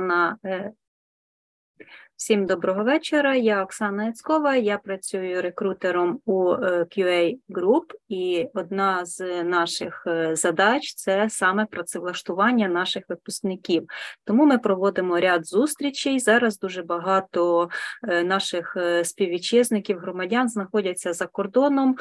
на 0.00 0.38
Всім 2.24 2.46
доброго 2.46 2.84
вечора. 2.84 3.36
Я 3.36 3.62
Оксана 3.62 4.04
Яцкова, 4.04 4.56
я 4.56 4.78
працюю 4.78 5.42
рекрутером 5.42 6.20
у 6.24 6.52
е, 6.52 6.86
QA 6.96 7.38
Group, 7.48 7.82
і 8.08 8.48
одна 8.54 9.04
з 9.04 9.42
наших 9.42 10.04
е, 10.06 10.36
задач 10.36 10.94
це 10.94 11.26
саме 11.30 11.66
працевлаштування 11.66 12.68
наших 12.68 13.04
випускників. 13.08 13.86
Тому 14.24 14.46
ми 14.46 14.58
проводимо 14.58 15.20
ряд 15.20 15.46
зустрічей. 15.46 16.18
Зараз 16.18 16.58
дуже 16.58 16.82
багато 16.82 17.68
е, 18.08 18.24
наших 18.24 18.76
співвітчизників, 19.02 19.98
громадян 19.98 20.48
знаходяться 20.48 21.12
за 21.12 21.26
кордоном. 21.26 21.96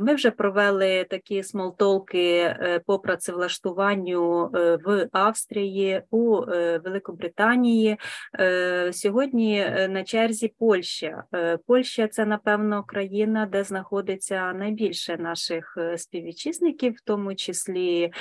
Ми 0.00 0.14
вже 0.14 0.30
провели 0.30 1.06
такі 1.10 1.42
смолтолки 1.42 2.56
по 2.86 2.98
працевлаштуванню 2.98 4.50
в 4.84 5.08
Австрії, 5.12 6.02
у 6.10 6.40
Великобританії. 6.84 7.96
Сьогодні 8.92 9.47
сьогодні 9.48 9.60
е, 9.60 9.88
на 9.88 10.04
черзі 10.04 10.54
Польща. 10.58 11.24
Е, 11.34 11.58
Польща 11.66 12.08
це, 12.08 12.26
напевно, 12.26 12.84
країна, 12.84 13.46
де 13.46 13.64
знаходиться 13.64 14.52
найбільше 14.52 15.16
наших 15.16 15.74
е, 15.78 15.98
співвітчизників, 15.98 16.92
в 16.92 17.00
тому 17.04 17.34
числі 17.34 18.12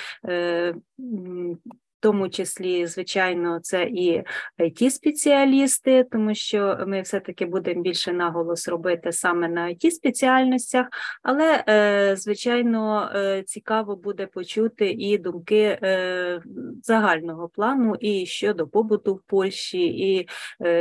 тому 2.00 2.30
числі, 2.30 2.86
звичайно, 2.86 3.60
це 3.60 3.84
і 3.84 4.24
it 4.60 4.90
спеціалісти, 4.90 6.06
тому 6.12 6.36
що 6.36 6.84
ми 6.88 7.02
все-таки 7.02 7.46
будемо 7.46 7.82
більше 7.82 8.14
наголос 8.14 8.68
робити 8.68 9.12
саме 9.12 9.48
на 9.48 9.68
it 9.68 9.92
спеціальностях, 9.92 10.88
але, 11.24 11.64
е, 11.70 12.16
звичайно, 12.16 13.12
е, 13.16 13.44
цікаво 13.44 13.96
буде 13.96 14.28
почути 14.28 14.92
і 14.92 15.18
думки 15.18 15.80
е, 15.84 16.42
загального 16.84 17.50
плану, 17.50 17.96
і 18.00 18.26
щодо 18.26 18.68
побуту 18.68 19.14
в 19.16 19.22
Польщі, 19.28 19.86
і 19.86 20.28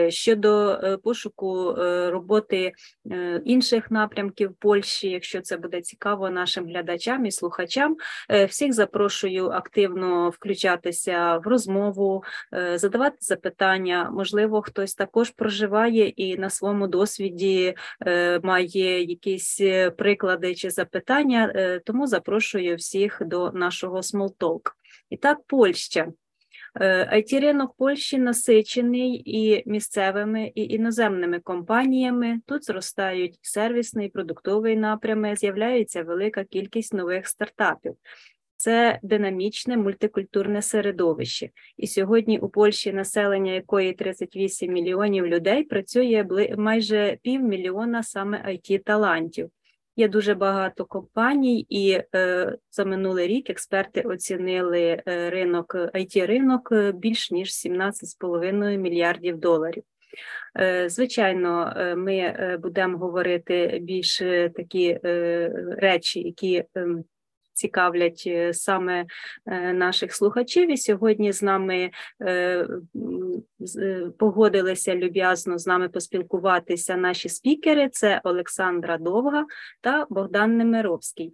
щодо 0.09 0.81
пошуку 1.05 1.75
роботи 2.11 2.73
інших 3.45 3.91
напрямків 3.91 4.55
Польщі, 4.59 5.11
якщо 5.11 5.41
це 5.41 5.57
буде 5.57 5.81
цікаво 5.81 6.31
нашим 6.31 6.67
глядачам 6.67 7.27
і 7.27 7.31
слухачам. 7.31 7.97
Всіх 8.49 8.73
запрошую 8.73 9.51
активно 9.51 10.31
включатися 10.31 11.06
включатися 11.07 11.39
в 11.39 11.47
розмову, 11.47 12.25
е, 12.55 12.79
задавати 12.79 13.17
запитання. 13.21 14.11
Можливо, 14.11 14.63
хтось 14.63 14.95
також 14.95 15.31
проживає 15.31 16.09
і 16.09 16.37
на 16.37 16.51
своєму 16.51 16.87
досвіді 16.89 17.75
е, 18.07 18.41
має 18.43 19.03
якісь 19.05 19.61
е, 19.61 19.91
приклади 19.91 20.55
чи 20.55 20.71
запитання, 20.71 21.81
тому 21.87 22.07
запрошую 22.07 22.77
всіх 22.77 23.23
до 23.27 23.51
нашого 23.51 23.97
Small 23.97 24.61
І 25.11 25.17
так, 25.17 25.39
Польща. 25.47 26.07
it 27.13 27.41
ринок 27.41 27.75
Польщі 27.79 28.19
насичений 28.19 29.23
і 29.25 29.63
місцевими, 29.67 30.53
і 30.55 30.65
іноземними 30.65 31.41
компаніями. 31.41 32.41
Тут 32.47 32.65
зростають 32.65 33.39
сервісний 33.43 34.07
і 34.07 34.11
продуктовий 34.11 34.77
напрями, 34.77 35.37
з'являється 35.37 36.03
велика 36.03 36.45
кількість 36.45 36.95
нових 36.95 37.29
стартапів 37.29 37.95
це 38.67 38.99
динамічне 39.03 39.77
мультикультурне 39.77 40.63
середовище. 40.63 41.51
І 41.77 41.87
сьогодні 41.87 42.39
у 42.39 42.49
Польщі 42.49 42.93
населення 42.93 43.53
якої 43.53 43.93
38 43.93 44.73
мільйонів 44.73 45.27
людей 45.27 45.65
працює 45.65 46.27
майже 46.57 47.19
півмільйона 47.23 48.03
саме 48.03 48.45
it 48.49 48.85
талантів. 48.85 49.51
Є 49.97 50.09
дуже 50.09 50.35
багато 50.35 50.85
компаній, 50.85 51.67
і 51.69 52.01
е, 52.15 52.57
за 52.71 52.85
минулий 52.85 53.27
рік 53.27 53.51
експерти 53.51 54.01
оцінили 54.01 55.03
е, 55.09 55.31
ринок 55.31 55.75
it 55.75 56.27
ринок 56.27 56.69
е, 56.73 56.93
більш 56.93 57.31
ніж 57.31 57.49
17,5 57.49 58.77
мільярдів 58.77 59.39
доларів. 59.39 59.83
Е, 60.59 60.89
звичайно, 60.89 61.75
ми 61.97 62.35
будемо 62.63 62.99
говорити 62.99 63.79
більш 63.83 64.19
такі 64.57 64.99
речі, 65.79 66.21
які 66.21 66.65
ем, 66.75 67.05
цікавлять 67.57 68.25
е, 68.27 68.55
саме 68.55 69.07
е, 69.47 69.73
наших 69.73 70.15
слухачів. 70.15 70.73
І 70.73 70.77
сьогодні 70.77 71.33
з 71.33 71.43
нами 71.43 71.91
е, 72.23 72.67
погодилися 74.19 74.95
люб'язно 74.95 75.59
з 75.59 75.67
нами 75.67 75.89
поспілкуватися 75.89 76.97
наші 76.97 77.29
спікери: 77.29 77.89
це 77.89 78.21
Олександра 78.25 78.99
Довга 78.99 79.47
та 79.81 80.07
Богдан 80.11 80.57
Немировський. 80.57 81.33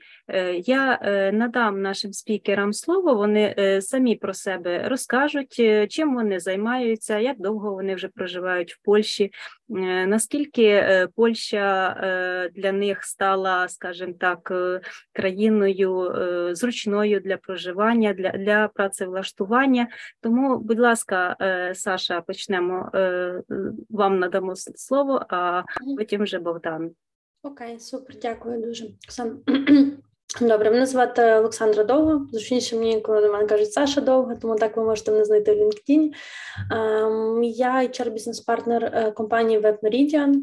Я 0.64 0.98
надам 1.32 1.82
нашим 1.82 2.12
спікерам 2.12 2.72
слово, 2.72 3.14
вони 3.14 3.78
самі 3.82 4.16
про 4.16 4.34
себе 4.34 4.88
розкажуть, 4.88 5.62
чим 5.88 6.14
вони 6.14 6.40
займаються, 6.40 7.18
як 7.18 7.40
довго 7.40 7.74
вони 7.74 7.94
вже 7.94 8.08
проживають 8.08 8.72
в 8.72 8.82
Польщі. 8.84 9.30
Наскільки 10.06 10.84
Польща 11.16 11.96
для 12.54 12.72
них 12.72 13.04
стала, 13.04 13.68
скажімо 13.68 14.14
так, 14.20 14.52
країною 15.12 16.11
зручною 16.52 17.20
для 17.20 17.36
проживання, 17.36 18.12
для 18.12 18.30
для 18.30 18.68
працевлаштування. 18.68 19.88
Тому, 20.20 20.58
будь 20.58 20.78
ласка, 20.78 21.36
е, 21.40 21.74
Саша, 21.74 22.20
почнемо 22.20 22.90
е, 22.94 23.42
вам 23.90 24.18
надамо 24.18 24.56
слово, 24.56 25.26
а 25.28 25.62
потім 25.96 26.22
вже 26.22 26.38
Богдан. 26.38 26.90
Окей, 27.42 27.80
супер, 27.80 28.16
дякую 28.22 28.62
дуже. 28.62 28.84
Оксан. 29.06 29.42
Добре, 30.40 30.70
мене 30.70 30.86
звати 30.86 31.22
Олександра 31.22 31.84
Довго. 31.84 32.26
Зручніше 32.32 32.76
мені, 32.76 33.00
коли 33.00 33.20
до 33.20 33.32
мене 33.32 33.46
кажуть 33.46 33.72
Саша 33.72 34.00
Довго, 34.00 34.34
тому 34.42 34.56
так 34.56 34.76
ви 34.76 34.84
можете 34.84 35.10
мене 35.10 35.24
знайти 35.24 35.54
в 35.54 35.58
LinkedIn. 35.58 36.10
Ем, 36.70 37.42
я 37.44 37.82
hr 37.82 38.10
бізнес-партнер 38.10 38.84
е, 38.84 39.10
компанії 39.10 39.60
WebMeridian. 39.60 40.34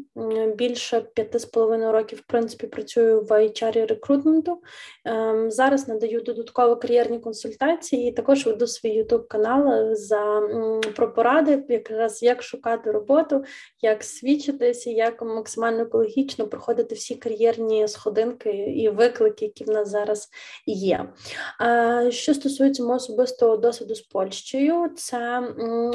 Більше 0.54 1.00
п'яти 1.00 1.38
з 1.38 1.44
половиною 1.44 1.92
років, 1.92 2.18
в 2.18 2.30
принципі, 2.30 2.66
працюю 2.66 3.20
в 3.20 3.30
HR 3.30 3.86
рекрутменту. 3.86 4.62
Ем, 5.04 5.50
зараз 5.50 5.88
надаю 5.88 6.20
додатково 6.20 6.76
кар'єрні 6.76 7.18
консультації 7.18 8.08
і 8.08 8.12
також 8.12 8.46
веду 8.46 8.66
свій 8.66 9.02
youtube 9.02 9.26
канал 9.28 9.94
за 9.94 10.42
про 10.96 11.12
поради, 11.12 11.64
якраз 11.68 12.22
як 12.22 12.42
шукати 12.42 12.90
роботу, 12.90 13.44
як 13.82 14.04
свідчитися, 14.04 14.90
як 14.90 15.22
максимально 15.22 15.82
екологічно 15.82 16.46
проходити 16.46 16.94
всі 16.94 17.14
кар'єрні 17.14 17.88
сходинки 17.88 18.50
і 18.76 18.88
виклики, 18.88 19.44
які 19.44 19.64
в 19.64 19.70
нас 19.70 19.79
зараз 19.84 20.28
є. 20.66 21.08
Що 22.08 22.34
стосується 22.34 22.82
мого 22.82 22.94
особистого 22.94 23.56
досвіду 23.56 23.94
з 23.94 24.00
Польщею, 24.00 24.88
це 24.96 25.42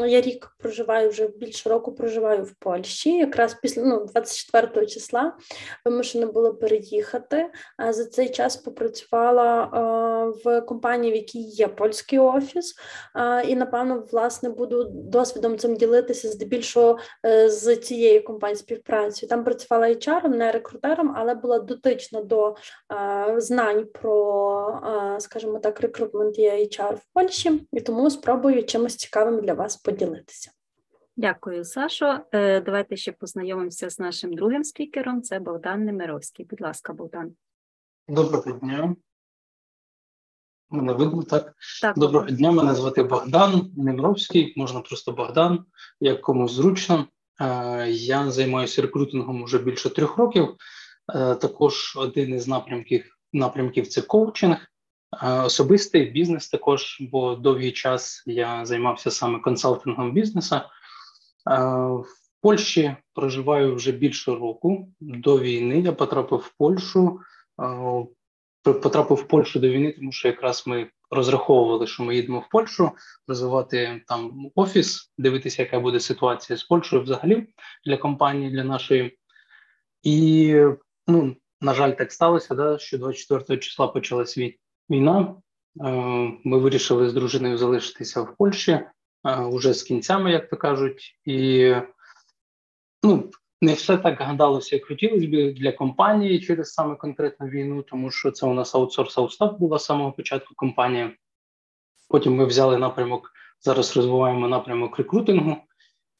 я 0.08 0.22
рік 0.22 0.56
проживаю 0.60 1.10
вже 1.10 1.28
більше 1.28 1.70
року 1.70 1.92
проживаю 1.92 2.44
в 2.44 2.54
Польщі, 2.60 3.18
якраз 3.18 3.58
після 3.62 3.84
ну, 3.84 4.06
24 4.06 4.86
числа 4.86 5.38
вимушена 5.86 6.26
було 6.26 6.54
переїхати. 6.54 7.50
За 7.90 8.06
цей 8.06 8.30
час 8.30 8.58
попрацювала 8.58 9.66
в 10.46 10.62
компанії, 10.62 11.14
в 11.14 11.16
якій 11.16 11.42
є 11.42 11.68
польський 11.68 12.20
офіс, 12.20 12.76
і 13.48 13.56
напевно 13.56 14.04
власне 14.12 14.50
буду 14.50 14.84
досвідом 14.94 15.58
цим 15.58 15.76
ділитися 15.76 16.30
здебільшого 16.30 17.00
е, 17.26 17.50
з 17.50 17.76
цією 17.76 18.24
компанією 18.24 18.60
співпрацею. 18.60 19.30
Там 19.30 19.44
працювала 19.44 19.88
HR, 19.88 20.28
не 20.28 20.52
рекрутером, 20.52 21.14
але 21.18 21.36
була 21.36 21.60
дотична 21.60 22.22
до 22.22 22.56
знань 23.38 23.65
про, 23.94 25.18
скажімо 25.20 25.60
так, 25.60 25.82
рекрутмент 25.82 26.40
і 26.40 26.50
HR 26.50 26.96
в 26.96 27.02
Польщі, 27.14 27.68
і 27.72 27.82
тому 27.82 28.10
спробую 28.10 28.64
чимось 28.64 28.96
цікавим 28.96 29.42
для 29.42 29.54
вас 29.54 29.78
поділитися. 29.78 30.52
Дякую, 31.18 31.66
Сашо. 31.66 32.20
Е, 32.32 32.62
давайте 32.62 32.98
ще 32.98 33.12
познайомимося 33.12 33.90
з 33.90 34.00
нашим 34.00 34.34
другим 34.34 34.64
спікером. 34.64 35.22
Це 35.22 35.40
Богдан 35.40 35.86
Немировський. 35.86 36.46
Будь 36.46 36.62
ласка, 36.62 36.94
Богдан. 36.94 37.32
Доброго 38.08 38.52
дня. 38.52 38.96
Мене 40.70 40.94
видно 40.94 41.24
так. 41.24 41.54
так. 41.82 41.98
Доброго 41.98 42.30
дня, 42.30 42.52
мене 42.52 42.76
звати 42.76 43.04
Богдан 43.04 43.72
Немировський, 43.78 44.54
можна 44.58 44.82
просто 44.82 45.12
Богдан, 45.12 45.66
як 46.00 46.22
комусь 46.22 46.52
зручно. 46.52 47.08
Е, 47.42 47.90
я 47.90 48.32
займаюся 48.32 48.82
рекрутингом 48.82 49.44
вже 49.44 49.58
більше 49.58 49.90
трьох 49.90 50.18
років. 50.18 50.56
Е, 51.16 51.36
також 51.36 51.98
один 51.98 52.34
із 52.34 52.48
напрямків 52.48 53.15
напрямків 53.36 53.88
це 53.88 54.02
коучинг, 54.02 54.68
особистий 55.44 56.12
бізнес 56.12 56.50
також, 56.50 56.98
бо 57.12 57.36
довгий 57.36 57.72
час 57.72 58.24
я 58.26 58.66
займався 58.66 59.12
саме 59.12 59.40
консалтингом 59.40 60.12
бізнесу. 60.12 60.56
В 61.46 62.42
Польщі 62.42 62.96
проживаю 63.14 63.76
вже 63.76 63.92
більше 63.92 64.32
року. 64.32 64.90
До 65.00 65.40
війни 65.40 65.80
я 65.80 65.92
потрапив 65.92 66.40
в 66.40 66.54
Польщу. 66.58 67.20
Потрапив 68.64 69.18
в 69.18 69.28
Польщу 69.28 69.60
до 69.60 69.70
війни, 69.70 69.92
тому 69.92 70.12
що 70.12 70.28
якраз 70.28 70.64
ми 70.68 70.90
розраховували, 71.10 71.88
що 71.88 72.04
ми 72.04 72.16
їдемо 72.16 72.40
в 72.40 72.50
Польщу 72.50 72.92
розвивати 73.28 74.04
там 74.08 74.52
офіс, 74.56 75.14
дивитися, 75.18 75.62
яка 75.62 75.80
буде 75.80 76.00
ситуація 76.00 76.58
з 76.58 76.64
Польщею 76.64 77.02
взагалі 77.02 77.48
для 77.86 77.98
компанії, 77.98 78.52
для 78.52 78.64
нашої. 78.64 79.18
І 80.04 80.56
ну, 81.08 81.36
на 81.66 81.74
жаль, 81.74 81.92
так 81.92 82.12
сталося, 82.12 82.56
да, 82.56 82.78
що 82.78 82.98
24 82.98 83.60
числа 83.60 83.88
почалась 83.88 84.40
війна. 84.90 85.36
Е, 85.86 85.92
ми 86.44 86.60
вирішили 86.60 87.10
з 87.10 87.14
дружиною 87.14 87.58
залишитися 87.58 88.22
в 88.22 88.36
Польщі. 88.38 88.80
уже 89.52 89.74
з 89.74 89.84
кінцями, 89.84 90.32
як 90.32 90.50
то 90.50 90.58
кажуть, 90.58 91.20
і 91.26 91.72
ну, 93.04 93.32
не 93.62 93.74
все 93.74 93.98
так 93.98 94.22
гадалося, 94.22 94.76
як 94.76 94.86
хотілося 94.86 95.28
б 95.28 95.54
для 95.54 95.72
компанії 95.72 96.40
через 96.40 96.74
саме 96.74 96.96
конкретну 96.96 97.48
війну, 97.48 97.82
тому 97.82 98.12
що 98.12 98.32
це 98.32 98.46
у 98.46 98.54
нас 98.54 98.76
аутсорс 98.76 99.18
аутстав 99.18 99.60
була 99.60 99.80
з 99.80 99.86
самого 99.86 100.12
початку 100.12 100.54
компанія. 100.56 101.12
Потім 102.10 102.36
ми 102.36 102.46
взяли 102.46 102.78
напрямок, 102.78 103.32
зараз 103.60 103.98
розвиваємо 103.98 104.48
напрямок 104.48 104.98
рекрутингу, 104.98 105.58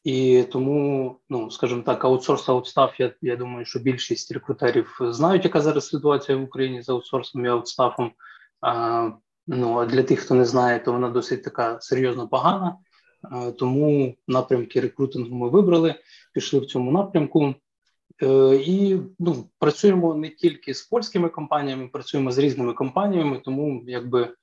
і 0.06 0.42
тому, 0.42 1.16
ну 1.28 1.50
скажімо 1.50 1.82
так, 1.82 2.04
аутсорс 2.04 2.48
аутстав, 2.48 2.94
я 2.98 3.14
я 3.22 3.36
думаю, 3.36 3.64
що 3.64 3.78
більшість 3.78 4.32
рекрутерів 4.32 4.98
знають, 5.00 5.44
яка 5.44 5.60
зараз 5.60 5.88
ситуація 5.88 6.38
в 6.38 6.42
Україні 6.42 6.82
з 6.82 6.88
аутсорсом 6.88 7.44
і 7.44 7.48
аутстафом. 7.48 8.12
А, 8.60 9.10
Ну 9.46 9.78
а 9.78 9.86
для 9.86 10.02
тих, 10.02 10.20
хто 10.20 10.34
не 10.34 10.44
знає, 10.44 10.78
то 10.78 10.92
вона 10.92 11.10
досить 11.10 11.44
така 11.44 11.80
серйозно 11.80 12.28
погана. 12.28 12.76
Тому 13.58 14.14
напрямки 14.28 14.80
рекрутингу 14.80 15.36
ми 15.36 15.48
вибрали, 15.48 15.94
пішли 16.34 16.60
в 16.60 16.66
цьому 16.66 16.92
напрямку. 16.92 17.54
Е, 18.22 18.56
і 18.56 19.00
ну, 19.18 19.50
працюємо 19.58 20.14
не 20.14 20.28
тільки 20.28 20.74
з 20.74 20.82
польськими 20.82 21.28
компаніями, 21.28 21.88
працюємо 21.88 22.30
з 22.30 22.38
різними 22.38 22.72
компаніями, 22.72 23.40
тому 23.44 23.82
якби 23.86 24.34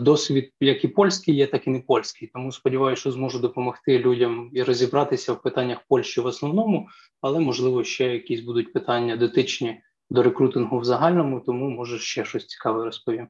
досвід, 0.00 0.52
як 0.60 0.84
і 0.84 0.88
польський, 0.88 1.34
є, 1.34 1.46
так 1.46 1.66
і 1.66 1.70
не 1.70 1.80
польський. 1.80 2.30
Тому 2.34 2.52
сподіваюся, 2.52 3.00
що 3.00 3.10
зможу 3.10 3.38
допомогти 3.38 3.98
людям 3.98 4.50
і 4.52 4.62
розібратися 4.62 5.32
в 5.32 5.42
питаннях 5.42 5.78
Польщі 5.88 6.20
в 6.20 6.26
основному, 6.26 6.88
але 7.20 7.40
можливо 7.40 7.84
ще 7.84 8.04
якісь 8.12 8.40
будуть 8.40 8.72
питання 8.72 9.16
дотичні 9.16 9.80
до 10.10 10.22
рекрутингу 10.22 10.78
в 10.78 10.84
загальному, 10.84 11.40
тому 11.40 11.70
може 11.70 11.98
ще 11.98 12.24
щось 12.24 12.46
цікаве 12.46 12.84
розповім. 12.84 13.28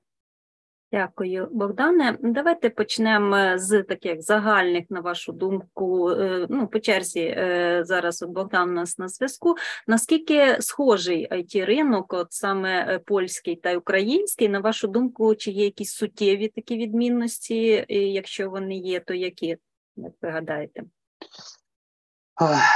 Дякую, 0.92 1.48
Богдане. 1.52 2.18
Давайте 2.22 2.70
почнемо 2.70 3.58
з 3.58 3.82
таких 3.82 4.22
загальних, 4.22 4.84
на 4.90 5.00
вашу 5.00 5.32
думку. 5.32 6.10
Е, 6.10 6.46
ну, 6.50 6.68
по 6.68 6.80
черзі 6.80 7.20
е, 7.20 7.82
зараз 7.84 8.22
Богдан 8.22 8.70
у 8.70 8.72
нас 8.72 8.98
на 8.98 9.08
зв'язку. 9.08 9.54
Наскільки 9.86 10.56
схожий 10.60 11.28
it 11.32 11.64
ринок, 11.64 12.12
от 12.12 12.32
саме 12.32 12.86
е, 12.88 12.98
польський 12.98 13.56
та 13.56 13.76
український, 13.76 14.48
на 14.48 14.60
вашу 14.60 14.88
думку, 14.88 15.34
чи 15.34 15.50
є 15.50 15.64
якісь 15.64 15.92
суттєві 15.92 16.48
такі 16.48 16.76
відмінності? 16.76 17.84
І 17.88 18.12
Якщо 18.12 18.50
вони 18.50 18.76
є, 18.76 19.00
то 19.00 19.14
які 19.14 19.56
як 19.96 20.12
ви 20.22 20.30
гадаєте? 20.30 20.82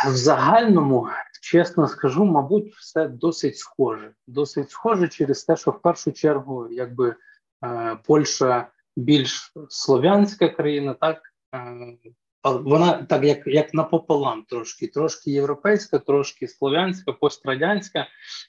В 0.06 0.16
загальному, 0.16 1.08
чесно 1.42 1.88
скажу, 1.88 2.24
мабуть, 2.24 2.74
все 2.74 3.08
досить 3.08 3.58
схоже. 3.58 4.12
Досить 4.26 4.70
схоже 4.70 5.08
через 5.08 5.44
те, 5.44 5.56
що 5.56 5.70
в 5.70 5.82
першу 5.82 6.12
чергу, 6.12 6.68
якби. 6.70 7.16
Е, 7.64 7.98
Польща 8.06 8.68
більш 8.96 9.52
слов'янська 9.68 10.48
країна, 10.48 10.94
так 10.94 11.22
е, 11.54 11.96
вона 12.44 12.92
так, 12.92 13.24
як 13.24 13.46
як 13.46 13.74
напополам, 13.74 14.44
трошки, 14.48 14.86
трошки 14.86 15.30
європейська, 15.30 15.98
трошки 15.98 16.48
слов'янська, 16.48 17.12
пострадянська, 17.12 18.06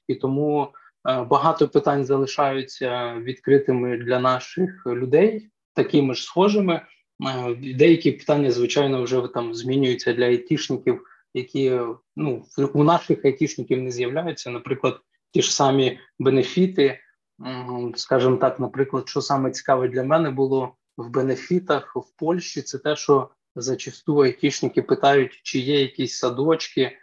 і 0.07 0.15
тому 0.15 0.67
е, 1.09 1.23
багато 1.23 1.67
питань 1.67 2.05
залишаються 2.05 3.15
відкритими 3.15 3.97
для 3.97 4.19
наших 4.19 4.85
людей, 4.85 5.49
такими 5.73 6.13
ж 6.13 6.23
схожими. 6.23 6.81
Деякі 7.75 8.11
питання, 8.11 8.51
звичайно, 8.51 9.03
вже 9.03 9.27
там 9.33 9.53
змінюються 9.53 10.13
для 10.13 10.25
айтішників, 10.25 11.01
які 11.33 11.79
ну 12.15 12.45
у 12.73 12.83
наших 12.83 13.25
айтішників 13.25 13.81
не 13.81 13.91
з'являються. 13.91 14.49
Наприклад, 14.49 14.99
ті 15.31 15.41
ж 15.41 15.55
самі 15.55 15.99
бенефіти 16.19 16.99
скажімо 17.95 18.37
так, 18.37 18.59
наприклад, 18.59 19.09
що 19.09 19.21
саме 19.21 19.51
цікаве 19.51 19.87
для 19.87 20.03
мене 20.03 20.29
було 20.29 20.75
в 20.97 21.09
бенефітах 21.09 21.95
в 21.95 22.05
Польщі, 22.17 22.61
це 22.61 22.77
те, 22.77 22.95
що 22.95 23.29
зачасту 23.55 24.19
айтішники 24.19 24.81
питають, 24.81 25.39
чи 25.43 25.59
є 25.59 25.81
якісь 25.81 26.17
садочки 26.17 26.97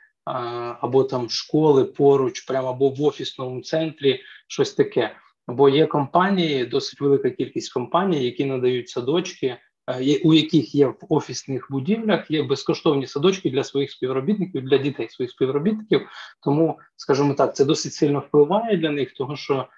або 0.80 1.04
там 1.04 1.30
школи 1.30 1.84
поруч, 1.84 2.40
прямо 2.40 2.68
або 2.68 2.88
в 2.88 3.02
офісному 3.02 3.60
центрі, 3.60 4.20
щось 4.48 4.74
таке. 4.74 5.16
Бо 5.46 5.68
є 5.68 5.86
компанії, 5.86 6.66
досить 6.66 7.00
велика 7.00 7.30
кількість 7.30 7.72
компаній, 7.72 8.24
які 8.24 8.44
надають 8.44 8.88
садочки, 8.88 9.56
у 10.24 10.34
яких 10.34 10.74
є 10.74 10.86
в 10.86 10.96
офісних 11.08 11.66
будівлях 11.70 12.30
є 12.30 12.42
безкоштовні 12.42 13.06
садочки 13.06 13.50
для 13.50 13.64
своїх 13.64 13.90
співробітників, 13.90 14.64
для 14.64 14.78
дітей 14.78 15.08
своїх 15.08 15.30
співробітників. 15.30 16.08
Тому, 16.42 16.78
скажімо 16.96 17.34
так, 17.34 17.56
це 17.56 17.64
досить 17.64 17.92
сильно 17.92 18.20
впливає 18.20 18.76
для 18.76 18.90
них, 18.90 19.12
тому 19.12 19.36
що 19.36 19.54
Е, 19.62 19.77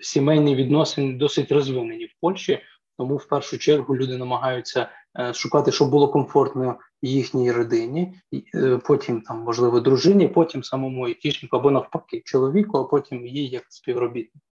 сімейні 0.00 0.54
відносини 0.54 1.12
досить 1.12 1.52
розвинені 1.52 2.06
в 2.06 2.14
Польщі, 2.20 2.62
тому 2.98 3.16
в 3.16 3.28
першу 3.28 3.58
чергу 3.58 3.96
люди 3.96 4.16
намагаються 4.16 4.88
е, 5.18 5.34
шукати, 5.34 5.72
щоб 5.72 5.90
було 5.90 6.08
комфортно 6.08 6.78
їхній 7.02 7.52
родині, 7.52 8.14
е, 8.54 8.78
потім 8.78 9.20
там 9.20 9.38
можливо 9.38 9.80
дружині, 9.80 10.28
потім 10.28 10.62
самому 10.62 11.06
айтішнику 11.06 11.56
або 11.56 11.70
навпаки 11.70 12.22
чоловіку, 12.24 12.78
а 12.78 12.84
потім 12.84 13.26
їй 13.26 13.48
як 13.48 13.64
співробітнику. 13.68 14.46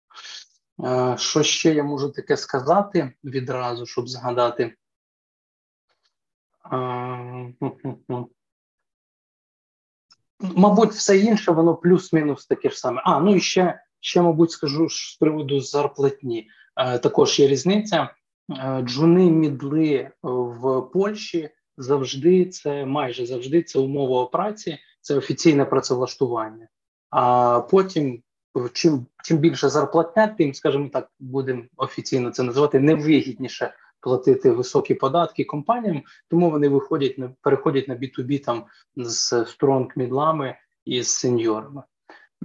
Що 1.17 1.43
ще 1.43 1.75
я 1.75 1.85
можу 1.85 2.11
таке 2.11 2.37
сказати 2.37 3.13
відразу, 3.25 3.87
щоб 3.87 4.09
згадати? 4.09 4.75
Мабуть, 10.41 10.91
все 10.91 11.19
інше, 11.19 11.53
воно 11.53 11.77
плюс-мінус 11.77 12.47
таке 12.47 12.71
ж 12.71 12.79
саме. 12.79 13.03
А, 13.05 13.21
ну 13.21 13.37
і 13.37 13.41
ще 13.41 13.81
Ще, 14.01 14.23
мабуть, 14.23 14.51
скажу 14.51 14.89
з 14.89 15.17
приводу 15.21 15.61
зарплатні. 15.61 16.49
Е, 16.77 16.99
також 16.99 17.41
є 17.41 17.49
різниця. 17.49 18.11
Е, 18.51 18.83
джуни 18.83 19.31
мідли 19.31 20.11
в 20.23 20.81
Польщі 20.93 21.51
завжди 21.77 22.47
це 22.47 22.87
майже 22.87 23.27
завжди 23.27 23.63
це 23.63 23.79
умова 23.79 24.27
праці, 24.27 24.79
це 25.01 25.17
офіційне 25.17 25.65
працевлаштування. 25.65 26.69
А 27.11 27.61
потім, 27.61 28.23
чим 28.73 29.07
чим 29.25 29.39
більше 29.39 29.69
зарплатня, 29.69 30.27
тим, 30.27 30.55
скажімо 30.55 30.89
так, 30.93 31.11
будемо 31.21 31.63
офіційно 31.77 32.31
це 32.31 32.43
називати 32.43 32.81
невигідніше 32.81 33.75
платити 34.01 34.51
високі 34.51 34.95
податки 34.95 35.45
компаніям, 35.45 36.03
тому 36.31 36.51
вони 36.51 36.69
виходять 36.69 37.17
переходять 37.41 37.89
на 37.89 37.95
B2B 37.95 38.45
там 38.45 38.65
з 38.97 39.45
стронг 39.47 39.93
мідлами 39.97 40.57
і 40.85 41.03
з 41.03 41.09
сеньорами. 41.09 41.83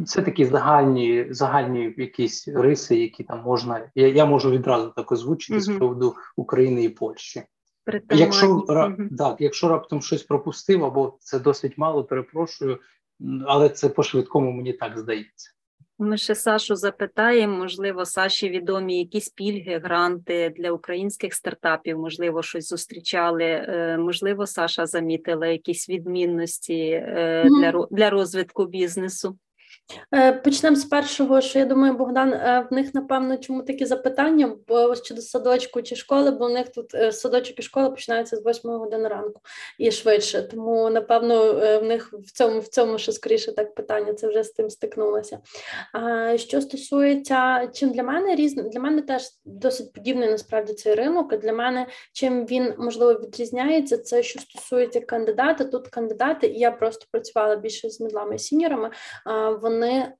Це 0.05 0.21
такі 0.21 0.45
загальні 0.45 1.27
загальні 1.29 1.93
якісь 1.97 2.47
риси, 2.47 2.95
які 2.95 3.23
там 3.23 3.41
можна. 3.41 3.89
Я 3.95 4.07
я 4.07 4.25
можу 4.25 4.51
відразу 4.51 4.93
так 4.95 5.11
озвучити 5.11 5.59
uh 5.59 5.61
з 5.61 5.77
приводу 5.77 6.15
України 6.35 6.83
і 6.83 6.89
Польщі. 6.89 7.43
Якщо 8.09 8.47
uh 8.47 9.17
так, 9.17 9.35
якщо 9.39 9.69
раптом 9.69 10.01
щось 10.01 10.23
пропустив, 10.23 10.85
або 10.85 11.17
це 11.19 11.39
досить 11.39 11.77
мало, 11.77 12.03
перепрошую, 12.03 12.79
але 13.47 13.69
це 13.69 13.89
по 13.89 14.03
швидкому 14.03 14.51
мені 14.51 14.73
так 14.73 14.99
здається. 14.99 15.51
Ми 15.99 16.17
ще 16.17 16.35
Сашу 16.35 16.75
запитаємо, 16.75 17.57
можливо, 17.57 18.05
Саші 18.05 18.49
відомі 18.49 18.99
якісь 18.99 19.29
пільги, 19.29 19.81
гранти 19.83 20.53
для 20.57 20.71
українських 20.71 21.33
стартапів, 21.33 21.99
можливо, 21.99 22.43
щось 22.43 22.69
зустрічали. 22.69 23.43
Е, 23.43 23.97
можливо, 23.97 24.47
Саша 24.47 24.85
замітила 24.85 25.47
якісь 25.47 25.89
відмінності 25.89 27.03
mm 27.07 27.59
для 27.59 27.87
для 27.91 28.09
розвитку 28.09 28.65
бізнесу. 28.65 29.37
Е, 30.15 30.33
почнемо 30.33 30.75
з 30.75 30.85
першого, 30.85 31.41
що 31.41 31.59
я 31.59 31.65
думаю, 31.65 31.93
Богдан, 31.93 32.33
е, 32.33 32.67
в 32.71 32.73
них 32.73 32.93
напевно 32.93 33.37
чому 33.37 33.63
такі 33.63 33.85
запитання 33.85 34.55
бо 34.67 34.95
щодо 34.95 35.21
садочку 35.21 35.81
чи 35.81 35.95
школи, 35.95 36.31
бо 36.31 36.47
в 36.47 36.49
них 36.49 36.69
тут 36.69 36.95
е, 36.95 37.11
садочок 37.11 37.59
і 37.59 37.61
школа 37.61 37.89
починаються 37.89 38.37
з 38.37 38.45
8 38.45 38.71
години 38.71 39.07
ранку 39.07 39.41
і 39.77 39.91
швидше. 39.91 40.41
Тому 40.41 40.89
напевно 40.89 41.53
в 41.53 41.83
них 41.83 42.13
в 42.13 42.31
цьому 42.31 42.59
в 42.59 42.67
цьому 42.67 42.97
ще 42.97 43.11
скоріше 43.11 43.51
так 43.51 43.75
питання. 43.75 44.13
Це 44.13 44.27
вже 44.27 44.43
з 44.43 44.51
тим 44.51 44.69
стикнулося. 44.69 45.39
А 45.93 46.37
що 46.37 46.61
стосується 46.61 47.67
чим 47.73 47.91
для 47.91 48.03
мене 48.03 48.35
різне, 48.35 48.63
для 48.63 48.79
мене 48.79 49.01
теж 49.01 49.23
досить 49.45 49.93
подібний 49.93 50.29
насправді 50.29 50.73
цей 50.73 50.95
ринок. 50.95 51.37
Для 51.37 51.53
мене 51.53 51.87
чим 52.13 52.45
він 52.45 52.73
можливо 52.77 53.13
відрізняється, 53.13 53.97
це 53.97 54.23
що 54.23 54.39
стосується 54.39 55.01
кандидата. 55.01 55.63
Тут 55.63 55.87
кандидати, 55.87 56.47
і 56.47 56.59
я 56.59 56.71
просто 56.71 57.05
працювала 57.11 57.55
більше 57.55 57.89
з 57.89 58.01
мідлами 58.01 58.35
і 58.35 58.39
сіньорами. 58.39 58.91
Вони 59.61 60.13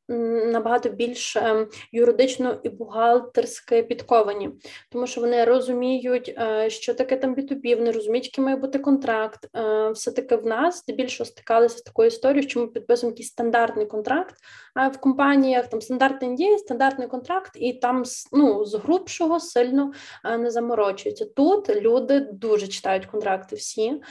набагато 0.52 0.90
більш 0.90 1.36
ем, 1.36 1.68
юридично 1.92 2.60
і 2.64 2.70
бухгалтерськи 2.70 3.84
підковані, 3.84 4.50
тому 4.92 5.08
що 5.08 5.22
вони 5.22 5.44
розуміють, 5.44 6.36
е, 6.38 6.70
що 6.70 6.94
таке 6.94 7.18
там 7.18 7.36
B2B, 7.36 7.78
вони 7.78 7.92
розуміють, 7.92 8.26
який 8.26 8.46
має 8.46 8.58
бути 8.58 8.80
контракт. 8.80 9.48
Е, 9.56 9.92
Все 9.92 10.12
таки 10.12 10.36
в 10.36 10.46
нас 10.46 10.80
здебільшого 10.80 11.26
стикалися 11.26 11.78
з 11.78 11.82
такою 11.82 12.08
історією, 12.08 12.50
що 12.50 12.60
ми 12.60 12.68
підписуємо 12.68 13.12
якийсь 13.12 13.30
стандартний 13.30 13.86
контракт. 13.86 14.36
А 14.76 14.88
в 14.88 14.98
компаніях 14.98 15.68
там 15.68 15.82
стандартний 15.82 16.32
NDA, 16.32 16.58
стандартний 16.58 17.08
контракт, 17.08 17.52
і 17.56 17.74
там 17.74 18.04
ну, 18.32 18.66
з 18.66 18.76
грубшого 18.76 19.40
сильно 19.40 19.92
е, 20.26 20.38
не 20.38 20.52
заморочуються. 20.52 21.26
Тут 21.26 21.70
люди 21.70 22.20
дуже 22.20 22.68
читають 22.68 23.06
контракти 23.06 23.56
всі, 23.56 24.02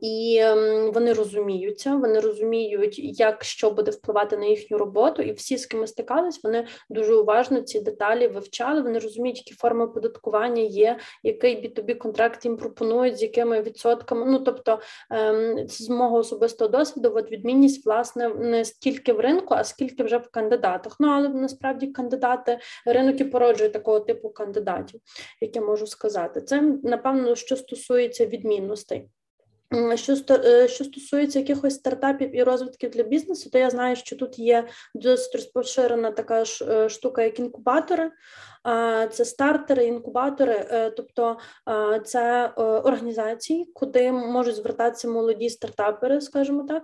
і 0.00 0.42
вони 0.94 1.12
розуміються, 1.12 1.96
вони 1.96 2.20
розуміють, 2.20 3.20
як 3.20 3.44
що 3.44 3.70
буде 3.70 3.90
впливати 3.90 4.36
на 4.36 4.46
їх 4.46 4.61
їхню 4.62 4.78
роботу, 4.78 5.22
і 5.22 5.32
всі, 5.32 5.58
з 5.58 5.66
ким 5.66 5.80
ми 5.80 5.86
стикались, 5.86 6.40
вони 6.44 6.66
дуже 6.90 7.14
уважно 7.14 7.60
ці 7.60 7.80
деталі 7.80 8.28
вивчали. 8.28 8.82
Вони 8.82 8.98
розуміють, 8.98 9.38
які 9.38 9.54
форми 9.54 9.84
оподаткування 9.84 10.62
є, 10.62 10.98
який 11.22 11.56
B2B 11.56 11.94
контракт 11.94 12.44
їм 12.44 12.56
пропонують, 12.56 13.16
з 13.16 13.22
якими 13.22 13.62
відсотками. 13.62 14.26
Ну 14.26 14.38
тобто, 14.38 14.80
ем, 15.10 15.68
з 15.68 15.88
мого 15.88 16.16
особистого 16.16 16.70
досвіду, 16.70 17.12
от 17.14 17.30
відмінність 17.30 17.86
власне 17.86 18.28
не 18.28 18.64
стільки 18.64 19.12
в 19.12 19.20
ринку, 19.20 19.54
а 19.54 19.64
скільки 19.64 20.02
вже 20.02 20.18
в 20.18 20.28
кандидатах. 20.28 20.96
Ну 21.00 21.08
але 21.08 21.28
насправді 21.28 21.86
кандидати 21.86 22.58
ринок 22.86 23.20
і 23.20 23.24
породжує 23.24 23.70
такого 23.70 24.00
типу 24.00 24.30
кандидатів, 24.30 25.00
як 25.40 25.56
я 25.56 25.62
можу 25.62 25.86
сказати. 25.86 26.40
Це 26.40 26.62
напевно, 26.82 27.34
що 27.34 27.56
стосується 27.56 28.26
відмінностей. 28.26 29.08
Що 29.94 30.16
е, 30.30 30.68
що 30.68 30.84
стосується 30.84 31.38
якихось 31.38 31.74
стартапів 31.74 32.36
і 32.36 32.42
розвитків 32.42 32.90
для 32.90 33.02
бізнесу, 33.02 33.50
то 33.50 33.58
я 33.58 33.70
знаю, 33.70 33.96
що 33.96 34.16
тут 34.16 34.38
є 34.38 34.68
досить 34.94 35.34
розпоширена 35.34 36.10
така 36.10 36.44
ж 36.44 36.64
е, 36.64 36.88
штука, 36.88 37.22
як 37.22 37.38
інкубатори. 37.38 38.10
Це 39.10 39.24
стартери, 39.24 39.84
інкубатори, 39.84 40.66
е, 40.70 40.90
тобто 40.90 41.38
це 42.04 42.46
організації, 42.56 43.70
куди 43.74 44.12
можуть 44.12 44.54
звертатися 44.54 45.08
молоді 45.08 45.50
стартапери, 45.50 46.20
скажімо 46.20 46.66
так, 46.68 46.82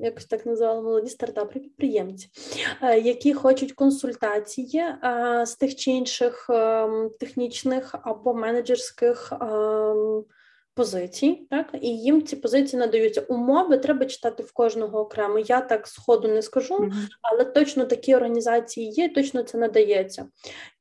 якось 0.00 0.24
так 0.24 0.46
називали 0.46 0.82
молоді 0.82 1.10
стартапери, 1.10 1.60
підприємці, 1.60 2.28
які 3.02 3.34
хочуть 3.34 3.72
консультації 3.72 4.84
з 5.44 5.56
тих 5.60 5.76
чи 5.76 5.90
інших 5.90 6.46
ем, 6.50 7.10
технічних 7.20 7.94
або 8.02 8.34
менеджерських. 8.34 9.32
Позицій, 10.80 11.46
так 11.50 11.66
і 11.80 11.88
їм 11.88 12.22
ці 12.22 12.36
позиції 12.36 12.80
надаються. 12.80 13.20
Умови 13.20 13.78
треба 13.78 14.06
читати 14.06 14.42
в 14.42 14.52
кожного 14.52 15.00
окремо. 15.00 15.38
Я 15.38 15.60
так 15.60 15.86
сходу 15.86 16.28
не 16.28 16.42
скажу, 16.42 16.90
але 17.22 17.44
точно 17.44 17.84
такі 17.84 18.14
організації 18.14 18.90
є, 18.90 19.08
точно 19.08 19.42
це 19.42 19.58
надається. 19.58 20.26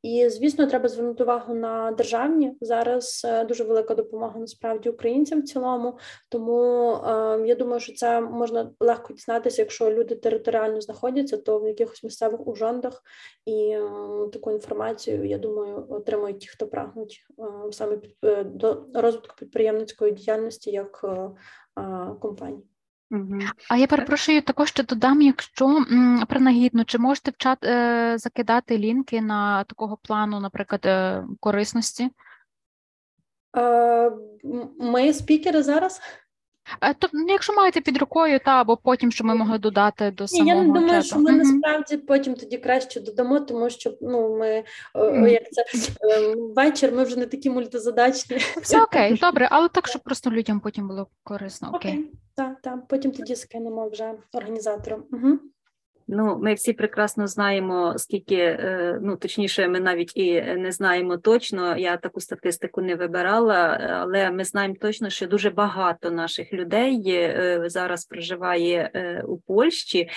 І 0.04 0.30
звісно, 0.30 0.68
треба 0.68 0.90
звернути 0.90 1.24
увагу 1.24 1.54
на 1.54 1.92
державні 1.92 2.54
зараз. 2.62 3.22
Е, 3.26 3.44
дуже 3.46 3.64
велика 3.64 3.96
допомога 3.96 4.40
насправді 4.40 4.90
українцям 4.90 5.42
в 5.42 5.44
цілому. 5.44 5.98
Тому 6.30 6.92
е, 6.94 7.44
я 7.46 7.56
думаю, 7.56 7.80
що 7.80 7.94
це 7.94 8.22
можна 8.22 8.72
легко 8.80 9.14
дізнатися, 9.14 9.62
якщо 9.62 9.92
люди 9.92 10.16
територіально 10.16 10.82
знаходяться, 10.82 11.38
то 11.38 11.60
в 11.60 11.68
якихось 11.68 12.04
місцевих 12.04 12.48
ужондах 12.48 13.04
і 13.46 13.70
е, 13.70 13.90
таку 14.34 14.52
інформацію 14.52 15.26
я 15.26 15.38
думаю 15.38 15.86
отримують 15.90 16.40
ті, 16.40 16.48
хто 16.48 16.68
прагнуть 16.68 17.26
е, 17.40 17.44
саме 17.72 17.98
під 17.98 18.16
е, 18.24 18.44
до 18.44 18.86
розвитку 18.94 19.36
підприємницької 19.90 20.12
діяльності 20.12 20.72
як 20.72 21.02
е, 21.04 22.16
компанії. 22.22 22.64
А 23.70 23.78
я 23.78 23.88
перепрошую, 23.88 24.42
також 24.42 24.70
ще 24.70 24.84
додам, 24.84 25.22
якщо 25.22 25.86
принагідно, 26.30 26.84
чи 26.84 26.98
можете 26.98 27.32
в 27.32 27.38
чат 27.38 27.64
е, 27.64 28.18
закидати 28.18 28.78
лінки 28.78 29.22
на 29.22 29.64
такого 29.64 29.98
плану, 29.98 30.40
наприклад, 30.40 30.82
е, 30.86 31.24
корисності? 31.40 32.10
Е, 33.58 34.12
Ми 34.80 35.14
спікери 35.14 35.64
зараз. 35.64 36.02
Е, 36.82 36.94
то, 36.94 37.08
ну, 37.14 37.26
якщо 37.30 37.54
маєте 37.54 37.82
під 37.82 37.98
рукою, 37.98 38.40
та 38.46 38.52
або 38.52 38.78
потім, 38.78 39.12
що 39.12 39.24
ми 39.24 39.36
могли 39.36 39.58
додати 39.58 40.12
до 40.12 40.28
самого 40.28 40.50
Я 40.50 40.56
не 40.56 40.68
думаю, 40.68 40.88
чату. 40.88 41.06
що 41.06 41.20
ми 41.20 41.32
угу. 41.32 41.40
насправді 41.40 41.98
потім 41.98 42.36
тоді 42.36 42.58
краще 42.58 43.00
додамо, 43.00 43.40
тому 43.40 43.70
що 43.70 43.94
ну 44.02 44.38
ми 44.38 44.64
угу. 44.96 45.28
як 45.28 45.44
це 45.52 45.64
ем, 46.02 46.54
вечір, 46.56 46.92
ми 46.92 47.04
вже 47.04 47.20
не 47.20 47.26
такі 47.26 47.50
мультизадачні. 47.50 48.38
Все 48.38 48.82
окей, 48.82 49.18
добре, 49.22 49.48
але 49.52 49.68
так, 49.68 49.88
щоб 49.88 50.02
просто 50.02 50.32
людям 50.32 50.60
потім 50.60 50.88
було 50.88 51.08
корисно. 51.24 51.72
Окей. 51.74 51.92
окей. 51.92 52.12
Так, 52.36 52.62
так, 52.62 52.88
потім 52.88 53.12
тоді 53.12 53.36
скинемо 53.36 53.90
вже 53.90 54.14
організаторам. 54.34 55.04
Угу. 55.12 55.40
Ну, 56.12 56.40
ми 56.42 56.54
всі 56.54 56.74
прекрасно 56.74 57.28
знаємо, 57.28 57.94
скільки 57.98 58.36
е, 58.36 59.00
ну 59.02 59.16
точніше, 59.16 59.68
ми 59.68 59.80
навіть 59.80 60.18
і 60.18 60.42
не 60.42 60.72
знаємо 60.72 61.18
точно. 61.18 61.78
Я 61.78 61.98
таку 61.98 62.22
статистику 62.22 62.82
не 62.82 62.96
вибирала, 62.96 63.80
але 64.02 64.32
ми 64.32 64.44
знаємо 64.44 64.76
точно, 64.82 65.10
що 65.10 65.28
дуже 65.28 65.50
багато 65.50 66.12
наших 66.12 66.54
людей 66.54 67.04
е, 67.08 67.64
зараз 67.66 68.06
проживає 68.06 68.92
е, 68.94 69.24
у 69.28 69.38
Польщі. 69.38 70.10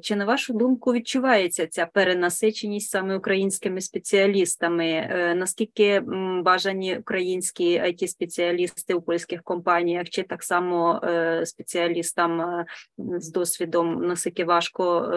Чи 0.00 0.16
на 0.16 0.24
вашу 0.24 0.52
думку 0.52 0.92
відчувається 0.92 1.66
ця 1.66 1.86
перенасиченість 1.86 2.90
саме 2.90 3.16
українськими 3.16 3.80
спеціалістами? 3.80 5.08
Наскільки 5.36 6.02
бажані 6.44 6.96
українські 6.96 7.80
it 7.80 8.06
спеціалісти 8.06 8.94
у 8.94 9.02
польських 9.02 9.42
компаніях, 9.42 10.10
чи 10.10 10.22
так 10.22 10.42
само 10.42 11.00
спеціалістам 11.44 12.64
з 12.98 13.32
досвідом 13.32 14.06
наскільки 14.06 14.44
важко? 14.44 15.08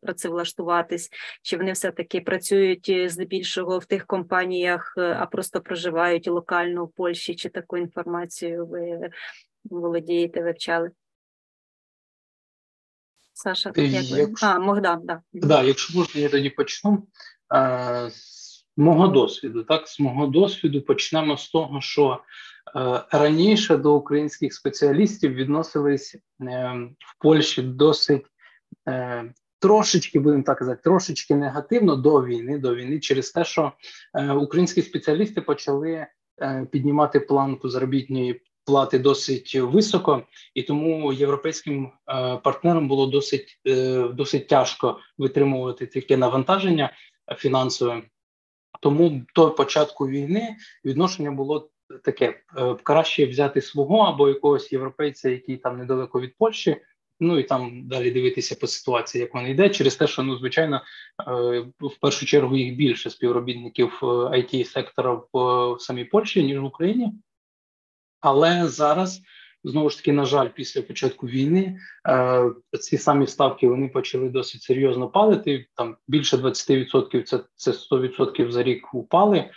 Працевлаштуватись, 0.00 1.10
чи 1.42 1.56
вони 1.56 1.72
все-таки 1.72 2.20
працюють 2.20 2.88
е, 2.88 3.08
здебільшого 3.08 3.78
в 3.78 3.84
тих 3.84 4.06
компаніях, 4.06 4.94
е, 4.98 5.16
а 5.20 5.26
просто 5.26 5.60
проживають 5.60 6.28
локально 6.28 6.84
в 6.84 6.92
Польщі, 6.92 7.34
чи 7.34 7.48
таку 7.48 7.76
інформацію 7.76 8.66
ви 8.66 9.10
володієте, 9.64 10.42
вивчали? 10.42 10.90
Саша, 13.32 13.72
е, 13.76 13.84
як 13.84 14.04
якщо... 14.04 14.46
А, 14.46 14.58
Могдан, 14.58 15.00
да. 15.04 15.22
Да, 15.32 15.62
якщо 15.62 15.98
можна, 15.98 16.20
я 16.20 16.28
тоді 16.28 16.50
почну. 16.50 17.06
З 18.10 18.64
мого 18.76 19.08
досвіду, 19.08 19.64
так, 19.64 19.88
з 19.88 20.00
мого 20.00 20.26
досвіду 20.26 20.82
почнемо 20.82 21.36
з 21.36 21.50
того, 21.50 21.80
що 21.80 22.22
раніше 23.10 23.76
до 23.76 23.94
українських 23.94 24.54
спеціалістів 24.54 25.32
відносились 25.32 26.16
в 26.98 27.18
Польщі 27.18 27.62
досить 27.62 28.26
трошечки, 29.62 30.18
будемо 30.18 30.42
так 30.42 30.58
казати, 30.58 30.80
трошечки 30.84 31.34
негативно 31.34 31.96
до 31.96 32.24
війни, 32.24 32.58
до 32.58 32.74
війни, 32.74 33.00
через 33.00 33.30
те, 33.30 33.44
що 33.44 33.72
е, 34.14 34.32
українські 34.32 34.82
спеціалісти 34.82 35.40
почали 35.40 36.06
е, 36.42 36.66
піднімати 36.72 37.20
планку 37.20 37.68
заробітної 37.68 38.42
плати 38.64 38.98
досить 38.98 39.54
високо, 39.54 40.22
і 40.54 40.62
тому 40.62 41.12
європейським 41.12 41.84
е, 41.86 42.36
партнерам 42.36 42.88
було 42.88 43.06
досить 43.06 43.60
досить 44.14 44.48
тяжко 44.48 44.98
витримувати 45.18 45.86
таке 45.86 46.16
навантаження 46.16 46.92
фінансове. 47.36 48.02
Тому 48.80 49.22
до 49.34 49.50
початку 49.50 50.08
війни 50.08 50.56
відношення 50.84 51.30
було 51.30 51.70
таке: 52.04 52.40
краще 52.82 53.26
взяти 53.26 53.60
свого 53.60 53.98
або 53.98 54.28
якогось 54.28 54.72
європейця, 54.72 55.30
який 55.30 55.56
там 55.56 55.78
недалеко 55.78 56.20
від 56.20 56.36
Польщі. 56.38 56.76
Ну 57.22 57.38
і 57.38 57.42
там 57.42 57.88
далі 57.88 58.10
дивитися 58.10 58.56
по 58.60 58.66
ситуації, 58.66 59.22
як 59.22 59.34
вона 59.34 59.48
йде, 59.48 59.68
через 59.68 59.96
те, 59.96 60.06
що 60.06 60.22
ну 60.22 60.36
звичайно 60.36 60.76
е, 60.76 60.80
в 61.80 61.96
першу 62.00 62.26
чергу 62.26 62.56
їх 62.56 62.76
більше 62.76 63.10
співробітників 63.10 63.98
it 64.02 64.60
е, 64.60 64.64
сектора 64.64 65.20
в 65.32 65.76
самій 65.80 66.04
Польщі 66.04 66.42
ніж 66.42 66.58
в 66.58 66.64
Україні. 66.64 67.12
Але 68.20 68.68
зараз 68.68 69.22
знову 69.64 69.90
ж 69.90 69.96
таки, 69.96 70.12
на 70.12 70.24
жаль, 70.24 70.48
після 70.48 70.82
початку 70.82 71.26
війни 71.26 71.78
е, 72.08 72.50
ці 72.80 72.98
самі 72.98 73.26
ставки 73.26 73.68
вони 73.68 73.88
почали 73.88 74.28
досить 74.28 74.62
серйозно 74.62 75.08
падати. 75.08 75.66
Там 75.74 75.96
більше 76.08 76.36
20% 76.36 77.22
це 77.22 77.40
це 77.54 77.70
100% 77.70 78.50
за 78.50 78.62
рік 78.62 78.94
упали, 78.94 79.50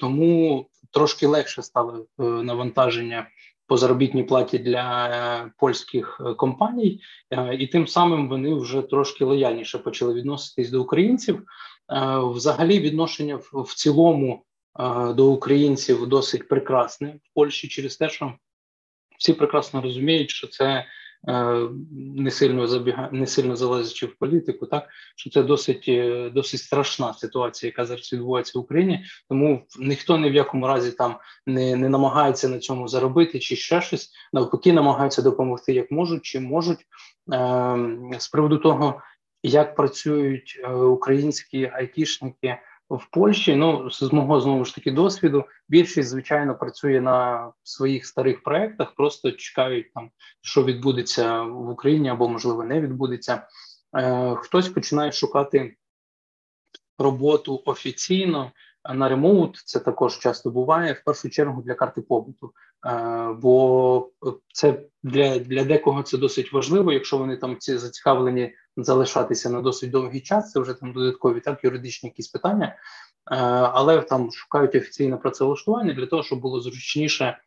тому 0.00 0.66
трошки 0.92 1.26
легше 1.26 1.62
стало 1.62 2.06
навантаження 2.18 3.26
по 3.66 3.76
заробітній 3.76 4.22
платі 4.22 4.58
для 4.58 5.08
е, 5.08 5.50
польських 5.58 6.20
е, 6.20 6.34
компаній, 6.34 7.00
е, 7.30 7.54
і 7.54 7.66
тим 7.66 7.86
самим 7.86 8.28
вони 8.28 8.54
вже 8.54 8.82
трошки 8.82 9.24
лояльніше 9.24 9.78
почали 9.78 10.14
відноситись 10.14 10.70
до 10.70 10.82
українців. 10.82 11.42
Взагалі, 12.22 12.80
відношення 12.80 13.38
в 13.52 13.74
цілому 13.74 14.44
до 15.14 15.26
українців 15.26 16.06
досить 16.06 16.48
прекрасне 16.48 17.18
в 17.22 17.34
Польщі 17.34 17.68
через 17.68 17.96
те, 17.96 18.08
що 18.08 18.32
всі 19.18 19.32
прекрасно 19.32 19.80
розуміють, 19.80 20.30
що 20.30 20.46
це 20.46 20.84
не 21.92 22.30
сильно 22.30 22.66
забіга... 22.66 23.08
не 23.12 23.26
сильно 23.26 23.56
залазячи 23.56 24.06
в 24.06 24.16
політику, 24.16 24.66
так 24.66 24.88
що 25.16 25.30
це 25.30 25.42
досить 25.42 25.84
е, 25.88 26.30
досить 26.30 26.60
страшна 26.60 27.12
ситуація, 27.14 27.68
яка 27.68 27.86
зараз 27.86 28.12
відбувається 28.12 28.58
в 28.58 28.62
Україні. 28.62 29.04
Тому 29.28 29.66
ніхто 29.78 30.18
ні 30.18 30.30
в 30.30 30.34
якому 30.34 30.66
разі 30.66 30.92
там 30.92 31.16
не 31.46 31.76
не 31.76 31.88
намагається 31.88 32.48
на 32.48 32.58
цьому 32.58 32.88
заробити 32.88 33.38
чи 33.38 33.56
ще 33.56 33.80
щось. 33.80 34.10
Навпаки, 34.32 34.72
намагаються 34.72 35.22
допомогти 35.22 35.72
як 35.72 35.90
можуть, 35.90 36.22
чи 36.22 36.40
можуть 36.40 36.80
е, 37.32 37.98
з 38.18 38.28
приводу 38.28 38.58
того, 38.58 39.02
як 39.42 39.74
працюють 39.74 40.60
українські 40.90 41.70
айтішники 41.74 42.56
в 42.90 43.10
Польщі. 43.10 43.56
Ну 43.56 43.90
з 43.90 44.12
мого 44.12 44.40
знову 44.40 44.64
ж 44.64 44.74
таки 44.74 44.92
досвіду. 44.92 45.44
Більшість 45.68 46.08
звичайно 46.08 46.54
працює 46.54 47.00
на 47.00 47.50
своїх 47.62 48.06
старих 48.06 48.42
проектах, 48.42 48.94
просто 48.94 49.32
чекають 49.32 49.92
там, 49.92 50.10
що 50.40 50.64
відбудеться 50.64 51.42
в 51.42 51.70
Україні 51.70 52.08
або 52.08 52.28
можливо 52.28 52.64
не 52.64 52.80
відбудеться. 52.80 53.46
Е, 53.96 54.34
Хтось 54.36 54.68
починає 54.68 55.12
шукати 55.12 55.76
роботу 56.98 57.62
офіційно. 57.66 58.52
на 58.94 59.08
ремоут, 59.08 59.56
це 59.64 59.80
також 59.80 60.18
часто 60.18 60.50
буває 60.50 60.92
в 60.92 61.04
першу 61.04 61.30
чергу 61.30 61.62
для 61.62 61.74
карти 61.74 62.00
побуту. 62.02 62.52
Бо 63.38 64.08
це 64.52 64.82
для 65.02 65.38
для 65.38 65.64
декого 65.64 66.02
це 66.02 66.18
досить 66.18 66.52
важливо, 66.52 66.92
якщо 66.92 67.18
вони 67.18 67.36
там 67.36 67.56
ці 67.58 67.78
зацікавлені 67.78 68.54
залишатися 68.76 69.50
на 69.50 69.62
досить 69.62 69.90
довгий 69.90 70.20
час. 70.20 70.52
Це 70.52 70.60
вже 70.60 70.74
там 70.74 70.92
додаткові 70.92 71.40
так 71.40 71.64
юридичні 71.64 72.08
якісь 72.08 72.28
питання, 72.28 72.76
але 73.72 74.02
там 74.02 74.32
шукають 74.32 74.74
офіційне 74.74 75.16
працевлаштування 75.16 75.92
для 75.92 76.06
того, 76.06 76.22
щоб 76.22 76.40
було 76.40 76.60
зручніше 76.60 77.38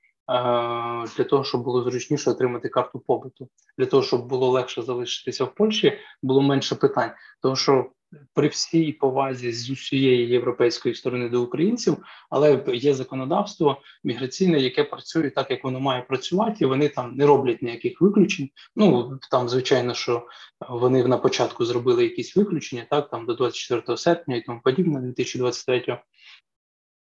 для 1.17 1.23
того, 1.29 1.43
щоб 1.43 1.63
було 1.63 1.83
зручніше 1.83 2.31
отримати 2.31 2.69
карту 2.69 2.99
побуту, 2.99 3.49
для 3.77 3.85
того, 3.85 4.03
щоб 4.03 4.27
було 4.27 4.49
легше 4.49 4.81
залишитися 4.81 5.45
в 5.45 5.55
Польщі, 5.55 5.97
було 6.23 6.41
менше 6.41 6.75
питань. 6.75 7.11
Тому 7.41 7.55
що 7.55 7.85
при 8.33 8.47
всій 8.47 8.91
повазі 8.91 9.51
з 9.51 9.69
усієї 9.69 10.27
європейської 10.27 10.95
сторони 10.95 11.29
до 11.29 11.41
українців, 11.41 11.97
але 12.29 12.63
є 12.73 12.93
законодавство 12.93 13.81
міграційне, 14.03 14.59
яке 14.59 14.83
працює 14.83 15.29
так, 15.29 15.51
як 15.51 15.63
воно 15.63 15.79
має 15.79 16.01
працювати, 16.01 16.55
і 16.59 16.65
вони 16.65 16.89
там 16.89 17.15
не 17.15 17.25
роблять 17.25 17.61
ніяких 17.61 18.01
виключень. 18.01 18.49
Ну 18.75 19.19
там, 19.31 19.49
звичайно, 19.49 19.93
що 19.93 20.27
вони 20.69 21.07
на 21.07 21.17
початку 21.17 21.65
зробили 21.65 22.03
якісь 22.03 22.35
виключення, 22.35 22.85
так 22.89 23.09
там 23.09 23.25
до 23.25 23.33
24 23.33 23.97
серпня 23.97 24.35
і 24.35 24.41
тому 24.41 24.61
подібне, 24.63 24.99
2023 24.99 25.99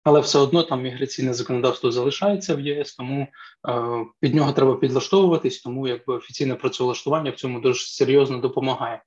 але 0.05 0.21
все 0.21 0.39
одно 0.39 0.63
там 0.63 0.83
міграційне 0.83 1.35
законодавство 1.35 1.93
залишається 1.93 2.55
в 2.55 2.61
ЄС, 2.61 2.95
тому 2.95 3.27
е, 3.69 4.07
під 4.21 4.35
нього 4.35 4.53
треба 4.53 4.77
підлаштовуватись, 4.77 5.61
тому 5.61 5.89
якби 5.89 6.15
офіційне 6.15 6.55
працевлаштування 6.55 7.31
в 7.31 7.35
цьому 7.35 7.61
дуже 7.61 7.87
серйозно 7.87 8.39
допомагає 8.39 9.03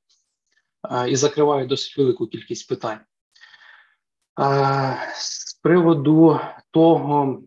і 1.10 1.16
закриває 1.16 1.66
досить 1.66 1.98
велику 1.98 2.28
кількість 2.28 2.70
питань. 2.70 3.00
З 5.16 5.54
приводу 5.54 6.40
того, 6.72 7.42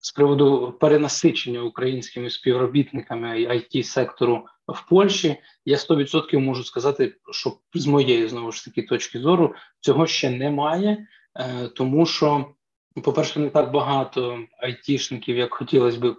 з 0.00 0.12
приводу 0.12 0.76
перенасичення 0.80 1.62
українськими 1.62 2.30
співробітниками 2.30 3.28
it 3.28 3.82
сектору 3.82 4.46
в 4.68 4.88
Польщі, 4.88 5.36
я 5.64 5.76
100% 5.76 6.38
можу 6.38 6.64
сказати, 6.64 7.14
що 7.32 7.52
з 7.74 7.86
моєї 7.86 8.28
знову 8.28 8.52
ж 8.52 8.64
таки 8.64 8.82
точки 8.82 9.20
зору 9.20 9.54
цього 9.80 10.06
ще 10.06 10.30
немає. 10.30 11.06
Е, 11.38 11.68
тому 11.68 12.06
що, 12.06 12.54
по-перше, 13.02 13.40
не 13.40 13.50
так 13.50 13.70
багато 13.72 14.44
айтішників, 14.58 15.36
як 15.36 15.54
хотілося 15.54 15.98
б 15.98 16.16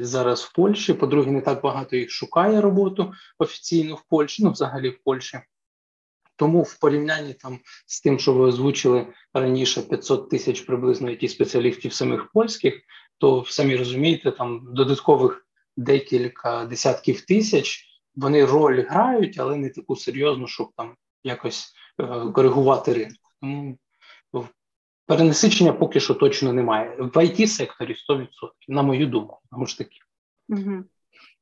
зараз 0.00 0.42
в 0.42 0.52
Польщі. 0.52 0.94
По-друге, 0.94 1.30
не 1.30 1.40
так 1.40 1.62
багато 1.62 1.96
їх 1.96 2.10
шукає 2.10 2.60
роботу 2.60 3.12
офіційно 3.38 3.94
в 3.94 4.02
Польщі, 4.08 4.44
ну 4.44 4.50
взагалі 4.50 4.88
в 4.88 4.98
Польщі. 5.04 5.40
Тому 6.36 6.62
в 6.62 6.78
порівнянні 6.78 7.34
там 7.34 7.58
з 7.86 8.00
тим, 8.00 8.18
що 8.18 8.32
ви 8.32 8.44
озвучили 8.44 9.06
раніше 9.34 9.82
500 9.82 10.30
тисяч 10.30 10.60
приблизно 10.60 11.08
it 11.08 11.28
спеціалістів 11.28 11.92
самих 11.92 12.30
польських, 12.32 12.80
то 13.18 13.44
самі 13.48 13.76
розумієте, 13.76 14.30
там 14.30 14.60
додаткових 14.74 15.46
декілька 15.76 16.64
десятків 16.64 17.20
тисяч 17.20 17.84
вони 18.16 18.44
роль 18.44 18.84
грають, 18.88 19.38
але 19.38 19.56
не 19.56 19.70
таку 19.70 19.96
серйозну, 19.96 20.46
щоб 20.46 20.70
там 20.76 20.94
якось 21.24 21.72
е, 22.00 22.04
коригувати 22.32 22.92
ринок. 22.92 23.18
Тому 23.40 23.78
Перенасичення 25.08 25.72
поки 25.72 26.00
що 26.00 26.14
точно 26.14 26.52
немає. 26.52 26.96
В 26.98 27.16
it 27.16 27.46
секторі 27.46 27.96
100%, 28.10 28.26
на 28.68 28.82
мою 28.82 29.06
думку, 29.06 29.38
тому 29.50 29.66
ж 29.66 29.78
таки. 29.78 29.96
Угу. 30.48 30.84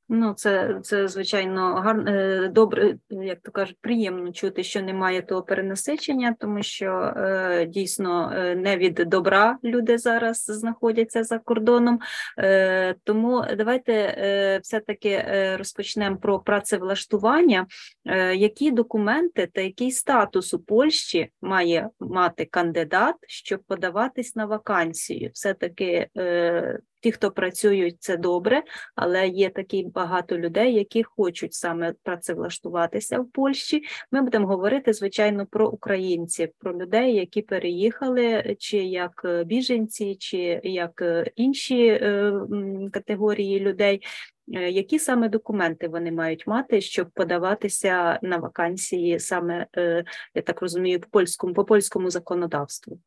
Ну, 0.09 0.35
це 0.35 0.81
це 0.83 1.09
звичайно 1.09 1.75
гарно 1.75 2.11
е, 2.11 2.49
добре, 2.49 2.97
як 3.11 3.41
то 3.41 3.51
кажуть, 3.51 3.79
приємно 3.81 4.33
чути, 4.33 4.63
що 4.63 4.83
немає 4.83 5.23
того 5.23 5.43
перенасичення, 5.43 6.37
тому 6.41 6.63
що 6.63 7.13
е, 7.17 7.67
дійсно 7.67 8.33
е, 8.35 8.57
не 8.57 8.77
від 8.77 8.95
добра 8.95 9.59
люди 9.65 9.99
зараз 9.99 10.45
знаходяться 10.45 11.25
за 11.25 11.39
кордоном. 11.39 12.01
Е, 12.39 12.95
Тому 13.05 13.45
давайте 13.59 13.93
е, 13.93 14.59
все-таки 14.63 15.09
е, 15.09 15.57
розпочнемо 15.57 16.17
про 16.17 16.39
працевлаштування. 16.41 17.67
Е, 18.05 18.37
Які 18.37 18.71
документи 18.71 19.49
та 19.53 19.61
який 19.61 19.91
статус 19.91 20.55
у 20.55 20.59
Польщі 20.59 21.29
має 21.43 21.89
мати 22.01 22.45
кандидат, 22.45 23.15
щоб 23.29 23.61
подаватись 23.63 24.37
на 24.37 24.47
вакансію? 24.47 25.31
Все 25.33 25.55
таки. 25.55 26.09
Е, 26.17 26.79
Ті, 27.07 27.13
хто 27.13 27.31
працюють, 27.31 27.97
це 28.03 28.17
добре, 28.17 28.63
але 28.95 29.29
є 29.29 29.51
такі 29.51 29.85
багато 29.85 30.39
людей, 30.39 30.75
які 30.75 31.03
хочуть 31.03 31.55
саме 31.55 31.95
працевлаштуватися 32.03 33.21
в 33.21 33.31
Польщі. 33.31 33.83
Ми 34.11 34.23
будемо 34.23 34.47
говорити, 34.47 34.93
звичайно, 34.93 35.47
про 35.47 35.69
українців, 35.69 36.49
про 36.59 36.79
людей, 36.79 37.15
які 37.15 37.43
переїхали, 37.43 38.57
чи 38.59 38.77
як 38.79 39.23
е, 39.25 39.45
біженці, 39.45 40.17
чи 40.17 40.61
як 40.65 41.03
е, 41.03 41.31
інші 41.37 41.87
е, 41.87 42.33
категорії 42.93 43.61
людей. 43.61 44.03
Які 44.71 44.99
саме 44.99 45.29
документи 45.29 45.89
вони 45.89 46.13
мають 46.13 46.47
мати, 46.47 46.81
щоб 46.81 47.11
подаватися 47.11 48.19
на 48.23 48.37
вакансії, 48.37 49.21
саме 49.21 49.67
я 50.35 50.43
так 50.45 50.63
розумію, 50.63 51.01
по 51.01 51.09
польському 51.11 51.55
по 51.55 51.65
польському 51.65 52.11
законодавству, 52.11 52.99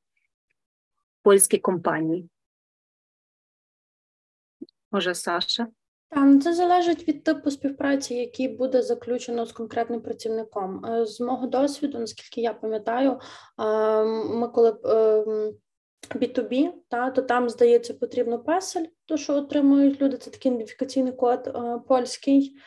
польські 1.24 1.58
компанії? 1.58 2.30
Може, 4.92 5.16
Саша? 5.16 5.68
Та, 6.10 6.20
ну, 6.20 6.42
це 6.42 6.54
залежить 6.54 7.08
від 7.08 7.24
типу 7.24 7.52
співпраці, 7.52 8.16
який 8.16 8.48
буде 8.48 8.82
заключено 8.82 9.46
з 9.46 9.52
конкретним 9.52 10.02
працівником. 10.02 10.86
Е, 10.86 11.06
з 11.06 11.20
мого 11.20 11.48
досвіду, 11.48 12.00
наскільки 12.00 12.42
я 12.42 12.54
пам'ятаю, 12.54 13.12
е, 13.12 14.04
ми 14.30 14.48
коли 14.48 14.72
B2B, 16.16 16.66
ем, 16.66 16.74
та, 16.88 17.12
то 17.12 17.22
там, 17.22 17.50
здається, 17.50 17.94
потрібно 17.94 18.40
песель, 18.40 18.86
то 19.06 19.18
що 19.18 19.36
отримують 19.36 20.02
люди, 20.02 20.18
це 20.18 20.32
такий 20.32 20.52
ідентифікаційний 20.52 21.14
код 21.14 21.48
е, 21.48 21.80
польський. 21.88 22.58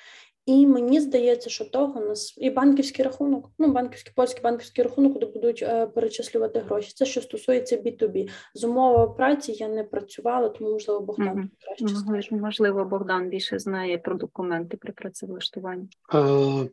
І 0.46 0.66
мені 0.66 1.00
здається, 1.00 1.50
що 1.50 1.64
того 1.64 2.00
нас 2.00 2.35
і 2.38 2.50
банківський 2.50 3.05
рахунок, 3.05 3.50
ну 3.59 3.72
банківський 3.72 4.12
польський 4.16 4.42
банківський 4.42 4.85
рахунок, 4.85 5.12
куди 5.12 5.26
будуть 5.26 5.62
е, 5.62 5.87
перечислювати 5.87 6.59
гроші. 6.59 6.92
Це 6.94 7.05
що 7.05 7.20
стосується 7.20 7.76
B2B. 7.76 8.31
З 8.55 8.64
умови 8.64 9.14
праці 9.14 9.52
я 9.52 9.68
не 9.68 9.85
працювала, 9.85 10.48
тому 10.48 10.70
можливо 10.70 11.00
Богдан 11.00 11.38
mm 11.38 11.48
краще 11.61 11.96
знає. 11.96 12.28
можливо, 12.31 12.85
Богдан 12.85 13.28
більше 13.28 13.59
знає 13.59 13.98
про 13.98 14.14
документи 14.14 14.76
при 14.76 14.92
працевлаштуванні. 14.92 15.88
Е, 16.14 16.68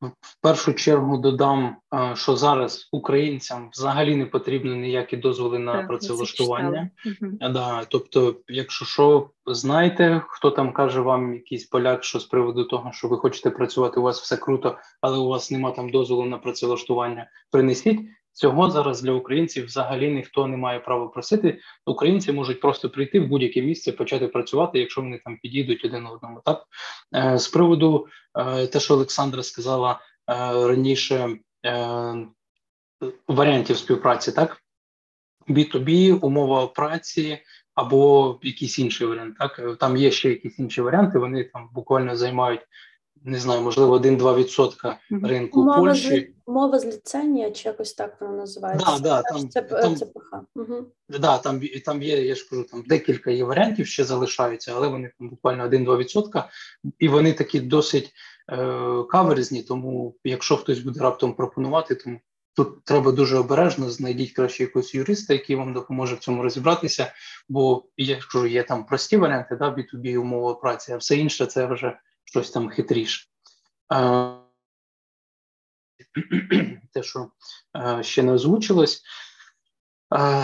в 0.00 0.40
першу 0.42 0.72
чергу 0.72 1.18
додам, 1.18 1.76
е, 1.94 2.16
що 2.16 2.36
зараз 2.36 2.88
українцям 2.92 3.68
взагалі 3.72 4.16
не 4.16 4.26
потрібні 4.26 4.76
ніякі 4.76 5.16
дозволи 5.16 5.58
на 5.58 5.72
так, 5.72 5.88
працевлаштування. 5.88 6.90
Угу. 7.06 7.32
Да, 7.40 7.84
тобто, 7.88 8.36
якщо 8.48 8.84
що 8.84 9.30
знаєте, 9.46 10.22
хто 10.28 10.50
там 10.50 10.72
каже 10.72 11.00
вам 11.00 11.34
якийсь 11.34 11.64
поляк, 11.64 12.04
що 12.04 12.20
з 12.20 12.24
приводу 12.24 12.64
того, 12.64 12.92
що 12.92 13.08
ви 13.08 13.16
хочете 13.16 13.50
працювати, 13.50 14.00
у 14.00 14.02
вас 14.02 14.20
все 14.20 14.36
круто, 14.36 14.78
але 15.00 15.18
у 15.18 15.28
вас 15.28 15.50
нема 15.50 15.70
там 15.70 15.90
дозволу 15.90 16.24
на 16.24 16.38
працевлаштування, 16.38 17.30
принесіть. 17.50 18.00
Цього 18.32 18.70
зараз 18.70 19.02
для 19.02 19.12
українців 19.12 19.64
взагалі 19.64 20.10
ніхто 20.10 20.46
не 20.46 20.56
має 20.56 20.80
права 20.80 21.08
просити. 21.08 21.60
Українці 21.86 22.32
можуть 22.32 22.60
просто 22.60 22.90
прийти 22.90 23.20
в 23.20 23.26
будь-яке 23.26 23.62
місце, 23.62 23.92
почати 23.92 24.28
працювати, 24.28 24.78
якщо 24.78 25.00
вони 25.00 25.20
там 25.24 25.38
підійдуть 25.42 25.84
один 25.84 26.06
одному. 26.06 26.42
Так 26.44 26.64
е, 27.14 27.38
з 27.38 27.48
приводу 27.48 28.06
е, 28.38 28.66
те, 28.66 28.80
що 28.80 28.94
Олександра 28.94 29.42
сказала 29.42 29.92
е, 29.92 30.34
раніше, 30.66 31.36
варіантів 33.28 33.76
співпраці, 33.76 34.32
так 34.32 34.62
B2B, 35.48 36.18
умова 36.20 36.66
праці 36.66 37.38
або 37.74 38.38
якийсь 38.42 38.78
інший 38.78 39.06
варіант. 39.06 39.36
Так 39.38 39.76
там 39.80 39.96
є 39.96 40.10
ще 40.10 40.28
якісь 40.28 40.58
інші 40.58 40.80
варіанти. 40.80 41.18
Вони 41.18 41.44
там 41.44 41.68
буквально 41.72 42.16
займають 42.16 42.60
не 43.24 43.38
знаю, 43.38 43.62
можливо, 43.62 43.98
1-2% 43.98 44.96
ринку 45.22 45.64
мова 45.64 45.78
Польщі. 45.78 46.34
З, 46.46 46.50
мова 46.50 46.78
з 46.78 46.86
ліцензія, 46.86 47.50
чи 47.50 47.68
якось 47.68 47.92
так 47.92 48.16
вона 48.20 48.32
називається. 48.32 48.86
Да, 48.86 48.98
да, 48.98 49.22
там, 49.22 49.48
це, 49.48 49.62
там. 49.62 49.96
Угу. 50.56 50.86
Да, 51.08 51.38
там, 51.38 51.60
там 51.84 52.02
є, 52.02 52.24
я 52.24 52.34
ж 52.34 52.48
кажу, 52.50 52.64
там 52.64 52.84
декілька 52.86 53.30
є 53.30 53.44
варіантів 53.44 53.86
ще 53.86 54.04
залишаються, 54.04 54.72
але 54.76 54.88
вони 54.88 55.12
там 55.18 55.28
буквально 55.28 55.68
1-2%, 55.68 56.44
і 56.98 57.08
вони 57.08 57.32
такі 57.32 57.60
досить 57.60 58.12
е, 58.52 59.02
каверзні, 59.10 59.62
тому 59.62 60.16
якщо 60.24 60.56
хтось 60.56 60.78
буде 60.78 61.00
раптом 61.00 61.34
пропонувати, 61.34 61.94
тому 61.94 62.20
Тут 62.56 62.84
треба 62.84 63.12
дуже 63.12 63.38
обережно 63.38 63.90
знайдіть 63.90 64.32
краще 64.32 64.62
якогось 64.62 64.94
юриста, 64.94 65.32
який 65.32 65.56
вам 65.56 65.72
допоможе 65.72 66.14
в 66.14 66.18
цьому 66.18 66.42
розібратися. 66.42 67.12
Бо 67.48 67.84
я 67.96 68.16
кажу, 68.16 68.46
є 68.46 68.62
там 68.62 68.86
прості 68.86 69.16
варіанти, 69.16 69.56
да, 69.56 69.74
B2B 69.74 70.18
умова 70.18 70.54
праці, 70.54 70.92
а 70.92 70.96
все 70.96 71.16
інше 71.16 71.46
це 71.46 71.66
вже 71.66 71.98
щось 72.30 72.50
там 72.50 72.68
хитріше. 72.68 73.26
Те, 76.92 77.02
що 77.02 77.30
ще 78.00 78.22
не 78.22 78.32
озвучилось, 78.32 79.02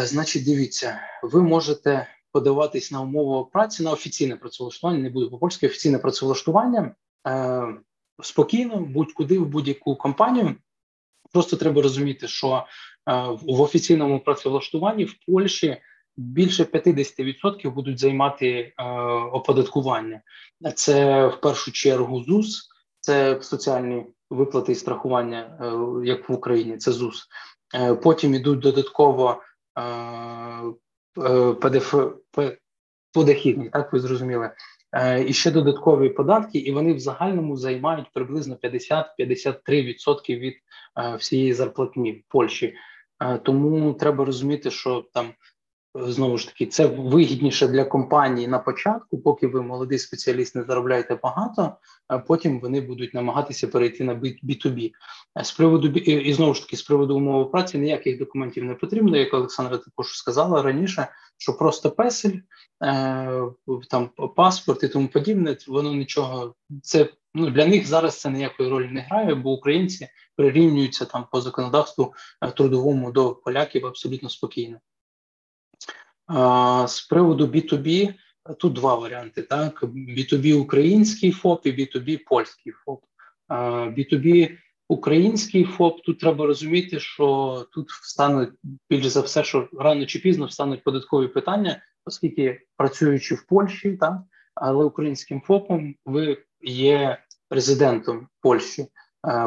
значить, 0.03 0.45
дивіться, 0.45 1.01
ви 1.23 1.43
можете 1.43 2.07
подаватись 2.33 2.93
на 2.93 3.01
умову 3.01 3.47
праці 3.47 3.83
на 3.83 3.93
офіційне 3.93 4.37
працевлаштування, 4.37 4.99
не 4.99 5.11
буду 5.11 5.31
по 5.31 5.39
польськи 5.39 5.67
офіційне 5.67 5.99
працевлаштування 5.99 6.95
спокійно, 8.23 8.81
будь-куди 8.81 9.39
в 9.39 9.47
будь-яку 9.47 9.97
компанію. 9.97 10.57
Просто 11.33 11.57
треба 11.57 11.83
розуміти, 11.83 12.29
що 12.29 12.67
в 13.43 13.61
офіційному 13.61 14.21
працевлаштуванні 14.21 15.05
в 15.05 15.15
Польщі 15.27 15.83
більше 16.17 16.63
50% 16.63 17.71
будуть 17.71 17.99
займати 17.99 18.73
оподаткування. 19.33 20.21
Це 20.75 21.27
в 21.27 21.41
першу 21.41 21.73
чергу 21.73 22.25
ЗУС, 22.25 22.69
це 23.01 23.43
соціальні 23.43 24.07
виплати 24.31 24.73
і 24.73 24.75
страхування, 24.75 25.59
як 26.05 26.29
в 26.29 26.33
Україні, 26.33 26.77
це 26.77 26.93
ЗУС. 26.93 27.29
Потім 28.03 28.35
ідуть 28.35 28.59
додатково 28.59 29.43
ПДФ 31.61 31.95
подохідні, 33.13 33.69
так 33.69 33.93
ви 33.93 34.01
зрозуміли. 34.01 34.51
І 35.27 35.33
ще 35.33 35.51
додаткові 35.51 36.09
податки, 36.09 36.59
і 36.59 36.73
вони 36.73 36.95
в 36.95 36.99
загальному 36.99 37.57
займають 37.57 38.07
приблизно 38.15 38.57
50-53% 38.63 40.39
від 40.39 40.55
всієї 41.19 41.53
зарплатні 41.53 42.13
в 42.13 42.23
Польщі. 42.29 42.75
Тому 43.43 43.95
треба 43.95 44.25
розуміти, 44.25 44.71
що 44.71 45.05
там 45.15 45.27
знову 46.03 46.39
ж 46.39 46.49
таки 46.49 46.67
це 46.67 46.87
вигідніше 46.87 47.69
для 47.69 47.85
компанії 47.85 48.49
на 48.49 48.59
початку, 48.59 49.19
поки 49.19 49.47
ви 49.47 49.63
молодий 49.63 49.99
спеціаліст 49.99 50.55
не 50.55 50.63
заробляєте 50.63 51.19
багато, 51.23 51.77
а 52.09 52.19
потім 52.19 52.61
вони 52.61 52.81
будуть 52.81 53.15
намагатися 53.15 53.69
перейти 53.69 54.05
на 54.05 54.15
B2B. 54.15 54.91
З 55.43 55.53
приводу 55.53 55.89
і 55.89 56.33
знову 56.33 56.55
ж 56.55 56.63
таки 56.63 56.77
з 56.77 56.83
приводу 56.83 57.17
умови 57.17 57.51
праці 57.51 57.79
ніяких 57.79 58.19
документів 58.19 58.65
не 58.65 58.75
потрібно, 58.75 59.17
як 59.17 59.35
Олександра 59.35 59.79
також 59.79 60.19
сказала 60.19 60.63
раніше, 60.63 61.09
що 61.39 61.57
просто 61.57 61.91
песель, 61.91 62.37
е, 62.85 63.43
там 63.91 64.11
паспорт 64.37 64.83
і 64.83 64.89
тому 64.89 65.09
подібне. 65.09 65.57
Воно 65.69 65.95
нічого 65.95 66.55
це 66.83 67.09
ну 67.35 67.51
для 67.51 67.67
них 67.67 67.87
зараз 67.87 68.21
це 68.21 68.31
ніякої 68.31 68.69
ролі 68.69 68.89
не 68.89 69.01
грає, 69.01 69.35
бо 69.35 69.53
українці 69.53 70.09
прирівнюються 70.37 71.05
там 71.05 71.27
по 71.33 71.41
законодавству 71.41 72.15
е, 72.43 72.51
трудовому 72.51 73.13
до 73.13 73.35
поляків 73.35 73.87
абсолютно 73.87 74.29
спокійно. 74.29 74.79
З 76.87 77.07
приводу 77.11 77.47
B2B, 77.47 78.15
тут 78.59 78.73
два 78.73 78.95
варіанти: 78.95 79.43
так: 79.43 79.83
B2B 79.83 80.61
український 80.61 81.33
ФОП 81.33 81.67
і 81.67 81.73
B2B 81.73 82.19
польський 82.27 82.73
ФОП. 82.73 83.05
B2B 83.99 84.51
український 84.89 85.65
ФОП. 85.65 86.03
Тут 86.03 86.21
треба 86.21 86.47
розуміти, 86.47 87.01
що 87.01 87.67
тут 87.73 87.91
встануть 87.91 88.51
більш 88.91 89.07
за 89.07 89.21
все, 89.21 89.45
що 89.45 89.69
рано 89.79 90.07
чи 90.07 90.19
пізно 90.19 90.47
встануть 90.47 90.85
податкові 90.85 91.29
питання, 91.29 91.83
оскільки 92.05 92.61
працюючи 92.77 93.35
в 93.35 93.47
Польщі, 93.47 93.97
так 93.97 94.19
але 94.55 94.85
українським 94.85 95.41
ФОПом 95.41 95.95
ви 96.05 96.39
є 96.61 97.19
резидентом 97.51 98.29
Польщі, 98.41 98.87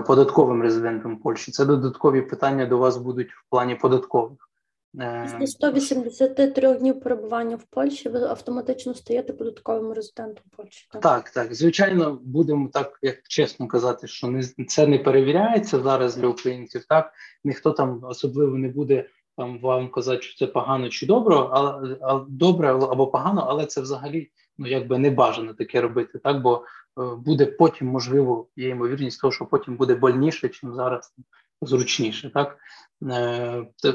податковим 0.08 0.62
резидентом 0.62 1.18
Польщі. 1.18 1.52
Це 1.52 1.65
додаткові 1.65 2.22
питання 2.22 2.65
до 2.65 2.78
вас 2.78 2.98
будуть 2.98 3.32
в 3.32 3.44
плані 3.50 3.76
податкових. 3.76 4.48
Після 4.93 5.47
183 5.47 6.73
днів 6.73 6.99
перебування 6.99 7.56
в 7.56 7.63
Польщі 7.63 8.10
ви 8.10 8.23
автоматично 8.23 8.93
стаєте 8.93 9.34
податковим 9.34 9.93
резидентом 9.93 10.43
Польщі. 10.58 10.88
Так, 10.91 11.02
так, 11.02 11.30
так. 11.30 11.56
Звичайно, 11.56 12.19
будемо 12.23 12.69
так, 12.73 12.99
як 13.02 13.28
чесно 13.28 13.67
казати, 13.67 14.08
що 14.08 14.28
не 14.28 14.43
це 14.43 14.88
не 14.88 14.97
перевіряється 14.97 15.80
зараз 15.80 16.15
для 16.15 16.28
українців. 16.28 16.86
Так 16.89 17.13
ніхто 17.43 17.71
там 17.71 18.04
особливо 18.04 18.58
не 18.58 18.67
буде 18.67 19.10
там 19.38 19.60
вам 19.60 19.91
казати, 19.91 20.21
що 20.21 20.45
це 20.45 20.52
погано 20.52 20.89
чи 20.89 21.06
добре, 21.06 21.36
але 21.36 21.97
а, 22.02 22.25
добре 22.30 22.69
або 22.69 23.08
погано, 23.08 23.45
але 23.49 23.65
це 23.65 23.82
взагалі 23.82 24.32
ну 24.58 24.67
якби 24.67 24.97
не 24.97 25.10
бажано 25.10 25.54
таке 25.54 25.82
робити, 25.82 26.19
так 26.19 26.41
бо 26.41 26.58
е, 26.58 27.15
буде 27.15 27.45
потім 27.45 27.88
можливо 27.88 28.47
є 28.56 28.69
ймовірність 28.69 29.21
того, 29.21 29.32
що 29.32 29.45
потім 29.45 29.75
буде 29.75 29.95
больніше, 29.95 30.49
чим 30.49 30.75
зараз 30.75 31.13
зручніше, 31.62 32.32
так 32.34 32.52
е, 32.52 32.58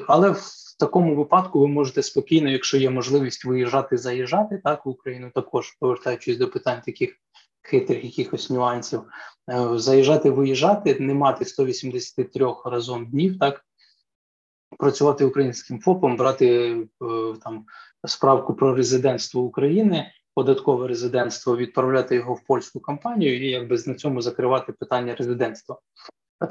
але 0.07 0.31
в 0.31 0.77
такому 0.79 1.17
випадку 1.17 1.61
ви 1.61 1.69
можете 1.69 2.03
спокійно, 2.03 2.51
якщо 2.51 2.77
є 2.77 2.91
можливість 2.91 3.45
виїжджати, 3.45 3.97
заїжджати 3.97 4.61
так 4.65 4.87
в 4.87 4.89
Україну, 4.89 5.31
також 5.35 5.77
повертаючись 5.81 6.39
до 6.39 6.51
питань 6.51 6.81
таких 6.81 7.17
хитрих 7.63 8.05
якихось 8.05 8.51
нюансів, 8.51 9.03
е, 9.51 9.79
заїжджати, 9.79 10.31
виїжджати, 10.31 10.97
не 11.01 11.15
мати 11.15 11.45
183 11.45 12.47
разом 12.65 13.07
днів, 13.07 13.39
так 13.39 13.65
працювати 14.79 15.25
українським 15.25 15.81
ФОПом, 15.81 16.17
брати 16.17 16.71
е, 16.71 16.87
там 17.45 17.65
справку 18.07 18.55
про 18.55 18.75
резидентство 18.75 19.43
України. 19.43 20.13
Податкове 20.35 20.89
резидентство 20.89 21.57
відправляти 21.57 22.15
його 22.15 22.35
в 22.35 22.45
польську 22.47 22.81
компанію 22.81 23.45
і 23.45 23.51
якби 23.51 23.79
на 23.87 23.95
цьому 23.95 24.23
закривати 24.23 24.73
питання 24.73 25.15
резидентства. 25.15 25.79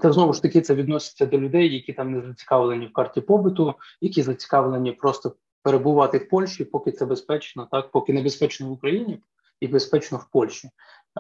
Та 0.02 0.12
знову 0.12 0.34
ж 0.34 0.42
таки 0.42 0.62
це 0.62 0.76
відноситься 0.76 1.26
до 1.26 1.38
людей, 1.38 1.74
які 1.74 1.94
там 1.94 2.12
не 2.12 2.22
зацікавлені 2.22 2.88
в 2.88 2.94
карті 2.94 3.22
побуту, 3.22 3.74
які 4.02 4.22
зацікавлені 4.22 4.92
просто 4.92 5.36
перебувати 5.64 6.18
в 6.18 6.30
Польщі, 6.30 6.66
поки 6.66 6.92
це 6.92 7.06
безпечно, 7.06 7.68
так 7.72 7.92
поки 7.92 8.14
небезпечно 8.14 8.68
в 8.68 8.72
Україні 8.72 9.20
і 9.60 9.68
безпечно 9.68 10.18
в 10.18 10.32
Польщі. 10.32 10.70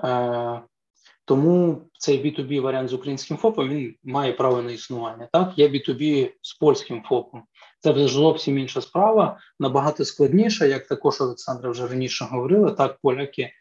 Е, 0.03 0.61
Тому 1.25 1.81
цей 1.99 2.25
B2B 2.25 2.61
варіант 2.61 2.89
з 2.89 2.93
українським 2.93 3.37
ФОПом 3.37 3.69
він 3.69 3.95
має 4.03 4.33
право 4.33 4.61
на 4.61 4.71
існування. 4.71 5.29
Так, 5.33 5.57
є 5.57 5.67
B2B 5.67 6.31
з 6.41 6.53
польським 6.53 7.03
ФОПом. 7.03 7.43
Це 7.79 7.91
вже 7.91 8.07
зовсім 8.07 8.57
інша 8.57 8.81
справа, 8.81 9.39
набагато 9.59 10.05
складніша, 10.05 10.65
як 10.65 10.87
також 10.87 11.21
Олександра 11.21 11.69
вже 11.69 11.87
раніше 11.87 12.25
говорила. 12.25 12.71
Так, 12.71 12.97
поляки 13.01 13.41
е, 13.41 13.51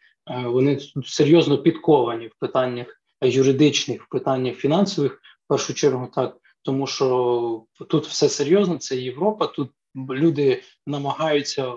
вони 0.46 0.80
серйозно 1.04 1.58
підковані 1.58 2.26
в 2.26 2.34
питаннях 2.38 3.01
юридичних 3.26 4.08
питаннях 4.08 4.56
фінансових, 4.56 5.12
в 5.44 5.48
першу 5.48 5.74
чергу, 5.74 6.08
так 6.14 6.36
тому 6.62 6.86
що 6.86 7.64
тут 7.88 8.06
все 8.06 8.28
серйозно, 8.28 8.78
це 8.78 8.96
Європа. 8.96 9.46
Тут 9.46 9.70
люди 9.94 10.62
намагаються 10.86 11.74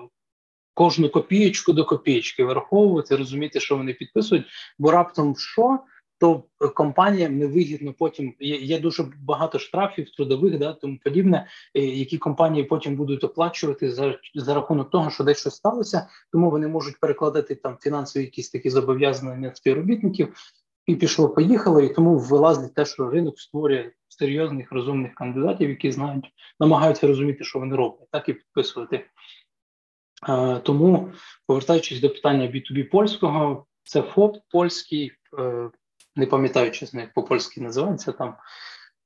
кожну 0.74 1.10
копієчку 1.10 1.74
до 1.74 1.86
копієчки 1.86 2.44
враховувати, 2.44 3.16
розуміти, 3.16 3.60
що 3.60 3.78
вони 3.78 3.94
підписують, 3.94 4.46
бо 4.80 4.92
раптом 4.92 5.36
що. 5.36 5.80
То 6.20 6.44
компаніям 6.76 7.38
невигідно 7.38 7.94
потім 7.94 8.34
є 8.40 8.56
є 8.56 8.80
дуже 8.80 9.06
багато 9.20 9.60
штрафів 9.60 10.10
трудових, 10.10 10.58
да 10.58 10.74
тому 10.74 10.98
подібне, 11.04 11.48
е, 11.74 11.82
які 11.82 12.18
компанії 12.18 12.64
потім 12.64 12.96
будуть 12.96 13.24
оплачувати 13.24 13.92
за 13.92 14.20
за 14.36 14.54
рахунок 14.54 14.90
того, 14.90 15.10
що 15.10 15.24
десь 15.24 15.40
щось 15.40 15.56
сталося, 15.56 16.08
тому 16.32 16.52
вони 16.52 16.68
можуть 16.68 17.00
перекладати 17.00 17.56
там 17.56 17.78
фінансові 17.82 18.24
якісь 18.24 18.50
такі 18.50 18.70
зобов'язання 18.70 19.56
співробітників 19.56 20.34
і 20.86 20.96
пішло, 20.96 21.30
поїхало, 21.30 21.82
і 21.82 21.94
тому 21.94 22.18
вилазить 22.18 22.74
те, 22.74 22.86
що 22.86 23.10
ринок 23.10 23.40
створює 23.40 23.92
серйозних 24.08 24.72
розумних 24.72 25.14
кандидатів, 25.14 25.70
які 25.70 25.92
знають, 25.92 26.26
намагаються 26.60 27.08
розуміти, 27.08 27.44
що 27.44 27.60
вони 27.60 27.76
роблять, 27.76 28.10
так 28.12 28.30
і 28.30 28.34
підписувати. 28.34 29.06
Е, 30.30 30.60
тому, 30.60 31.12
повертаючись 31.48 32.02
до 32.02 32.10
питання 32.10 32.46
B2B 32.46 32.90
польського, 32.90 33.66
це 33.84 34.02
ФОП 34.02 34.38
польський, 34.50 35.12
е, 35.40 35.70
не 36.16 36.26
пам'ятаю, 36.26 36.72
чесно, 36.72 37.02
як 37.02 37.14
по-польськи 37.14 37.62
називається 37.62 38.12
там 38.12 38.36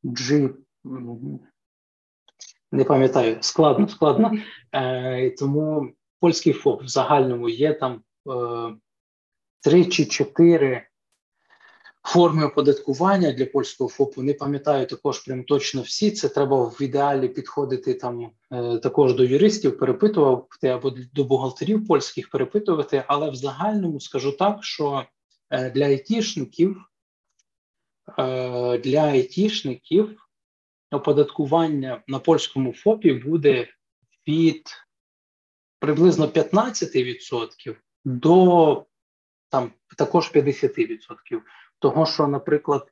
G, 0.04 0.54
не 2.72 2.84
пам'ятаю, 2.84 3.38
складно, 3.42 3.88
складно. 3.88 4.32
Е, 4.72 5.30
Тому 5.30 5.92
польський 6.20 6.54
ФОП 6.54 6.84
в 6.84 6.88
загальному 6.88 7.50
є 7.50 7.74
там 7.74 8.02
е, 8.30 8.76
три 9.62 9.86
чи 9.86 10.06
чотири 10.06 10.89
Форми 12.12 12.46
оподаткування 12.46 13.32
для 13.32 13.46
польського 13.46 13.90
ФОПу 13.90 14.24
не 14.24 14.34
пам'ятаю 14.34 14.88
також 14.88 15.20
прям 15.20 15.44
точно 15.44 15.82
всі. 15.82 16.12
Це 16.12 16.30
треба 16.30 16.66
в 16.66 16.82
ідеалі 16.82 17.28
підходити 17.28 17.94
там 17.94 18.32
е, 18.52 18.78
також 18.78 19.14
до 19.14 19.24
юристів, 19.24 19.78
перепитувати 19.78 20.68
або 20.68 20.90
до 20.90 21.24
бухгалтерів 21.24 21.88
польських 21.88 22.30
перепитувати. 22.30 23.04
Але 23.08 23.30
в 23.30 23.36
загальному 23.36 24.00
скажу 24.00 24.32
так, 24.32 24.64
що 24.64 25.06
е, 25.50 25.70
для 25.70 25.86
айтішників 25.86 26.78
е, 28.20 28.78
для 28.78 29.02
айтішників 29.02 30.28
оподаткування 30.92 32.04
на 32.08 32.20
польському 32.20 32.74
ФОПі 32.74 33.14
буде 33.14 33.68
від 34.28 34.68
приблизно 35.80 36.28
15% 36.28 37.76
до 38.06 38.86
там 39.50 39.72
також 39.98 40.32
50% 40.32 41.42
того, 41.80 42.06
що, 42.06 42.28
наприклад, 42.28 42.92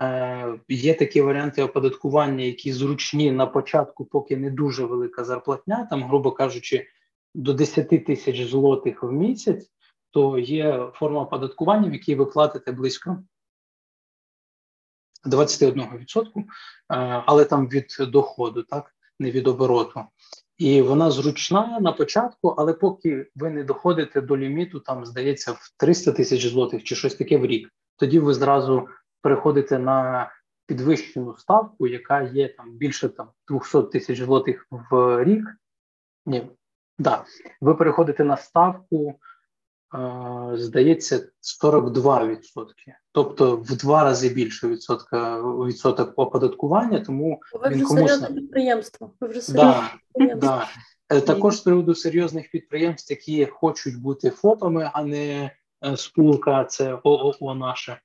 е, 0.00 0.58
є 0.68 0.94
такі 0.94 1.22
варіанти 1.22 1.62
оподаткування, 1.62 2.44
які 2.44 2.72
зручні 2.72 3.32
на 3.32 3.46
початку, 3.46 4.04
поки 4.04 4.36
не 4.36 4.50
дуже 4.50 4.84
велика 4.84 5.24
зарплатня, 5.24 5.86
там, 5.90 6.04
грубо 6.04 6.32
кажучи, 6.32 6.86
до 7.34 7.52
10 7.52 7.88
тисяч 8.06 8.46
злотих 8.46 9.02
в 9.02 9.12
місяць, 9.12 9.70
то 10.10 10.38
є 10.38 10.90
форма 10.94 11.20
оподаткування, 11.20 11.90
в 11.90 11.92
якій 11.92 12.14
ви 12.14 12.26
платите 12.26 12.72
близько 12.72 13.22
21%, 15.24 16.38
е, 16.38 16.44
але 17.26 17.44
там 17.44 17.68
від 17.68 17.96
доходу, 18.00 18.62
так, 18.62 18.94
не 19.18 19.30
від 19.30 19.46
обороту. 19.46 20.00
І 20.58 20.82
вона 20.82 21.10
зручна 21.10 21.78
на 21.80 21.92
початку, 21.92 22.48
але 22.48 22.72
поки 22.72 23.30
ви 23.34 23.50
не 23.50 23.64
доходите 23.64 24.20
до 24.20 24.36
ліміту, 24.36 24.80
там 24.80 25.06
здається 25.06 25.52
в 25.52 25.74
300 25.76 26.12
тисяч 26.12 26.46
злотих 26.46 26.84
чи 26.84 26.94
щось 26.96 27.14
таке 27.14 27.38
в 27.38 27.46
рік 27.46 27.70
тоді 27.96 28.18
ви 28.18 28.34
зразу 28.34 28.88
переходите 29.22 29.78
на 29.78 30.30
підвищену 30.66 31.36
ставку, 31.36 31.86
яка 31.86 32.22
є 32.22 32.48
там 32.48 32.70
більше 32.76 33.08
там 33.08 33.28
200 33.48 33.82
тисяч 33.82 34.22
злотих 34.22 34.66
в 34.70 35.24
рік. 35.24 35.44
Ні, 36.26 36.50
да, 36.98 37.24
ви 37.60 37.74
переходите 37.74 38.24
на 38.24 38.36
ставку, 38.36 39.14
е, 39.94 40.56
здається, 40.56 41.28
42%. 41.40 42.94
Тобто 43.12 43.56
в 43.56 43.76
два 43.76 44.04
рази 44.04 44.28
більше 44.28 44.68
відсотка 44.68 45.40
відсоток 45.42 46.12
оподаткування, 46.16 47.00
тому 47.00 47.40
ви 47.52 47.68
він 47.68 47.76
вже 47.76 47.84
комусь 47.84 48.10
серйозне 48.10 48.40
підприємство. 48.40 49.14
Ви 49.20 49.28
вже 49.28 49.52
да, 49.52 49.90
підприємство. 50.12 50.48
да. 50.48 50.68
Е, 51.16 51.20
Також 51.20 51.56
з 51.56 51.60
приводу 51.60 51.94
серйозних 51.94 52.50
підприємств, 52.50 53.12
які 53.12 53.46
хочуть 53.46 54.00
бути 54.00 54.30
ФОПами, 54.30 54.90
а 54.92 55.04
не 55.04 55.50
спілка, 55.96 56.64
це 56.64 56.98
ООО 57.04 57.54
наше. 57.54 58.00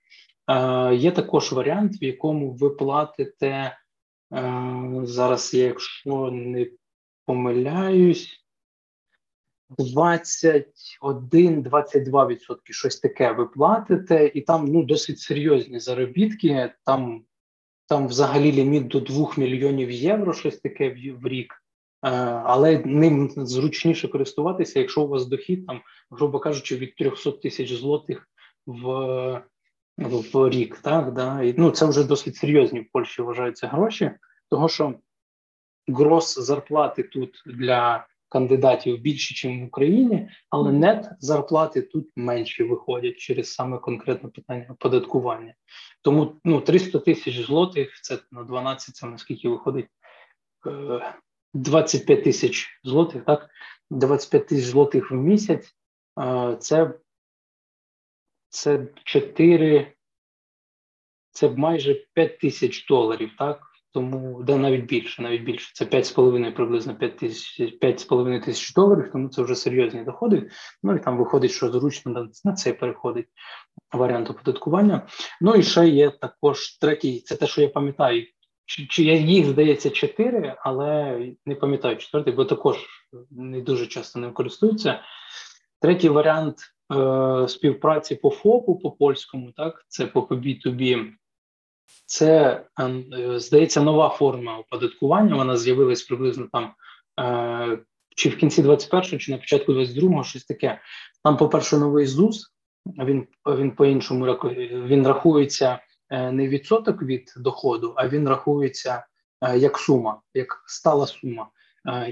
Е, 0.47 0.95
Є 0.95 1.11
також 1.11 1.51
варіант, 1.51 2.01
в 2.01 2.03
якому 2.03 2.51
ви 2.51 2.69
платите 2.69 3.47
е, 3.47 3.77
зараз, 5.03 5.53
якщо 5.53 6.31
не 6.31 6.67
помиляюсь, 7.25 8.45
21-22%, 9.77 12.57
щось 12.69 12.99
таке 12.99 13.31
ви 13.31 13.45
платите, 13.45 14.31
і 14.33 14.41
там 14.41 14.65
ну, 14.65 14.83
досить 14.83 15.19
серйозні 15.19 15.79
заробітки. 15.79 16.73
Там 16.85 17.23
там 17.89 18.07
взагалі 18.07 18.51
ліміт 18.51 18.87
до 18.87 18.99
2 18.99 19.33
мільйонів 19.37 19.91
євро, 19.91 20.33
щось 20.33 20.59
таке 20.59 20.89
в 21.21 21.27
рік. 21.27 21.63
Е, 22.03 22.09
але 22.45 22.79
ним 22.79 23.31
зручніше 23.37 24.07
користуватися, 24.07 24.79
якщо 24.79 25.01
у 25.01 25.07
вас 25.07 25.25
дохід, 25.25 25.67
там, 25.67 25.81
грубо 26.11 26.39
кажучи, 26.39 26.75
від 26.75 26.95
300 26.95 27.31
тисяч 27.31 27.73
злотих 27.73 28.27
в 28.65 29.43
в 29.97 30.49
рік. 30.49 30.77
Так, 30.77 31.13
да? 31.13 31.43
І, 31.43 31.55
ну, 31.57 31.71
Це 31.71 31.85
вже 31.85 32.03
досить 32.03 32.35
серйозні 32.35 32.79
в 32.79 32.91
Польщі 32.91 33.21
вважаються 33.21 33.67
гроші, 33.67 34.11
тому 34.49 34.69
що 34.69 34.93
грос 35.87 36.39
зарплати 36.39 37.03
тут 37.03 37.43
для 37.45 38.07
кандидатів 38.29 38.99
більше, 38.99 39.47
ніж 39.47 39.61
в 39.61 39.65
Україні, 39.65 40.29
але 40.49 40.71
нет 40.71 41.09
зарплати 41.19 41.81
тут 41.81 42.09
менші 42.15 42.63
виходять 42.63 43.17
через 43.17 43.53
саме 43.53 43.77
конкретне 43.77 44.29
питання 44.29 44.65
оподаткування. 44.69 45.53
Тому 46.01 46.35
ну, 46.43 46.61
300 46.61 46.99
тисяч 46.99 47.45
злотих 47.45 48.01
це 48.01 48.19
на 48.31 48.43
12, 48.43 48.95
це 48.95 49.07
наскільки 49.07 49.49
виходить 49.49 49.87
25 51.53 52.23
тисяч 52.23 52.79
злотих, 52.83 53.25
так? 53.25 53.49
25 53.89 54.47
тисяч 54.47 54.65
злотих 54.65 55.11
в 55.11 55.15
місяць. 55.15 55.75
Це 56.59 56.93
це 58.49 58.87
4, 59.03 59.93
це 61.31 61.49
майже 61.49 62.05
5 62.13 62.39
тисяч 62.39 62.87
доларів, 62.87 63.31
так? 63.37 63.61
Тому 63.93 64.43
да 64.43 64.57
навіть 64.57 64.85
більше, 64.85 65.21
навіть 65.21 65.43
більше. 65.43 65.71
Це 65.73 65.85
5,5 65.85 66.55
приблизно 66.55 66.95
5 66.95 67.17
тисяч 67.17 67.59
5,5 67.81 68.45
тисяч 68.45 68.73
доларів, 68.73 69.09
тому 69.11 69.29
це 69.29 69.41
вже 69.41 69.55
серйозні 69.55 70.03
доходи. 70.03 70.49
Ну 70.83 70.95
і 70.95 70.99
там 70.99 71.17
виходить, 71.17 71.51
що 71.51 71.71
зручно 71.71 72.29
на, 72.43 72.53
це 72.53 72.73
переходить 72.73 73.27
варіант 73.93 74.29
оподаткування. 74.29 75.07
Ну 75.41 75.55
і 75.55 75.63
ще 75.63 75.87
є 75.87 76.09
також 76.09 76.77
третій, 76.77 77.19
це 77.19 77.35
те, 77.35 77.47
що 77.47 77.61
я 77.61 77.69
пам'ятаю. 77.69 78.25
Чи, 78.69 78.87
чи 78.87 79.03
їх 79.03 79.45
здається 79.45 79.89
чотири, 79.89 80.55
але 80.59 81.19
не 81.45 81.55
пам'ятаю 81.55 81.97
четвертий, 81.97 82.33
бо 82.33 82.45
також 82.45 82.77
не 83.31 83.61
дуже 83.61 83.87
часто 83.87 84.19
ним 84.19 84.33
користуються. 84.33 84.99
Третій 85.81 86.09
варіант 86.09 86.57
е, 86.93 87.47
співпраці 87.47 88.15
по 88.15 88.29
ФОПу, 88.29 88.75
по 88.75 88.91
польському, 88.91 89.51
так, 89.51 89.85
це 89.87 90.05
по 90.07 90.19
B2B. 90.21 91.09
Це 92.05 92.61
е, 92.79 93.39
здається 93.39 93.81
нова 93.81 94.09
форма 94.09 94.57
оподаткування. 94.57 95.35
Вона 95.35 95.57
з'явилась 95.57 96.03
приблизно 96.03 96.47
там 96.51 96.73
е, 97.19 97.79
чи 98.15 98.29
в 98.29 98.37
кінці 98.37 98.63
21-го, 98.63 99.17
чи 99.17 99.31
на 99.31 99.37
початку 99.37 99.73
22-го, 99.73 100.23
щось 100.23 100.45
таке. 100.45 100.81
Там, 101.23 101.37
по-перше, 101.37 101.77
новий 101.77 102.05
ЗУС. 102.05 102.53
Він 102.85 103.27
він 103.47 103.71
по-іншому 103.71 104.25
він 104.87 105.07
рахується 105.07 105.79
не 106.11 106.47
відсоток 106.47 107.01
від 107.03 107.33
доходу, 107.37 107.93
а 107.97 108.07
він 108.07 108.29
рахується 108.29 109.05
як 109.55 109.77
сума, 109.77 110.21
як 110.33 110.63
стала 110.67 111.07
сума. 111.07 111.47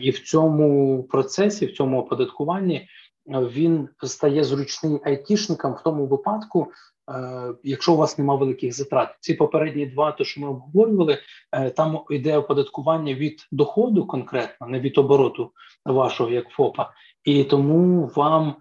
І 0.01 0.11
в 0.11 0.19
цьому 0.19 1.03
процесі, 1.03 1.65
в 1.65 1.73
цьому 1.73 1.99
оподаткуванні, 1.99 2.89
він 3.27 3.89
стає 4.03 4.43
зручним 4.43 5.01
айтішникам 5.03 5.73
в 5.73 5.83
тому 5.83 6.05
випадку, 6.05 6.71
Е, 7.11 7.53
якщо 7.63 7.93
у 7.93 7.97
вас 7.97 8.17
немає 8.17 8.39
великих 8.39 8.73
затрат, 8.73 9.15
ці 9.19 9.33
попередні 9.33 9.85
два, 9.85 10.11
то 10.11 10.23
що 10.23 10.41
ми 10.41 10.47
обговорювали, 10.47 11.17
е, 11.51 11.69
там 11.69 11.99
йде 12.09 12.37
оподаткування 12.37 13.13
від 13.13 13.47
доходу 13.51 14.07
конкретно, 14.07 14.67
не 14.67 14.79
від 14.79 14.97
обороту 14.97 15.51
вашого 15.85 16.29
як 16.29 16.49
ФОПа, 16.49 16.91
і 17.23 17.43
тому 17.43 18.11
вам. 18.15 18.55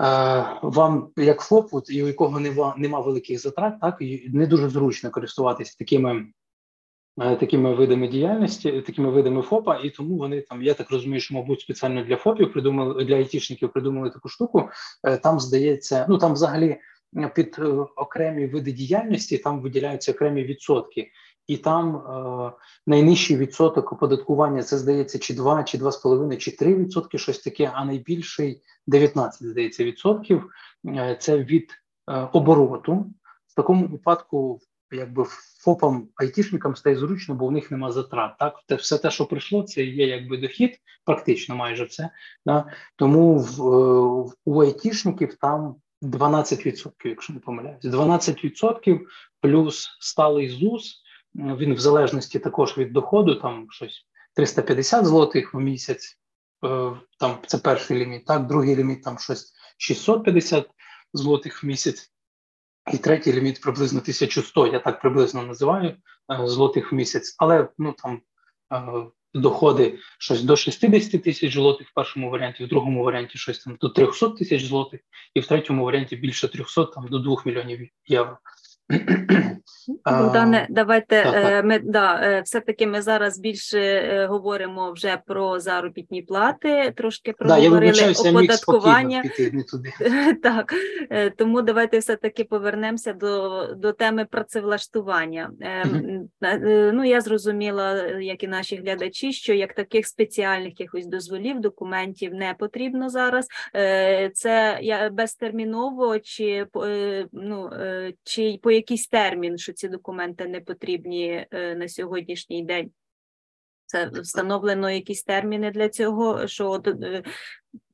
Е, 0.00 0.46
вам, 0.62 1.08
як 1.16 1.40
ФОП, 1.40 1.70
і 1.90 2.02
у 2.02 2.06
якого 2.06 2.40
нема, 2.40 2.74
нема 2.78 3.00
великих 3.00 3.40
затрат, 3.40 3.80
так 3.80 4.00
не 4.28 4.46
дуже 4.46 4.68
зручно 4.68 5.10
користуватися 5.10 5.76
такими 5.78 6.26
такими 7.16 7.74
видами 7.74 8.08
діяльності, 8.08 8.80
такими 8.80 9.10
видами 9.10 9.42
ФОПа, 9.42 9.76
і 9.84 9.90
тому 9.90 10.16
вони 10.16 10.40
там, 10.40 10.62
я 10.62 10.74
так 10.74 10.90
розумію, 10.90 11.20
що 11.20 11.34
мабуть 11.34 11.60
спеціально 11.60 12.04
для 12.04 12.16
ФОПів 12.16 12.52
придумали 12.52 13.04
для 13.04 13.16
айтішників 13.16 13.72
придумали 13.72 14.10
таку 14.10 14.28
штуку. 14.28 14.68
Там 15.22 15.40
здається, 15.40 16.06
ну 16.08 16.18
там 16.18 16.32
взагалі 16.32 16.78
під 17.34 17.56
е, 17.58 17.62
окремі 17.96 18.46
види 18.46 18.72
діяльності 18.72 19.38
там 19.38 19.60
виділяються 19.60 20.12
окремі 20.12 20.44
відсотки, 20.44 21.10
і 21.50 21.56
там 21.56 21.96
е, 21.96 22.52
найнижчий 22.86 23.36
відсоток 23.36 23.92
оподаткування 23.92 24.62
це 24.62 24.78
здається, 24.78 25.18
чи 25.18 25.34
2, 25.34 25.62
чи 25.62 25.78
2,5, 25.78 26.36
чи 26.36 26.56
3 26.56 26.74
відсотки, 26.74 27.18
щось 27.18 27.38
таке, 27.38 27.70
а 27.74 27.84
найбільший 27.84 28.62
19, 28.86 29.48
здається, 29.48 29.84
відсотків 29.84 30.50
е, 30.86 31.16
це 31.20 31.38
від 31.38 31.70
е, 32.10 32.28
обороту. 32.32 33.06
В 33.48 33.54
такому 33.54 33.86
випадку, 33.86 34.60
якби 34.92 35.24
ФОПам 35.64 36.08
айтішникам 36.16 36.76
стає 36.76 36.96
зручно, 36.96 37.34
бо 37.34 37.46
в 37.46 37.52
них 37.52 37.70
нема 37.70 37.92
затрат. 37.92 38.38
Так, 38.38 38.54
те 38.66 38.74
все 38.74 38.98
те, 38.98 39.10
що 39.10 39.26
прийшло, 39.26 39.62
це 39.62 39.84
є 39.84 40.06
якби 40.06 40.36
дохід, 40.36 40.80
практично 41.04 41.56
майже 41.56 41.84
все. 41.84 42.10
Да? 42.46 42.66
Тому 42.96 43.38
в, 43.38 43.62
е, 43.62 44.32
у 44.44 44.62
айтішників 44.62 45.34
там 45.34 45.74
12%, 46.02 46.90
якщо 47.04 47.32
не 47.32 47.40
помиляюсь, 47.40 47.84
12% 47.84 49.00
плюс 49.40 49.96
сталий 50.00 50.48
ЗУС. 50.48 51.02
Він 51.34 51.74
в 51.74 51.78
залежності 51.78 52.38
також 52.38 52.78
від 52.78 52.92
доходу, 52.92 53.34
там 53.34 53.66
щось 53.70 54.06
350 54.34 55.06
злотих 55.06 55.54
в 55.54 55.58
місяць. 55.58 56.18
Е, 56.64 56.92
там 57.18 57.38
це 57.46 57.58
перший 57.58 57.98
ліміт, 57.98 58.24
так, 58.24 58.46
другий 58.46 58.76
ліміт 58.76 59.02
там 59.02 59.18
щось 59.18 59.52
650 59.78 60.70
злотих 61.12 61.62
в 61.62 61.66
місяць, 61.66 62.12
і 62.92 62.98
третій 62.98 63.32
ліміт 63.32 63.60
приблизно 63.60 64.00
1100, 64.00 64.66
я 64.66 64.78
так 64.78 65.00
приблизно 65.00 65.42
називаю 65.42 65.88
е, 65.88 66.46
злотих 66.46 66.92
в 66.92 66.94
місяць. 66.94 67.34
Але 67.38 67.68
ну 67.78 67.92
там 67.92 68.20
е, 68.72 69.06
доходи 69.34 69.98
щось 70.18 70.42
до 70.42 70.56
60 70.56 71.22
тисяч 71.22 71.54
злотих 71.54 71.88
в 71.88 71.94
першому 71.94 72.30
варіанті, 72.30 72.64
в 72.64 72.68
другому 72.68 73.04
варіанті 73.04 73.38
щось 73.38 73.58
там 73.58 73.76
до 73.80 73.88
300 73.88 74.28
тисяч 74.28 74.64
злотих, 74.64 75.00
і 75.34 75.40
в 75.40 75.46
третьому 75.46 75.84
варіанті 75.84 76.16
більше 76.16 76.48
300 76.48 76.84
там 76.84 77.08
до 77.08 77.18
2 77.18 77.42
мільйонів 77.44 77.88
євро. 78.06 78.38
Богдане, 80.04 80.66
давайте 80.70 81.22
так, 81.22 81.32
так. 81.32 81.64
ми 81.64 81.78
да, 81.78 82.20
е, 82.22 82.40
все-таки 82.40 82.86
ми 82.86 83.02
зараз 83.02 83.38
більше 83.38 83.80
е, 83.80 84.26
говоримо 84.26 84.92
вже 84.92 85.18
про 85.26 85.60
заробітні 85.60 86.22
плати, 86.22 86.92
трошки 86.96 87.32
проговорили 87.32 88.14
да, 88.22 88.30
оподаткування. 88.30 89.22
Піти, 89.22 89.64
туди. 89.70 89.92
Так, 90.42 90.74
е, 91.10 91.30
тому 91.30 91.62
давайте 91.62 91.98
все-таки 91.98 92.44
повернемося 92.44 93.12
до 93.12 93.66
до 93.74 93.92
теми 93.92 94.24
працевлаштування. 94.24 95.50
Угу. 95.84 96.28
Ну, 96.92 97.04
Я 97.04 97.20
зрозуміла, 97.20 98.06
як 98.06 98.42
і 98.42 98.48
наші 98.48 98.76
глядачі, 98.76 99.32
що 99.32 99.54
як 99.54 99.74
таких 99.74 100.06
спеціальних 100.06 100.80
якихось 100.80 101.06
дозволів, 101.06 101.60
документів 101.60 102.34
не 102.34 102.54
потрібно 102.58 103.08
зараз. 103.08 103.46
Це 104.34 104.80
безтерміново 105.12 106.18
чи 106.18 106.66
ну, 107.32 107.70
чи 108.24 108.58
по 108.62 108.70
якийсь 108.80 109.08
термін, 109.08 109.58
що 109.58 109.72
ці 109.72 109.88
документи 109.88 110.46
не 110.46 110.60
потрібні 110.60 111.46
е, 111.50 111.74
на 111.74 111.88
сьогоднішній 111.88 112.64
день. 112.64 112.90
Це 113.86 114.10
встановлено 114.22 114.90
якісь 114.90 115.22
терміни 115.22 115.70
для 115.70 115.88
цього, 115.88 116.46
що 116.46 116.78
до, 116.78 116.90
е, 116.90 117.22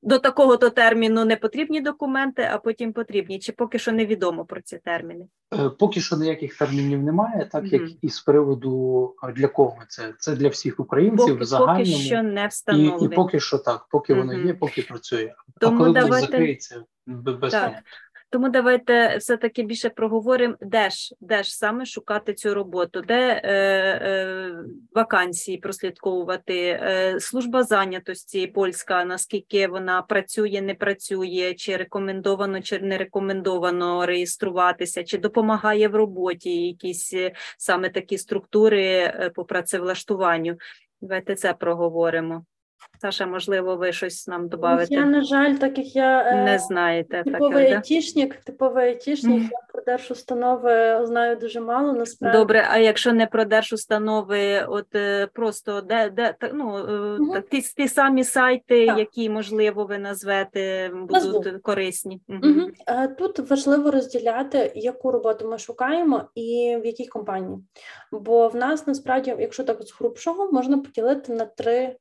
до 0.02 0.18
такого 0.18 0.56
то 0.56 0.70
терміну 0.70 1.24
не 1.24 1.36
потрібні 1.36 1.80
документи, 1.80 2.48
а 2.52 2.58
потім 2.58 2.92
потрібні. 2.92 3.38
Чи 3.38 3.52
поки 3.52 3.78
що 3.78 3.92
невідомо 3.92 4.44
про 4.44 4.60
ці 4.60 4.78
терміни? 4.78 5.26
Е, 5.54 5.70
поки 5.70 6.00
що 6.00 6.16
ніяких 6.16 6.58
термінів 6.58 7.02
немає, 7.02 7.48
так 7.52 7.72
як 7.72 7.82
і 8.02 8.08
з 8.08 8.20
приводу 8.20 9.14
для 9.34 9.48
кого 9.48 9.78
це? 9.88 10.14
Це 10.18 10.36
для 10.36 10.48
всіх 10.48 10.80
українців 10.80 11.26
поки, 11.26 11.42
в 11.42 11.44
загальному. 11.44 11.84
Поки 11.84 11.98
що 11.98 12.22
не 12.22 12.46
встановлено. 12.46 12.98
І, 13.02 13.04
і 13.04 13.08
поки 13.08 13.40
що 13.40 13.58
так, 13.58 13.86
поки 13.90 14.14
воно 14.14 14.34
є, 14.34 14.54
поки 14.54 14.82
працює. 14.82 15.34
Тому 15.60 15.76
а 15.76 15.78
коли 15.78 15.92
давайте... 15.92 16.16
воно 16.16 16.26
закриється 16.26 16.84
без 17.06 17.52
так. 17.52 17.72
Тому 18.36 18.48
давайте 18.48 19.16
все-таки 19.16 19.62
більше 19.62 19.90
проговоримо, 19.90 20.54
де 20.60 20.90
ж 20.90 21.14
де 21.20 21.42
ж 21.42 21.56
саме 21.56 21.86
шукати 21.86 22.34
цю 22.34 22.54
роботу, 22.54 23.00
де 23.00 23.40
е, 23.44 23.52
е, 23.52 24.54
вакансії 24.94 25.58
прослідковувати, 25.58 26.58
е, 26.58 27.20
служба 27.20 27.62
зайнятості 27.62 28.46
польська, 28.46 29.04
наскільки 29.04 29.68
вона 29.68 30.02
працює, 30.02 30.60
не 30.62 30.74
працює, 30.74 31.54
чи 31.54 31.76
рекомендовано, 31.76 32.62
чи 32.62 32.78
не 32.78 32.98
рекомендовано 32.98 34.06
реєструватися, 34.06 35.04
чи 35.04 35.18
допомагає 35.18 35.88
в 35.88 35.94
роботі 35.94 36.66
якісь 36.66 37.14
е, 37.14 37.32
саме 37.58 37.88
такі 37.88 38.18
структури 38.18 38.86
е, 38.86 39.30
по 39.34 39.44
працевлаштуванню. 39.44 40.56
Давайте 41.00 41.34
це 41.34 41.54
проговоримо. 41.54 42.44
Саша, 43.00 43.26
можливо, 43.26 43.76
ви 43.76 43.92
щось 43.92 44.28
нам 44.28 44.48
додати? 44.48 44.94
Я, 44.94 45.04
на 45.04 45.22
жаль, 45.22 45.54
так 45.54 45.78
як 45.78 45.96
я 45.96 46.20
е, 46.20 46.44
не 46.44 46.58
знаєте. 46.58 47.22
Типовий 47.24 47.68
так, 47.68 47.76
айтішник, 47.76 48.36
типовий 48.36 48.84
айтішник, 48.84 49.42
mm. 49.42 49.48
я 49.52 49.58
про 49.72 49.82
держустанови 49.82 51.06
знаю 51.06 51.36
дуже 51.36 51.60
мало, 51.60 51.92
насправді. 51.92 52.38
Добре, 52.38 52.66
а 52.70 52.78
якщо 52.78 53.12
не 53.12 53.26
про 53.26 53.44
держустанови, 53.44 54.64
от 54.68 54.94
е, 54.94 55.26
просто 55.32 55.80
де 55.80 56.10
де 56.10 56.34
ну, 56.52 56.70
mm-hmm. 56.70 57.32
так, 57.32 57.48
ті, 57.48 57.60
ті 57.76 57.88
самі 57.88 58.24
сайти, 58.24 58.86
так. 58.86 58.98
які, 58.98 59.30
можливо, 59.30 59.84
ви 59.84 59.98
назвете, 59.98 60.88
будуть 60.88 61.10
Назву. 61.10 61.44
корисні. 61.62 62.20
Mm-hmm. 62.28 63.16
Тут 63.18 63.50
важливо 63.50 63.90
розділяти, 63.90 64.72
яку 64.74 65.10
роботу 65.10 65.48
ми 65.48 65.58
шукаємо 65.58 66.24
і 66.34 66.78
в 66.82 66.86
якій 66.86 67.06
компанії. 67.06 67.58
Бо 68.12 68.48
в 68.48 68.56
нас 68.56 68.86
насправді, 68.86 69.36
якщо 69.38 69.64
так 69.64 69.82
з 69.82 69.94
грубшого, 70.00 70.52
можна 70.52 70.78
поділити 70.78 71.32
на 71.32 71.44
три 71.44 71.96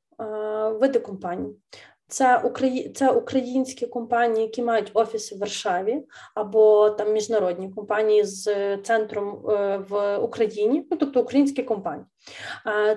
види 0.80 0.98
компаній. 0.98 1.54
Це 2.08 2.38
Украї... 2.38 2.88
це 2.88 3.10
українські 3.10 3.86
компанії, 3.86 4.42
які 4.42 4.62
мають 4.62 4.90
офіси 4.94 5.34
в 5.34 5.38
Варшаві, 5.38 6.02
або 6.34 6.90
там 6.90 7.12
міжнародні 7.12 7.70
компанії 7.70 8.24
з 8.24 8.76
центром 8.76 9.50
е, 9.50 9.84
в 9.88 10.18
Україні, 10.18 10.86
ну 10.90 10.96
тобто 10.96 11.20
українські 11.20 11.62
компанії. 11.62 12.06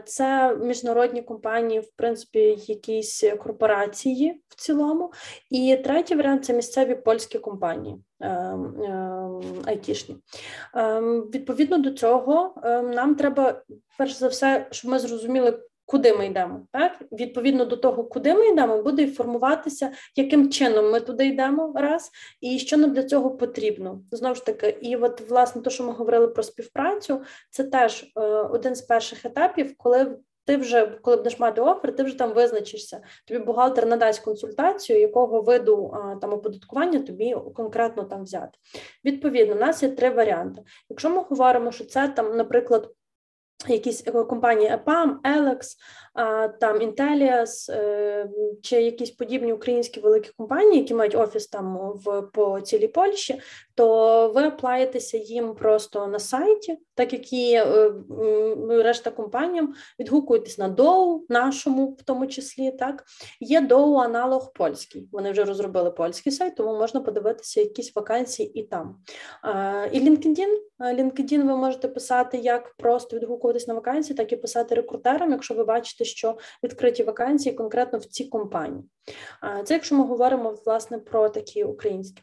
Це 0.05 0.55
міжнародні 0.55 1.21
компанії, 1.21 1.79
в 1.79 1.91
принципі, 1.95 2.39
якісь 2.67 3.23
корпорації 3.39 4.41
в 4.47 4.55
цілому. 4.55 5.13
І 5.49 5.77
третій 5.84 6.15
варіант 6.15 6.45
це 6.45 6.53
місцеві 6.53 6.95
польські 6.95 7.39
компанії 7.39 7.95
е, 8.19 8.27
е, 8.27 8.58
айтішні. 9.65 10.17
Відповідно 11.34 11.77
до 11.77 11.91
цього, 11.91 12.55
нам 12.93 13.15
треба 13.15 13.62
перш 13.97 14.13
за 14.13 14.27
все, 14.27 14.67
щоб 14.71 14.91
ми 14.91 14.99
зрозуміли 14.99 15.60
куди 15.89 16.13
ми 16.13 16.25
йдемо. 16.25 16.67
Так 16.71 16.91
відповідно 17.12 17.65
до 17.65 17.78
того, 17.78 18.04
куди 18.04 18.34
ми 18.34 18.47
йдемо, 18.47 18.82
буде 18.82 19.08
формуватися, 19.08 19.91
яким 20.15 20.49
чином 20.49 20.91
ми 20.91 20.99
туди 20.99 21.25
йдемо, 21.25 21.73
раз 21.75 22.12
і 22.41 22.60
що 22.60 22.78
нам 22.78 22.93
для 22.93 23.04
цього 23.04 23.32
потрібно. 23.32 24.02
Знову 24.12 24.36
ж 24.36 24.45
таки, 24.45 24.78
і 24.82 24.95
от 24.95 25.30
власне, 25.30 25.62
то, 25.62 25.69
що 25.69 25.84
ми 25.84 25.91
говорили 25.91 26.28
про 26.28 26.43
співпрацю, 26.43 27.21
це 27.49 27.63
теж 27.63 28.04
е, 28.17 28.21
один 28.30 28.75
з 28.75 28.82
перших 28.82 29.25
етапів, 29.25 29.73
коли. 29.78 30.17
Ти 30.45 30.58
вже, 30.58 30.88
коли 31.02 31.17
будеш 31.17 31.39
мати 31.39 31.62
офер, 31.62 31.95
ти 31.95 32.04
вже 32.04 32.17
там 32.17 32.34
визначишся. 32.34 33.02
Тобі 33.28 33.39
бухгалтер 33.39 33.88
надасть 33.88 34.19
консультацію, 34.19 34.99
якого 34.99 35.41
виду 35.41 35.93
там 36.21 36.34
оподаткування 36.34 36.99
тобі 36.99 37.36
конкретно 37.56 38.04
там 38.04 38.23
взяти. 38.23 38.58
Відповідно, 39.06 39.56
у 39.56 39.60
нас 39.60 39.84
є 39.84 39.89
три 39.89 40.10
варіанти. 40.10 40.62
Якщо 40.89 41.10
ми 41.10 41.21
говоримо, 41.30 41.71
що 41.71 41.86
це 41.86 42.08
там, 42.08 42.38
наприклад, 42.38 42.89
Якісь 43.67 44.04
е, 44.08 44.12
компанії 44.12 44.72
EPAM, 44.72 45.15
Elex, 45.22 45.76
там 46.60 46.78
Intellias 46.78 47.72
е, 47.72 48.30
чи 48.62 48.82
якісь 48.82 49.12
подібні 49.12 49.54
українські 49.54 50.00
великі 50.00 50.30
компанії, 50.38 50.82
які 50.82 50.93
мають 50.93 51.15
офіс 51.15 51.48
там 51.48 51.78
в 51.95 52.22
по 52.22 52.62
цілій 52.62 52.88
Польщі, 52.88 53.41
то 53.80 54.32
ви 54.36 54.44
аплаєтеся 54.44 55.18
їм 55.18 55.56
просто 55.56 56.08
на 56.08 56.20
сайті, 56.20 56.78
так 56.96 57.13
як 57.13 57.34
і 57.34 57.54
е, 57.54 57.92
решта 58.70 59.12
компаніям 59.12 59.74
відгукуєтесь 60.00 60.58
на 60.58 60.68
доу, 60.70 61.26
нашому 61.30 61.98
в 62.00 62.04
тому 62.04 62.28
числі. 62.28 62.72
Так 62.72 63.04
є 63.39 63.62
доу 63.62 63.96
аналог 63.96 64.54
польський. 64.54 65.10
Вони 65.12 65.32
вже 65.32 65.44
розробили 65.44 65.92
польський 65.92 66.32
сайт, 66.32 66.56
тому 66.56 66.80
можна 66.80 67.02
подивитися 67.02 67.62
якісь 67.62 67.96
вакансії 67.96 68.60
і 68.60 68.63
там. 68.63 68.98
І 69.92 70.00
LinkedIn. 70.00 70.58
LinkedIn 70.80 71.48
ви 71.48 71.58
можете 71.58 71.88
писати 71.88 72.38
як 72.38 72.76
просто 72.78 73.18
відгукуватись 73.18 73.68
на 73.68 73.74
вакансії, 73.74 74.18
так 74.18 74.34
і 74.34 74.36
писати 74.36 74.76
рекрутерам, 74.76 75.32
якщо 75.32 75.54
ви 75.54 75.63
бачите, 75.63 76.06
що 76.06 76.38
відкриті 76.63 77.04
вакансії 77.04 77.56
конкретно 77.56 78.00
в 78.00 78.06
цій 78.06 78.26
компанії. 78.26 78.84
Це 79.63 79.74
якщо 79.74 79.96
ми 79.96 80.06
говоримо 80.06 80.56
власне 80.65 80.98
про 80.98 81.30
такі 81.30 81.63
українські. 81.63 82.22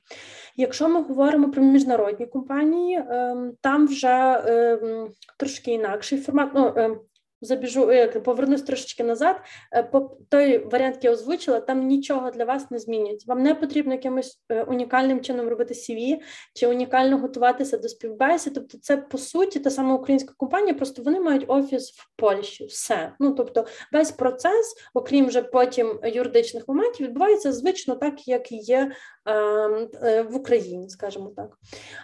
Якщо 0.57 0.89
ми 0.89 1.03
говоримо 1.03 1.46
про 1.51 1.63
міжнародні 1.63 2.27
компанії, 2.27 3.05
ем, 3.11 3.53
там 3.61 3.87
вже 3.87 4.43
ем, 4.47 5.09
трошки 5.39 5.71
інакший 5.71 6.19
формат. 6.19 6.51
Ну, 6.55 6.73
ем, 6.77 6.99
забіжу, 7.41 7.91
е, 7.91 8.07
повернусь 8.07 8.63
трошечки 8.63 9.05
назад. 9.05 9.37
Е, 9.73 9.83
по 9.83 10.17
той 10.29 10.59
варіант, 10.59 10.95
який 10.95 11.09
я 11.09 11.15
озвучила, 11.15 11.61
там 11.61 11.87
нічого 11.87 12.31
для 12.31 12.45
вас 12.45 12.71
не 12.71 12.79
змінюється. 12.79 13.25
Вам 13.29 13.43
не 13.43 13.55
потрібно 13.55 13.93
якимось 13.93 14.41
е, 14.49 14.63
унікальним 14.63 15.21
чином 15.21 15.49
робити 15.49 15.75
CV 15.75 16.19
чи 16.55 16.67
унікально 16.67 17.19
готуватися 17.19 17.79
до 17.79 17.89
співбесід. 17.89 18.55
Тобто, 18.55 18.79
це 18.79 18.97
по 18.97 19.19
суті 19.19 19.61
та 19.61 19.71
сама 19.71 19.95
українська 19.95 20.35
компанія, 20.37 20.75
просто 20.75 21.03
вони 21.03 21.21
мають 21.21 21.45
офіс 21.49 21.91
в 21.91 22.09
Польщі. 22.17 22.67
Все. 22.67 23.13
Ну 23.21 23.35
тобто, 23.35 23.67
весь 23.93 24.11
процес, 24.11 24.77
окрім 24.95 25.27
вже 25.27 25.43
потім 25.43 26.01
юридичних 26.05 26.69
моментів, 26.69 27.07
відбувається 27.07 27.53
звично 27.53 27.95
так, 27.95 28.29
як 28.29 28.53
є 28.53 28.93
ем, 29.27 29.89
в 30.31 30.37
Україні, 30.37 30.89
скажімо 30.89 31.33
так. 31.37 31.59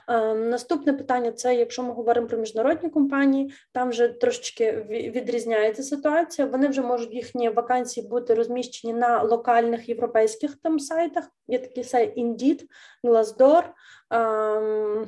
Ем, 0.09 0.51
наступне 0.51 0.93
питання 0.93 1.33
це 1.33 1.55
якщо 1.55 1.83
ми 1.83 1.93
говоримо 1.93 2.27
про 2.27 2.39
міжнародні 2.39 2.91
компанії, 2.91 3.53
там 3.73 3.91
вже 3.91 4.09
трошечки 4.09 4.73
від 4.91 5.22
відрізняється 5.23 5.83
ситуація. 5.83 6.49
Вони 6.49 6.69
вже 6.69 6.83
можуть 6.83 7.15
їхні 7.15 7.49
вакансії 7.49 8.09
бути 8.09 8.35
розміщені 8.35 8.95
на 8.95 9.23
локальних 9.23 9.89
європейських 9.89 10.57
там 10.63 10.79
сайтах. 10.79 11.25
Є 11.49 11.59
такий 11.59 11.85
сайт 11.85 12.19
Indeed, 12.19 12.63
Glassdoor, 13.05 13.63
ем, 14.11 15.07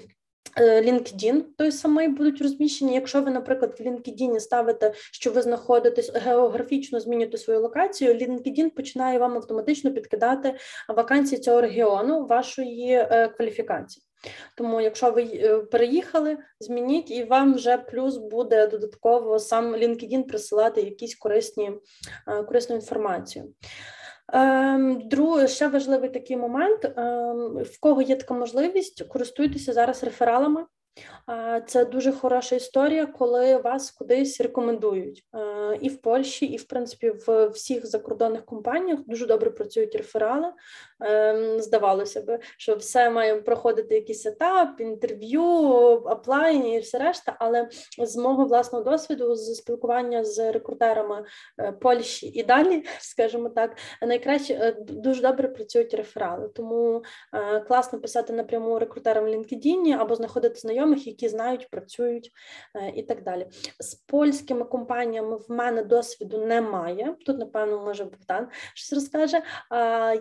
е, 0.57 0.83
LinkedIn 0.83 1.43
той 1.59 1.73
самий 1.73 2.09
будуть 2.09 2.43
розміщені. 2.43 2.95
Якщо 2.95 3.23
ви, 3.23 3.31
наприклад, 3.31 3.77
в 3.79 3.83
LinkedIn 3.83 4.41
ставите, 4.41 4.93
що 4.97 5.31
ви 5.31 5.43
знаходитесь 5.43 6.13
географічно 6.15 7.01
змінюєте 7.01 7.39
свою 7.39 7.61
локацію, 7.61 8.15
LinkedIn 8.15 8.71
починає 8.71 9.19
вам 9.19 9.35
автоматично 9.37 9.93
підкидати 9.93 10.55
вакансії 10.89 11.41
цього 11.41 11.61
регіону 11.61 12.27
вашої 12.27 12.91
е, 12.91 13.29
кваліфікації. 13.37 14.05
Тому, 14.57 14.81
якщо 14.81 15.11
ви 15.11 15.23
е, 15.23 15.59
переїхали, 15.59 16.39
змініть, 16.61 17.11
і 17.11 17.25
вам 17.25 17.55
вже 17.55 17.77
плюс 17.77 18.17
буде 18.17 18.67
додатково 18.67 19.39
сам 19.39 19.75
LinkedIn 19.77 20.23
присилати 20.23 20.83
якісь 20.83 21.15
корисні 21.15 21.73
е, 22.29 22.43
корисну 22.43 22.77
інформацію. 22.77 23.55
Ем, 24.33 25.09
Друге, 25.09 25.49
ще 25.49 25.69
важливий 25.69 26.11
такий 26.11 26.37
момент: 26.37 26.85
ем, 26.85 27.63
в 27.63 27.81
кого 27.81 28.03
є 28.03 28.17
така 28.17 28.35
можливість, 28.35 29.09
користуйтеся 29.09 29.73
зараз 29.73 30.05
рефералами. 30.05 30.67
Це 31.67 31.85
дуже 31.85 32.13
хороша 32.13 32.57
історія, 32.57 33.07
коли 33.07 33.57
вас 33.57 33.91
кудись 33.91 34.41
рекомендують 34.41 35.25
і 35.81 35.89
в 35.89 36.01
Польщі, 36.01 36.47
і 36.47 36.57
в 36.57 36.65
принципі 36.65 37.11
в 37.27 37.47
всіх 37.47 37.87
закордонних 37.87 38.45
компаніях 38.45 38.99
дуже 39.07 39.27
добре 39.27 39.51
працюють 39.51 39.95
реферали. 39.95 40.53
Ем, 41.01 41.61
здавалося 41.61 42.23
би, 42.23 42.39
що 42.59 42.77
все 42.77 43.11
має 43.11 43.35
проходити 43.35 43.95
якийсь 43.95 44.27
етап, 44.27 44.81
інтерв'ю, 44.81 45.43
аплайн 46.07 46.67
і 46.67 46.79
все 46.79 46.99
решта. 46.99 47.37
Але 47.39 47.69
з 47.99 48.17
мого 48.17 48.45
власного 48.45 48.85
досвіду, 48.85 49.35
з 49.35 49.55
спілкування 49.55 50.25
з 50.25 50.53
рекрутерами 50.53 51.25
е, 51.61 51.73
Польщі 51.73 52.27
і 52.27 52.43
далі, 52.43 52.85
скажімо 52.99 53.49
так, 53.49 53.77
найкраще 54.03 54.55
е, 54.55 54.77
дуже 54.81 55.23
добре 55.23 55.49
працюють 55.49 55.95
реферали. 55.95 56.49
Тому 56.49 57.03
е, 57.35 57.61
класно 57.61 58.01
писати 58.01 58.33
напряму 58.33 58.79
рекрутерам 58.79 59.25
в 59.25 59.29
LinkedIn 59.29 59.97
або 59.99 60.15
знаходити 60.15 60.61
знайомих, 60.61 60.84
які 60.93 61.29
знають, 61.29 61.71
працюють 61.71 62.33
і 62.95 63.03
так 63.03 63.23
далі. 63.23 63.47
З 63.79 63.95
польськими 63.95 64.65
компаніями 64.65 65.37
в 65.37 65.47
мене 65.49 65.83
досвіду 65.83 66.47
немає. 66.47 67.17
Тут, 67.27 67.39
напевно, 67.39 67.85
може 67.85 68.05
Богдан 68.05 68.49
щось 68.75 68.93
розкаже. 68.93 69.43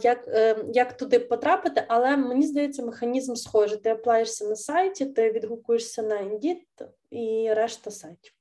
як 0.02 0.30
як 0.74 0.98
туди 0.98 1.20
потрапити, 1.20 1.84
але 1.88 2.18
мені 2.18 2.48
здається, 2.48 2.84
механізм 2.84 3.36
схожий. 3.36 3.78
Ти 3.78 3.90
аплаєшся 3.90 4.46
на 4.46 4.56
сайті, 4.56 5.06
ти 5.06 5.32
відгукуєшся 5.32 6.02
на 6.02 6.16
Indeed 6.16 6.88
і 7.12 7.54
решта 7.54 7.92
сайтів. 7.92 8.34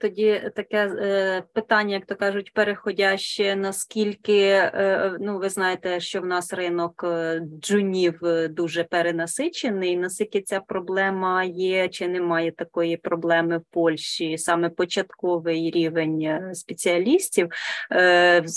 Тоді 0.00 0.50
таке 0.56 0.86
е, 0.86 1.42
питання, 1.52 1.94
як 1.94 2.06
то 2.06 2.16
кажуть, 2.16 2.52
переходяще, 2.52 3.56
наскільки 3.56 4.40
е, 4.48 5.16
ну 5.20 5.38
ви 5.38 5.48
знаєте, 5.48 6.00
що 6.00 6.20
в 6.20 6.26
нас 6.26 6.52
ринок 6.52 7.04
е, 7.04 7.42
джунів 7.60 8.20
дуже 8.50 8.84
перенасичений, 8.84 9.96
наскільки 9.96 10.40
ця 10.40 10.60
проблема 10.60 11.44
є, 11.44 11.88
чи 11.88 12.08
немає 12.08 12.52
такої 12.52 12.96
проблеми 12.96 13.58
в 13.58 13.62
Польщі, 13.70 14.38
саме 14.38 14.68
початковий 14.68 15.70
рівень 15.70 16.50
спеціалістів? 16.54 17.48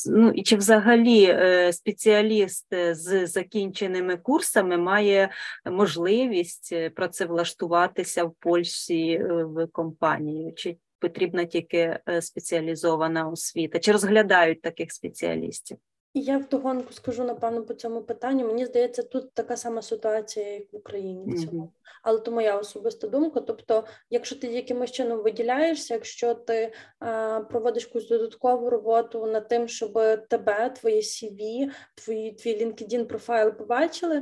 Ну 0.05 0.31
і 0.35 0.43
чи 0.43 0.55
взагалі 0.55 1.37
спеціаліст 1.71 2.67
з 2.91 3.27
закінченими 3.27 4.17
курсами 4.17 4.77
має 4.77 5.29
можливість 5.65 6.75
працевлаштуватися 6.95 8.23
в 8.23 8.33
Польщі 8.39 9.23
в 9.27 9.67
компанію? 9.67 10.53
Чи 10.55 10.77
потрібна 10.99 11.45
тільки 11.45 11.99
е, 12.09 12.21
спеціалізована 12.21 13.29
освіта? 13.29 13.79
Чи 13.79 13.91
розглядають 13.91 14.61
таких 14.61 14.91
спеціалістів? 14.91 15.77
Я 16.13 16.37
вдогонку 16.37 16.93
скажу 16.93 17.23
напевно 17.23 17.63
по 17.63 17.73
цьому 17.73 18.01
питанню. 18.01 18.47
Мені 18.47 18.65
здається, 18.65 19.03
тут 19.03 19.33
така 19.33 19.57
сама 19.57 19.81
ситуація, 19.81 20.53
як 20.53 20.73
в 20.73 20.75
Україні. 20.75 21.33
В 21.33 21.45
цьому. 21.45 21.63
Mm-hmm. 21.63 21.69
Але 22.03 22.19
то 22.19 22.31
моя 22.31 22.57
особиста 22.57 23.07
думка. 23.07 23.39
Тобто, 23.39 23.83
якщо 24.09 24.35
ти 24.35 24.47
якимось 24.47 24.91
чином 24.91 25.23
виділяєшся, 25.23 25.93
якщо 25.93 26.33
ти 26.33 26.73
а, 26.99 27.39
проводиш 27.39 27.85
якусь 27.85 28.07
додаткову 28.07 28.69
роботу 28.69 29.25
над 29.25 29.47
тим, 29.47 29.67
щоб 29.67 29.93
тебе, 30.29 30.69
твоє 30.69 30.99
CV, 30.99 31.69
твій 31.95 32.31
твій 32.31 32.65
LinkedIn 32.65 33.05
профайл 33.05 33.51
побачили, 33.51 34.21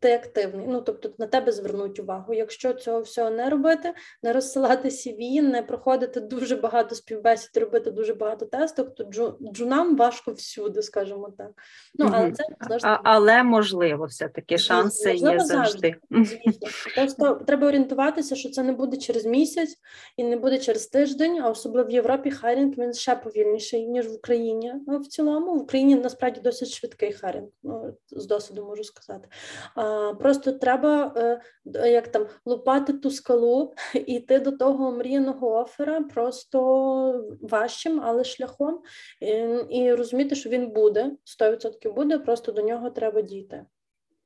ти 0.00 0.12
активний. 0.12 0.66
Ну 0.68 0.80
тобто 0.80 1.10
на 1.18 1.26
тебе 1.26 1.52
звернуть 1.52 2.00
увагу. 2.00 2.34
Якщо 2.34 2.72
цього 2.72 3.00
всього 3.00 3.30
не 3.30 3.50
робити, 3.50 3.94
не 4.22 4.32
розсилати 4.32 4.88
CV, 4.88 5.42
не 5.42 5.62
проходити 5.62 6.20
дуже 6.20 6.56
багато 6.56 6.94
співбесід, 6.94 7.56
робити 7.56 7.90
дуже 7.90 8.14
багато 8.14 8.46
тестів, 8.46 8.90
то 8.94 9.04
джу, 9.04 9.38
джунам 9.52 9.96
важко 9.96 10.32
всюди, 10.32 10.82
скажімо 10.82 11.32
так. 11.38 11.50
Ну 11.94 12.10
але 12.14 12.32
це 12.32 12.44
завжди. 12.68 12.88
А, 12.88 13.00
але 13.04 13.42
можливо, 13.42 14.04
все 14.04 14.28
таки 14.28 14.58
шанси 14.58 15.12
можливо, 15.12 15.34
є 15.34 15.40
завжди. 15.40 15.94
Звісно, 16.10 16.68
просто 16.94 17.34
треба 17.46 17.66
орієнтуватися, 17.66 18.36
що 18.36 18.50
це 18.50 18.62
не 18.62 18.72
буде 18.72 18.96
через 18.96 19.26
місяць 19.26 19.76
і 20.16 20.24
не 20.24 20.36
буде 20.36 20.58
через 20.58 20.86
тиждень, 20.86 21.40
а 21.42 21.50
особливо 21.50 21.88
в 21.88 21.92
Європі 21.92 22.30
хайрінг 22.30 22.74
він 22.78 22.94
ще 22.94 23.16
повільніший 23.16 23.86
ніж 23.86 24.08
в 24.08 24.14
Україні. 24.14 24.74
Ну, 24.86 24.98
в 24.98 25.06
цілому 25.06 25.54
в 25.54 25.62
Україні 25.62 25.94
насправді 25.94 26.40
досить 26.40 26.68
швидкий 26.68 27.12
хайрінг, 27.12 27.48
ну 27.62 27.94
з 28.10 28.26
досвіду 28.26 28.64
можу 28.64 28.84
сказати. 28.84 29.28
Просто 30.20 30.52
треба 30.52 31.14
е, 31.16 31.90
як 31.90 32.08
там 32.08 32.26
лупати 32.44 32.92
ту 32.92 33.10
скалу 33.10 33.74
і 33.94 34.14
йти 34.14 34.38
до 34.38 34.52
того 34.52 34.92
мріяного 34.92 35.60
офера 35.60 36.00
просто 36.00 36.60
важчим, 37.42 38.00
але 38.04 38.24
шляхом, 38.24 38.80
і 39.70 39.92
розуміти, 39.94 40.34
що 40.34 40.50
він 40.50 40.70
буде 40.70 41.10
100% 41.40 41.92
буде, 41.92 42.18
просто 42.18 42.52
до 42.52 42.62
нього 42.62 42.90
треба 42.90 43.22
дійти. 43.22 43.64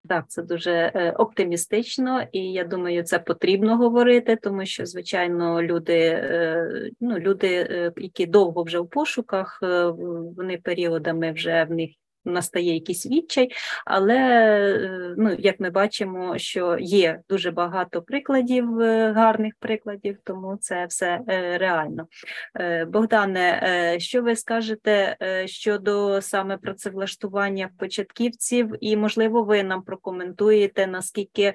Так, 0.09 0.25
це 0.29 0.43
дуже 0.43 0.71
е, 0.71 1.11
оптимістично, 1.11 2.23
і 2.33 2.53
я 2.53 2.65
думаю, 2.65 3.03
це 3.03 3.19
потрібно 3.19 3.77
говорити, 3.77 4.39
тому 4.43 4.67
що 4.67 4.87
звичайно 4.87 5.62
люди, 5.62 5.99
е, 5.99 6.91
ну 7.01 7.19
люди, 7.19 7.93
які 7.97 8.27
довго 8.27 8.62
вже 8.62 8.79
в 8.79 8.89
пошуках, 8.89 9.59
вони 10.37 10.59
періодами 10.62 11.33
вже 11.33 11.65
в 11.65 11.71
них 11.71 11.91
настає 12.25 12.75
якийсь 12.75 13.07
відчай, 13.07 13.51
але 13.87 14.16
е, 14.16 15.14
ну, 15.18 15.37
як 15.39 15.61
ми 15.61 15.70
бачимо, 15.70 16.39
що 16.39 16.77
є 16.81 17.20
дуже 17.29 17.51
багато 17.51 18.03
прикладів, 18.03 18.81
е, 18.81 19.12
гарних 19.12 19.55
прикладів, 19.59 20.18
тому 20.25 20.57
це 20.61 20.87
все 20.87 21.20
е, 21.29 21.59
реально. 21.59 22.07
Богдане, 22.89 23.97
що 23.99 24.22
ви 24.22 24.37
скажете 24.37 25.16
щодо 25.47 26.20
саме 26.22 26.57
працевлаштування 26.57 27.70
початківців, 27.79 28.72
і, 28.81 28.97
можливо, 28.97 29.43
ви 29.43 29.62
нам 29.62 29.83
прокоментуєте, 29.83 30.87
наскільки 30.87 31.55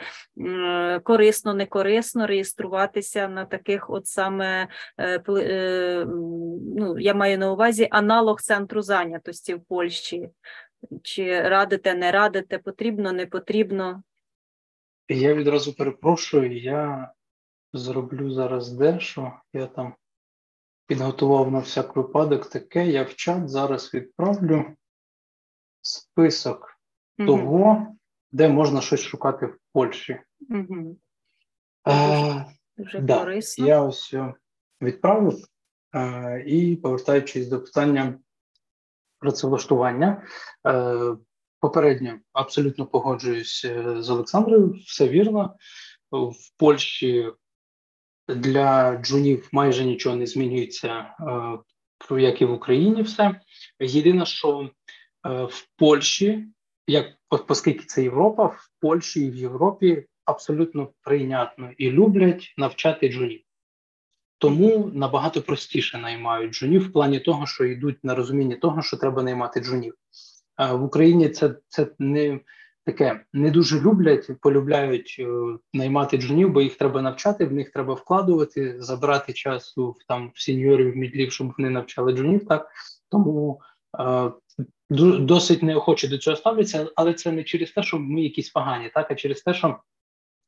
корисно, 1.04 1.54
не 1.54 1.66
корисно 1.66 2.28
реєструватися 2.28 3.28
на 3.28 3.46
таких, 3.46 3.90
от 3.90 4.08
саме 4.08 4.68
ну, 6.78 7.00
я 7.00 7.14
маю 7.14 7.38
на 7.38 7.52
увазі 7.52 7.88
аналог 7.92 8.42
центру 8.42 8.82
зайнятості 8.82 9.54
в 9.54 9.62
Польщі. 9.62 10.30
Чи 11.04 11.42
радите, 11.42 11.96
не 11.96 12.12
радите, 12.12 12.58
потрібно, 12.58 13.12
не 13.12 13.26
потрібно? 13.26 14.04
Я 15.10 15.34
відразу 15.34 15.74
перепрошую, 15.74 16.62
я 16.62 17.12
зроблю 17.74 18.32
зараз 18.32 18.72
дещо. 18.72 19.34
Я 19.54 19.68
там 19.68 19.96
підготував 20.88 21.52
на 21.52 21.60
всяк 21.60 21.96
випадок 21.96 22.50
таке. 22.50 22.88
Я 22.88 23.04
в 23.04 23.16
чат 23.16 23.50
зараз 23.50 23.94
відправлю 23.94 24.66
список 25.82 26.80
угу. 27.20 27.28
того, 27.28 27.88
де 28.32 28.50
можна 28.50 28.82
щось 28.82 29.02
шукати 29.02 29.46
в 29.46 29.58
Польщі. 29.74 30.22
Угу. 30.50 30.98
Е, 31.88 32.46
Дуже 32.78 33.00
да, 33.00 33.20
корисно. 33.20 33.68
Я 33.68 33.82
ось 33.82 34.16
відправив 34.82 35.48
е, 35.96 36.44
і 36.48 36.76
повертаючись 36.76 37.48
до 37.48 37.62
питання 37.62 38.20
працевлаштування. 39.20 40.24
Е, 40.68 41.16
попередньо 41.60 42.20
абсолютно 42.34 42.86
погоджуюсь 42.86 43.66
е, 43.66 43.96
з 44.02 44.10
Олександрою, 44.10 44.76
все 44.86 45.08
вірно. 45.08 45.56
В 46.12 46.58
Польщі 46.58 47.32
для 48.28 48.98
джунів 48.98 49.50
майже 49.52 49.86
нічого 49.86 50.16
не 50.16 50.26
змінюється, 50.26 51.16
е, 52.12 52.22
як 52.22 52.42
і 52.42 52.46
в 52.46 52.54
Україні, 52.54 53.02
все. 53.02 53.42
Єдине, 53.80 54.26
що 54.26 54.70
в 55.24 55.68
Польщі, 55.78 56.48
як 56.88 57.06
оскільки 57.30 57.86
це 57.86 58.04
Європа, 58.04 58.46
в 58.46 58.70
Польщі 58.80 59.22
і 59.22 59.32
в 59.32 59.36
Європі 59.36 60.06
абсолютно 60.26 60.90
прийнятно 61.02 61.72
і 61.78 61.92
люблять 61.92 62.54
навчати 62.58 63.10
джунів. 63.10 63.42
Тому 64.40 64.92
набагато 64.94 65.42
простіше 65.42 65.98
наймають 65.98 66.54
джунів 66.54 66.90
в 66.90 66.94
плані 66.94 67.20
того, 67.20 67.46
що 67.46 67.66
йдуть 67.66 68.04
на 68.04 68.16
розуміння 68.16 68.56
того, 68.56 68.82
що 68.82 68.98
треба 68.98 69.24
наймати 69.24 69.60
джунів. 69.60 69.94
А 70.56 70.74
в 70.74 70.84
Україні 70.84 71.30
це 71.30 71.56
це 71.68 71.88
не 72.00 72.40
таке 72.86 73.26
не 73.34 73.52
дуже 73.52 73.82
люблять, 73.82 74.30
полюбляють 74.42 75.16
е, 75.20 75.28
наймати 75.74 76.18
джунів, 76.18 76.52
бо 76.52 76.62
їх 76.62 76.76
треба 76.76 77.02
навчати, 77.02 77.46
в 77.46 77.54
них 77.54 77.72
треба 77.72 77.94
вкладувати, 77.94 78.82
забрати 78.82 79.34
часу 79.34 79.92
в 79.92 80.04
там 80.08 80.32
в 80.36 80.42
сіньорів, 80.42 80.96
мідлів, 80.96 81.32
щоб 81.32 81.54
вони 81.58 81.70
навчали 81.70 82.14
джунів. 82.14 82.48
Так 82.48 82.72
тому 83.10 83.62
е, 84.00 84.32
досить 85.20 85.64
неохоче 85.64 86.08
до 86.08 86.18
цього 86.18 86.38
ставляться, 86.38 86.90
але 86.96 87.14
це 87.14 87.32
не 87.32 87.44
через 87.44 87.72
те, 87.72 87.84
що 87.84 88.00
ми 88.00 88.22
якісь 88.22 88.50
погані, 88.50 88.90
так 88.94 89.12
а 89.12 89.16
через 89.16 89.42
те, 89.42 89.54
що 89.54 89.80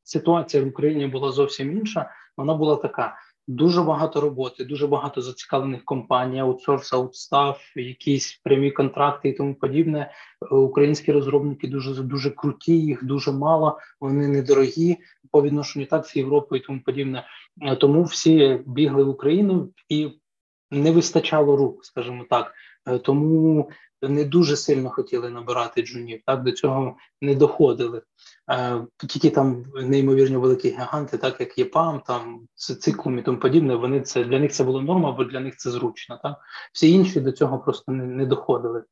ситуація 0.03 0.63
в 0.63 0.67
Україні 0.67 1.07
була 1.07 1.31
зовсім 1.31 1.77
інша. 1.77 2.11
Вона 2.37 2.53
була 2.53 2.75
така. 2.75 3.17
Дуже 3.47 3.81
багато 3.81 4.21
роботи, 4.21 4.65
дуже 4.65 4.87
багато 4.87 5.21
зацікавлених 5.21 5.85
компаній, 5.85 6.39
outsource, 6.39 6.93
outstaff, 6.93 7.77
якісь 7.77 8.41
прямі 8.43 8.71
контракти 8.71 9.29
і 9.29 9.33
тому 9.33 9.55
подібне. 9.55 10.11
Українські 10.51 11.11
розробники 11.11 11.67
дуже 11.67 12.03
дуже 12.03 12.29
круті, 12.29 12.81
їх 12.81 13.03
дуже 13.03 13.31
мало, 13.31 13.79
вони 13.99 14.27
недорогі 14.27 14.97
по 15.31 15.41
відношенню 15.41 15.85
так 15.85 16.05
з 16.05 16.15
Європою 16.15 16.61
і 16.61 16.65
тому 16.65 16.81
подібне. 16.85 17.25
Тому 17.79 18.03
всі 18.03 18.59
бігли 18.65 19.03
в 19.03 19.09
Україну 19.09 19.69
і 19.89 20.09
не 20.71 20.91
вистачало 20.91 21.57
рук, 21.57 21.85
скажімо 21.85 22.25
так. 22.29 22.53
Тому 23.03 23.69
не 24.01 24.25
дуже 24.25 24.55
сильно 24.55 24.89
хотіли 24.89 25.29
набирати 25.29 25.81
джунів, 25.81 26.21
так 26.25 26.43
до 26.43 26.51
цього 26.51 26.97
не 27.21 27.35
доходили. 27.35 28.01
Е, 28.51 28.87
Тільки 29.07 29.29
там 29.29 29.65
неймовірно 29.75 30.39
великі 30.39 30.69
гіганти, 30.69 31.17
так 31.17 31.39
як 31.39 31.57
ЄПАМ, 31.57 32.01
там 32.05 32.47
циклум 32.55 33.19
і 33.19 33.21
тому 33.21 33.39
подібне. 33.39 33.75
Вони 33.75 34.01
це 34.01 34.23
для 34.23 34.39
них 34.39 34.51
це 34.51 34.63
було 34.63 34.81
норма, 34.81 35.11
бо 35.11 35.23
для 35.23 35.39
них 35.39 35.57
це 35.57 35.71
зручно. 35.71 36.19
Так 36.23 36.37
всі 36.73 36.91
інші 36.91 37.19
до 37.19 37.31
цього 37.31 37.59
просто 37.59 37.91
не, 37.91 38.05
не 38.05 38.25
доходили. 38.25 38.83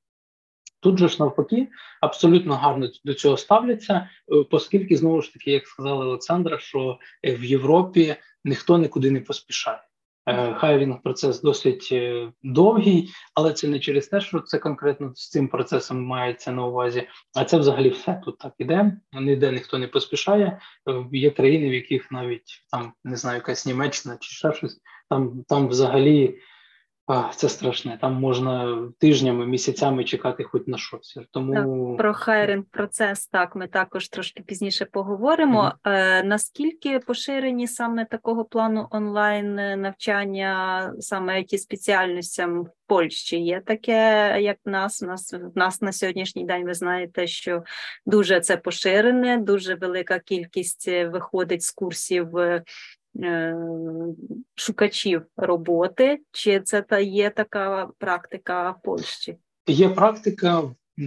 Тут 0.81 0.99
же 0.99 1.07
ж 1.07 1.17
навпаки 1.19 1.67
абсолютно 2.01 2.55
гарно 2.55 2.89
до 3.03 3.13
цього 3.13 3.37
ставляться, 3.37 3.93
е, 3.93 4.45
оскільки 4.51 4.97
знову 4.97 5.21
ж 5.21 5.33
таки, 5.33 5.51
як 5.51 5.67
сказала 5.67 6.05
Олександра, 6.05 6.59
що 6.59 6.99
в 7.23 7.43
Європі 7.43 8.15
ніхто 8.43 8.77
нікуди 8.77 9.11
не 9.11 9.19
поспішає. 9.19 9.88
Е, 10.29 10.77
він 10.77 10.97
процес 10.97 11.41
досить 11.41 11.89
е, 11.91 12.31
довгий, 12.43 13.09
але 13.35 13.53
це 13.53 13.67
не 13.67 13.79
через 13.79 14.07
те, 14.07 14.21
що 14.21 14.39
це 14.39 14.57
конкретно 14.57 15.11
з 15.15 15.29
цим 15.29 15.47
процесом 15.47 16.03
мається 16.03 16.51
на 16.51 16.65
увазі, 16.65 17.07
а 17.35 17.45
це 17.45 17.57
взагалі 17.57 17.89
все 17.89 18.21
тут 18.25 18.37
так 18.37 18.53
іде. 18.57 18.97
Ніде 19.13 19.51
ніхто 19.51 19.77
не 19.77 19.87
поспішає. 19.87 20.59
Е, 20.89 21.05
є 21.11 21.31
країни, 21.31 21.69
в 21.69 21.73
яких 21.73 22.11
навіть 22.11 22.63
там 22.71 22.93
не 23.03 23.15
знаю, 23.15 23.35
якась 23.35 23.65
Німеччина 23.65 24.17
чи 24.19 24.35
ще 24.35 24.53
щось. 24.53 24.81
Там 25.09 25.43
там 25.47 25.67
взагалі 25.67 26.39
це 27.35 27.49
страшне. 27.49 27.97
Там 28.01 28.13
можна 28.13 28.77
тижнями, 28.99 29.45
місяцями 29.45 30.03
чекати 30.03 30.43
хоч 30.43 30.67
на 30.67 30.77
щось. 30.77 31.19
Тому 31.31 31.53
так, 31.53 31.97
про 31.97 32.13
хайринг 32.13 32.63
процес 32.71 33.27
так 33.27 33.55
ми 33.55 33.67
також 33.67 34.09
трошки 34.09 34.43
пізніше 34.43 34.85
поговоримо. 34.85 35.73
Mm-hmm. 35.83 35.91
Е, 35.91 36.23
Наскільки 36.23 36.99
поширені 36.99 37.67
саме 37.67 38.05
такого 38.05 38.45
плану 38.45 38.87
онлайн 38.91 39.55
навчання, 39.81 40.93
саме 40.99 41.43
ті 41.43 41.57
спеціальностям 41.57 42.63
в 42.63 42.69
Польщі? 42.87 43.39
Є 43.39 43.61
таке, 43.61 44.35
як 44.41 44.57
в 44.65 44.69
нас. 44.69 45.03
У 45.03 45.05
нас 45.05 45.33
в 45.33 45.51
нас 45.55 45.81
на 45.81 45.91
сьогоднішній 45.91 46.45
день 46.45 46.65
ви 46.65 46.73
знаєте, 46.73 47.27
що 47.27 47.63
дуже 48.05 48.39
це 48.39 48.57
поширене, 48.57 49.37
дуже 49.37 49.75
велика 49.75 50.19
кількість 50.19 50.87
виходить 50.87 51.63
з 51.63 51.71
курсів 51.71 52.37
Е, 52.37 52.63
шукачів 54.55 55.21
роботи, 55.37 56.19
чи 56.31 56.59
це 56.59 56.81
та 56.81 56.99
є 56.99 57.29
така 57.29 57.89
практика 57.97 58.71
в 58.71 58.81
Польщі? 58.83 59.37
Є 59.67 59.89
практика 59.89 60.63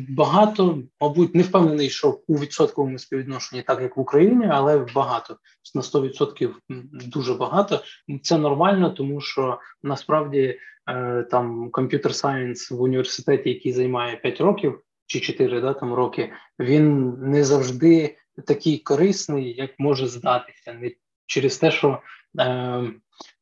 багато, 0.08 0.82
мабуть, 1.00 1.34
не 1.34 1.42
впевнений, 1.42 1.90
що 1.90 2.20
у 2.26 2.38
відсотковому 2.38 2.98
співвідношенні, 2.98 3.62
так 3.62 3.82
як 3.82 3.96
в 3.96 4.00
Україні, 4.00 4.48
але 4.50 4.86
багато 4.94 5.36
на 5.74 5.80
100% 5.80 6.54
дуже 6.92 7.34
багато. 7.34 7.80
Це 8.22 8.38
нормально, 8.38 8.90
тому 8.90 9.20
що 9.20 9.58
насправді 9.82 10.58
е, 10.90 11.22
там 11.30 11.70
комп'ютер 11.70 12.14
сайенс 12.14 12.70
в 12.70 12.82
університеті, 12.82 13.48
який 13.48 13.72
займає 13.72 14.16
5 14.16 14.40
років 14.40 14.80
чи 15.06 15.20
4 15.20 15.60
да, 15.60 15.74
там 15.74 15.94
роки, 15.94 16.32
він 16.58 17.14
не 17.20 17.44
завжди 17.44 18.16
такий 18.46 18.78
корисний, 18.78 19.54
як 19.54 19.70
може 19.78 20.06
здатися. 20.06 20.72
Не 20.72 20.90
через 21.26 21.58
те, 21.58 21.70
що 21.70 21.98
е, 22.40 22.82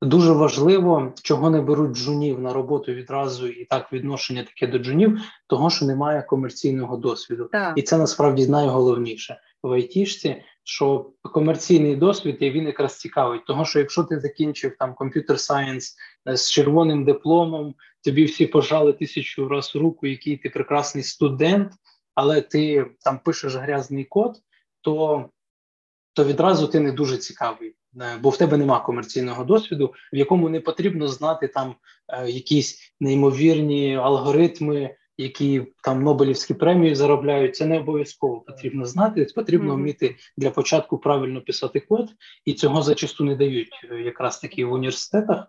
дуже 0.03 0.33
важливо, 0.33 1.12
чого 1.22 1.51
не 1.51 1.61
беруть 1.61 1.97
джунів 1.97 2.41
на 2.41 2.53
роботу 2.53 2.93
відразу, 2.93 3.49
і 3.49 3.64
так 3.64 3.93
відношення 3.93 4.45
таке 4.45 4.66
до 4.66 4.78
джунів, 4.78 5.20
того 5.47 5.70
що 5.70 5.85
немає 5.85 6.22
комерційного 6.22 6.97
досвіду, 6.97 7.49
так. 7.53 7.72
і 7.76 7.83
це 7.83 7.99
насправді 7.99 8.47
найголовніше 8.47 9.41
в 9.62 9.72
айтішці. 9.72 10.43
Що 10.64 11.11
комерційний 11.22 11.97
досвід 11.97 12.37
і 12.41 12.51
він 12.51 12.66
якраз 12.66 12.99
цікавий, 12.99 13.41
того 13.47 13.64
що 13.64 13.78
якщо 13.78 14.05
ти 14.05 14.20
закінчив 14.20 14.76
там 14.78 14.95
computer 14.95 15.41
science 15.41 15.97
з 16.26 16.51
червоним 16.51 17.05
дипломом, 17.05 17.74
тобі 18.05 18.24
всі 18.24 18.47
пожали 18.47 18.93
тисячу 18.93 19.49
раз 19.49 19.76
руку, 19.76 20.07
який 20.07 20.37
ти 20.37 20.51
прекрасний 20.51 21.05
студент, 21.05 21.72
але 22.14 22.41
ти 22.41 22.87
там 23.01 23.20
пишеш 23.24 23.55
грязний 23.55 24.05
код, 24.05 24.37
то 24.81 25.24
то 26.15 26.25
відразу 26.25 26.67
ти 26.67 26.81
не 26.81 26.93
дуже 26.93 27.17
цікавий. 27.17 27.75
Е, 28.01 28.19
бо 28.23 28.31
в 28.31 28.37
тебе 28.37 28.57
нема 28.57 28.81
комерційного 28.81 29.45
досвіду, 29.45 29.95
в 30.13 30.17
якому 30.17 30.49
не 30.49 30.61
потрібно 30.61 31.09
знати 31.09 31.49
там 31.49 31.75
е, 32.09 32.31
якісь 32.31 32.95
неймовірні 33.01 33.97
алгоритми, 33.97 34.97
які 35.17 35.63
там 35.85 36.03
Нобелівські 36.03 36.55
премії 36.55 36.95
заробляють. 36.95 37.57
Це 37.57 37.67
не 37.67 37.79
обов'язково 37.79 38.41
потрібно 38.41 38.85
знати. 38.87 39.27
Потрібно 39.35 39.75
вміти 39.75 40.17
для 40.37 40.51
початку 40.51 40.99
правильно 40.99 41.41
писати 41.41 41.81
код, 41.81 42.11
і 42.45 42.53
цього 42.53 42.83
зачасту 42.83 43.25
не 43.25 43.37
дають 43.37 43.71
е, 43.91 44.01
якраз 44.01 44.39
таки 44.39 44.65
в 44.65 44.73
університетах. 44.73 45.47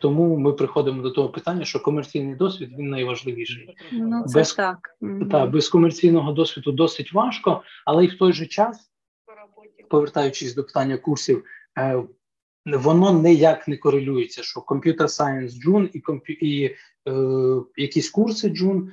Тому 0.00 0.36
ми 0.36 0.52
приходимо 0.52 1.02
до 1.02 1.10
того 1.10 1.28
питання, 1.28 1.64
що 1.64 1.80
комерційний 1.80 2.34
досвід 2.34 2.70
він 2.78 2.90
найважливіший. 2.90 3.76
Ну, 3.92 4.24
це 4.26 4.38
без, 4.38 4.54
так. 4.54 4.78
Та, 5.30 5.46
без 5.46 5.68
комерційного 5.68 6.32
досвіду 6.32 6.72
досить 6.72 7.12
важко, 7.12 7.62
але 7.86 8.04
й 8.04 8.08
в 8.08 8.18
той 8.18 8.32
же 8.32 8.46
час, 8.46 8.90
повертаючись 9.94 10.54
до 10.54 10.64
питання 10.64 10.96
курсів, 10.96 11.44
Е, 11.78 12.02
воно 12.66 13.12
ніяк 13.12 13.68
не 13.68 13.76
корелюється, 13.76 14.42
що 14.42 14.60
Computer 14.60 15.02
Science 15.02 15.50
June 15.66 15.90
і 15.92 16.46
і 16.46 16.76
е, 17.08 17.14
якісь 17.76 18.10
курси 18.10 18.48
June. 18.48 18.88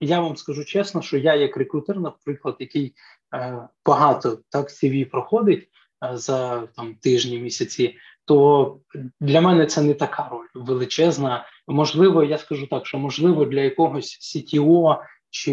Я 0.00 0.20
вам 0.20 0.36
скажу 0.36 0.64
чесно, 0.64 1.02
що 1.02 1.18
я, 1.18 1.34
як 1.34 1.56
рекрутер, 1.56 2.00
наприклад, 2.00 2.56
який 2.60 2.94
е, 3.34 3.68
багато 3.86 4.38
так 4.48 4.66
CV 4.66 5.10
проходить 5.10 5.68
за 6.12 6.66
там 6.66 6.94
тижні, 6.94 7.38
місяці, 7.38 7.96
то 8.24 8.78
для 9.20 9.40
мене 9.40 9.66
це 9.66 9.82
не 9.82 9.94
така 9.94 10.28
роль 10.28 10.46
величезна. 10.54 11.46
Можливо, 11.68 12.24
я 12.24 12.38
скажу 12.38 12.66
так, 12.66 12.86
що 12.86 12.98
можливо 12.98 13.44
для 13.44 13.60
якогось 13.60 14.18
CTO 14.36 15.02
чи 15.30 15.52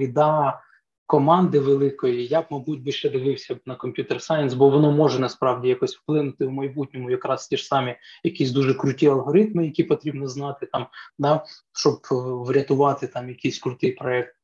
ліда 0.00 0.60
команди 1.06 1.58
великої, 1.58 2.26
я 2.26 2.40
б, 2.42 2.44
мабуть, 2.50 2.82
би 2.82 2.92
ще 2.92 3.10
дивився 3.10 3.54
б 3.54 3.60
на 3.66 3.76
computer 3.76 4.22
science, 4.22 4.54
бо 4.54 4.70
воно 4.70 4.92
може 4.92 5.18
насправді 5.18 5.68
якось 5.68 5.96
вплинути 5.96 6.46
в 6.46 6.50
майбутньому, 6.50 7.10
якраз 7.10 7.48
ті 7.48 7.56
ж 7.56 7.66
самі 7.66 7.96
якісь 8.24 8.50
дуже 8.50 8.74
круті 8.74 9.06
алгоритми, 9.06 9.64
які 9.64 9.84
потрібно 9.84 10.28
знати 10.28 10.66
там, 10.66 10.86
да, 11.18 11.44
щоб 11.72 11.94
е, 11.94 12.14
врятувати 12.50 13.06
там 13.06 13.28
якийсь 13.28 13.58
крутий 13.58 13.92
проект. 13.92 14.36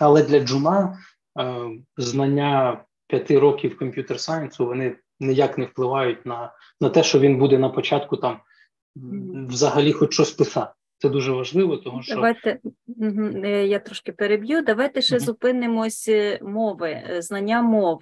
Але 0.00 0.22
для 0.22 0.40
Джуна 0.40 0.98
е, 1.40 1.70
знання 1.96 2.84
п'яти 3.06 3.38
років 3.38 3.78
computer 3.78 4.20
science 4.20 4.60
у 4.60 4.66
вони 4.66 4.96
ніяк 5.20 5.58
не 5.58 5.64
впливають 5.64 6.26
на, 6.26 6.52
на 6.80 6.90
те, 6.90 7.02
що 7.02 7.18
він 7.18 7.38
буде 7.38 7.58
на 7.58 7.68
початку 7.68 8.16
там 8.16 8.40
взагалі 9.48 9.92
хоч 9.92 10.14
щось 10.14 10.30
писати. 10.30 10.72
Це 11.04 11.10
дуже 11.10 11.32
важливо, 11.32 11.76
тому 11.76 12.02
що 12.02 12.14
давайте 12.14 12.58
е, 13.44 13.66
я 13.66 13.78
трошки 13.78 14.12
переб'ю. 14.12 14.62
Давайте 14.62 15.02
ще 15.02 15.18
зупинимось 15.18 16.08
е, 16.08 16.38
мови, 16.42 16.90
е, 16.90 17.22
знання 17.22 17.62
мов. 17.62 18.00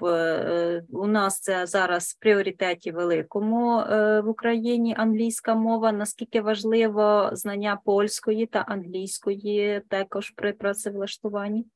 У 0.91 1.07
нас 1.07 1.41
це 1.41 1.67
зараз 1.67 2.05
в 2.05 2.19
пріоритеті 2.19 2.93
великому 2.93 3.77
в 4.25 4.29
Україні 4.29 4.95
англійська 4.99 5.55
мова. 5.55 5.93
Наскільки 5.93 6.41
важливо 6.41 7.31
знання 7.33 7.81
польської 7.85 8.47
та 8.47 8.59
англійської 8.59 9.83
також 9.89 10.31
при 10.31 10.53
працевлаштуванні? 10.53 11.67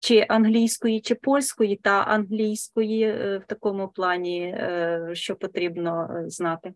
Чи 0.00 0.26
англійської, 0.28 1.00
чи 1.00 1.14
польської 1.14 1.76
та 1.76 2.00
англійської 2.00 3.12
в 3.12 3.42
такому 3.46 3.88
плані, 3.88 4.56
що 5.12 5.36
потрібно 5.36 6.08
знати? 6.26 6.72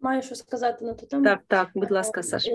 Маю 0.00 0.22
що 0.22 0.34
сказати 0.34 0.84
на 0.84 0.94
ту 0.94 1.06
тему. 1.06 1.24
Так, 1.24 1.40
так, 1.48 1.68
будь 1.74 1.90
ласка, 1.90 2.22
Саша. 2.22 2.50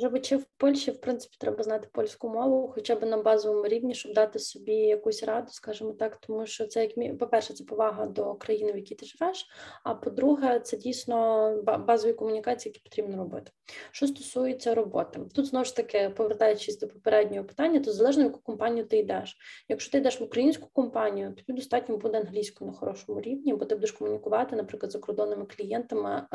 Живучи 0.00 0.36
в 0.36 0.44
Польщі, 0.56 0.90
в 0.90 1.00
принципі, 1.00 1.36
треба 1.40 1.62
знати 1.62 1.88
польську 1.92 2.28
мову, 2.28 2.72
хоча 2.74 2.96
б 2.96 3.06
на 3.06 3.16
базовому 3.16 3.68
рівні, 3.68 3.94
щоб 3.94 4.14
дати 4.14 4.38
собі 4.38 4.74
якусь 4.74 5.22
раду, 5.22 5.48
скажімо 5.50 5.92
так, 5.92 6.16
тому 6.16 6.46
що 6.46 6.66
це 6.66 6.82
як 6.82 7.18
по-перше, 7.18 7.54
це 7.54 7.64
повага 7.64 8.06
до 8.06 8.34
країни, 8.34 8.72
в 8.72 8.76
якій 8.76 8.94
ти 8.94 9.06
живеш. 9.06 9.46
А 9.84 9.94
по-друге, 9.94 10.60
це 10.60 10.76
дійсно 10.76 11.52
базові 11.86 12.12
комунікації, 12.12 12.70
які 12.70 12.80
потрібно 12.84 13.16
робити. 13.16 13.50
Що 13.90 14.06
стосується 14.06 14.74
роботи, 14.74 15.20
тут 15.34 15.46
знову 15.46 15.64
ж 15.64 15.76
таки, 15.76 16.12
повертаючись 16.16 16.78
до 16.78 16.88
попереднього 16.88 17.44
питання, 17.44 17.80
то 17.80 17.92
залежно 17.92 18.22
в 18.22 18.26
яку 18.26 18.40
компанію 18.40 18.86
ти 18.86 18.98
йдеш. 18.98 19.36
Якщо 19.68 19.92
ти 19.92 19.98
йдеш 19.98 20.20
в 20.20 20.24
українську 20.24 20.68
компанію, 20.72 21.34
тобі 21.34 21.52
достатньо 21.52 21.96
буде 21.96 22.18
англійською 22.18 22.70
на 22.70 22.76
хорошому 22.76 23.20
рівні, 23.20 23.54
бо 23.54 23.64
ти 23.64 23.74
будеш 23.74 23.92
комунікувати, 23.92 24.56
наприклад, 24.56 24.90
з 24.90 24.92
закордонними 24.92 25.44
клієнтами. 25.44 26.26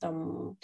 Там 0.00 0.56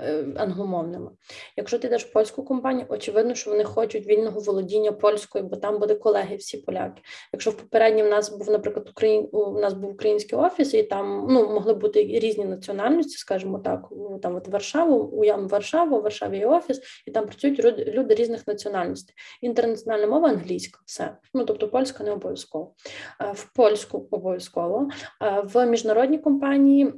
е, 0.00 0.26
англомовними. 0.36 1.10
Якщо 1.56 1.78
ти 1.78 1.86
йдеш 1.86 2.04
в 2.04 2.12
польську 2.12 2.44
компанію, 2.44 2.86
очевидно, 2.88 3.34
що 3.34 3.50
вони 3.50 3.64
хочуть 3.64 4.06
вільного 4.06 4.40
володіння 4.40 4.92
польською, 4.92 5.44
бо 5.44 5.56
там 5.56 5.78
буде 5.78 5.94
колеги, 5.94 6.36
всі 6.36 6.58
поляки. 6.58 7.02
Якщо 7.32 7.50
в 7.50 7.56
попередній 7.56 8.02
в 8.02 8.08
нас 8.08 8.30
був, 8.38 8.50
наприклад, 8.50 8.88
Україн, 8.90 9.28
у 9.32 9.60
нас 9.60 9.74
був 9.74 9.90
український 9.90 10.38
офіс, 10.38 10.74
і 10.74 10.82
там 10.82 11.26
ну 11.30 11.48
могли 11.48 11.74
бути 11.74 12.02
різні 12.02 12.44
національності, 12.44 13.18
скажімо 13.18 13.58
так, 13.58 13.88
там 14.22 14.36
от 14.36 14.48
Варшаву, 14.48 14.96
уявно 14.96 15.48
Варшаву, 15.48 15.98
в 15.98 16.02
Варшаві 16.02 16.38
є 16.38 16.46
офіс, 16.46 16.80
і 17.06 17.10
там 17.10 17.26
працюють 17.26 17.64
люди 17.88 18.14
різних 18.14 18.46
національностей. 18.46 19.14
Інтернаціональна 19.40 20.06
мова 20.06 20.28
англійська, 20.28 20.80
все. 20.86 21.16
Ну 21.34 21.44
тобто 21.44 21.68
польська 21.68 22.04
не 22.04 22.12
обов'язково. 22.12 22.74
Е, 23.20 23.32
в 23.32 23.52
польську 23.52 24.08
обов'язково 24.10 24.88
е, 25.22 25.42
в 25.44 25.66
міжнародній 25.66 26.18
компанії. 26.18 26.92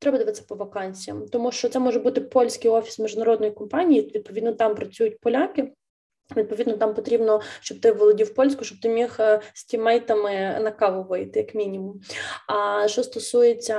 Треба 0.00 0.18
дивитися 0.18 0.44
по 0.48 0.54
вакансіям, 0.54 1.28
тому 1.28 1.52
що 1.52 1.68
це 1.68 1.78
може 1.78 1.98
бути 1.98 2.20
польський 2.20 2.70
офіс 2.70 2.98
міжнародної 2.98 3.52
компанії. 3.52 4.12
Відповідно, 4.14 4.52
там 4.52 4.74
працюють 4.74 5.20
поляки. 5.20 5.72
Відповідно, 6.36 6.76
там 6.76 6.94
потрібно, 6.94 7.40
щоб 7.60 7.80
ти 7.80 7.92
володів 7.92 8.34
польською, 8.34 8.64
щоб 8.64 8.80
ти 8.80 8.88
міг 8.88 9.16
е, 9.20 9.40
з 9.54 9.64
тімейтами 9.64 10.60
на 10.60 10.70
каву 10.70 11.02
вийти, 11.02 11.38
як 11.38 11.54
мінімум. 11.54 12.00
А 12.46 12.88
що 12.88 13.02
стосується, 13.02 13.76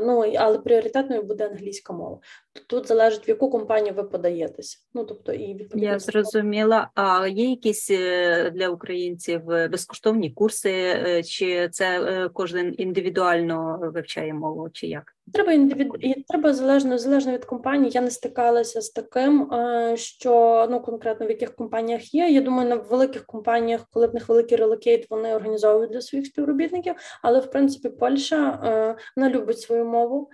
ну 0.00 0.34
але 0.38 0.58
пріоритетною 0.58 1.22
буде 1.22 1.46
англійська 1.46 1.92
мова. 1.92 2.18
Тут 2.66 2.88
залежить 2.88 3.28
в 3.28 3.30
яку 3.30 3.50
компанію 3.50 3.94
ви 3.94 4.02
подаєтеся. 4.02 4.78
Ну 4.94 5.04
тобто 5.04 5.32
і 5.32 5.54
відповідно 5.54 5.90
я 5.90 5.98
зрозуміла. 5.98 6.90
А 6.94 7.28
є 7.28 7.50
якісь 7.50 7.90
е, 7.90 8.50
для 8.50 8.68
українців 8.68 9.50
е, 9.50 9.68
безкоштовні 9.68 10.30
курси, 10.30 10.70
е, 10.70 11.22
чи 11.22 11.68
це 11.68 12.30
кожен 12.32 12.74
індивідуально 12.78 13.78
вивчає 13.94 14.34
мову, 14.34 14.70
чи 14.72 14.86
як? 14.86 15.12
Треба 15.32 15.52
індивід... 15.52 15.88
і 16.00 16.24
треба 16.28 16.54
залежно 16.54 16.98
залежно 16.98 17.32
від 17.32 17.44
компанії. 17.44 17.90
Я 17.94 18.00
не 18.00 18.10
стикалася 18.10 18.80
з 18.80 18.90
таким, 18.90 19.50
що 19.94 20.66
ну 20.70 20.80
конкретно 20.80 21.26
в 21.26 21.30
яких 21.30 21.54
компаніях 21.54 22.14
є. 22.14 22.28
Я 22.28 22.40
думаю, 22.40 22.68
на 22.68 22.76
великих 22.76 23.26
компаніях, 23.26 23.80
коли 23.90 24.06
в 24.06 24.14
них 24.14 24.28
великий 24.28 24.56
релокейт, 24.56 25.10
вони 25.10 25.34
організовують 25.34 25.90
для 25.90 26.00
своїх 26.00 26.26
співробітників. 26.26 26.94
Але 27.22 27.40
в 27.40 27.50
принципі, 27.50 27.88
Польща 27.88 28.58
вона 29.16 29.30
любить 29.30 29.60
свою 29.60 29.84
мову, 29.84 30.30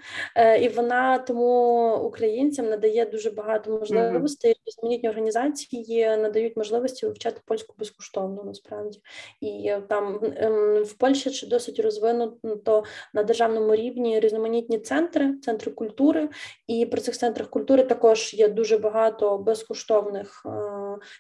і 0.61 0.69
вона 0.69 1.19
тому 1.19 2.12
українцям 2.13 2.69
надає 2.69 3.07
дуже 3.07 3.31
багато 3.31 3.79
можливостей. 3.79 4.55
Різноманітні 4.67 5.09
організації 5.09 6.07
надають 6.07 6.57
можливості 6.57 7.07
вивчати 7.07 7.41
польську 7.45 7.75
безкоштовно 7.79 8.45
насправді. 8.45 9.01
І 9.41 9.69
е, 9.69 9.81
там 9.89 10.21
ем, 10.37 10.83
в 10.83 10.93
Польщі 10.93 11.31
чи 11.31 11.47
досить 11.47 11.81
розвинуто 11.81 12.85
на 13.15 13.23
державному 13.23 13.75
рівні 13.75 14.21
різноманітні 14.21 14.79
центри, 14.79 15.35
центри 15.37 15.73
культури. 15.73 16.29
І 16.67 16.87
при 16.87 17.01
цих 17.01 17.17
центрах 17.17 17.51
культури 17.51 17.85
також 17.85 18.35
є 18.35 18.49
дуже 18.49 18.79
багато 18.79 19.39
безкоштовних 19.39 20.47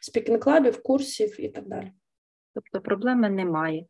speaking 0.02 0.45
club 0.45 0.66
ів, 0.66 0.82
курсів 0.82 1.40
і 1.40 1.48
так 1.48 1.68
далі. 1.68 1.92
Тобто 2.54 2.80
проблеми 2.80 3.30
немає. 3.30 3.86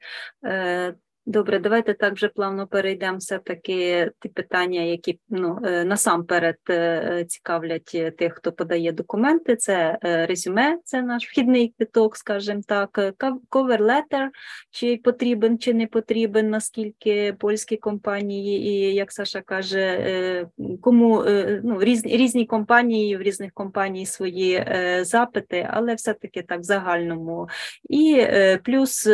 Е, 1.26 1.32
Добре, 1.32 1.58
давайте 1.58 1.94
так 1.94 2.14
вже 2.14 2.28
плавно 2.28 2.66
перейдемо 2.66 3.18
все-таки 3.18 4.10
ті 4.20 4.28
питання, 4.28 4.80
які 4.80 5.18
ну, 5.28 5.58
е, 5.64 5.84
насамперед 5.84 6.56
е, 6.70 7.24
цікавлять 7.28 8.14
тих, 8.18 8.34
хто 8.34 8.52
подає 8.52 8.92
документи. 8.92 9.56
Це 9.56 9.98
е, 10.04 10.26
резюме, 10.26 10.78
це 10.84 11.02
наш 11.02 11.28
вхідний 11.28 11.74
квиток, 11.76 12.16
скажімо 12.16 12.60
так, 12.66 12.98
cover 13.50 13.78
letter, 13.78 14.28
чи 14.70 14.96
потрібен, 15.04 15.58
чи 15.58 15.74
не 15.74 15.86
потрібен, 15.86 16.50
наскільки 16.50 17.32
польські 17.38 17.76
компанії, 17.76 18.68
і 18.68 18.94
як 18.94 19.12
Саша 19.12 19.40
каже, 19.40 20.46
кому 20.80 21.24
ну, 21.62 21.80
різні 21.80 22.16
різні 22.16 22.46
компанії, 22.46 23.16
в 23.16 23.22
різних 23.22 23.52
компаній 23.52 24.06
свої 24.06 24.66
запити, 25.00 25.68
але 25.72 25.94
все-таки 25.94 26.42
так 26.42 26.60
в 26.60 26.62
загальному. 26.62 27.48
І 27.90 28.26
плюс 28.64 29.08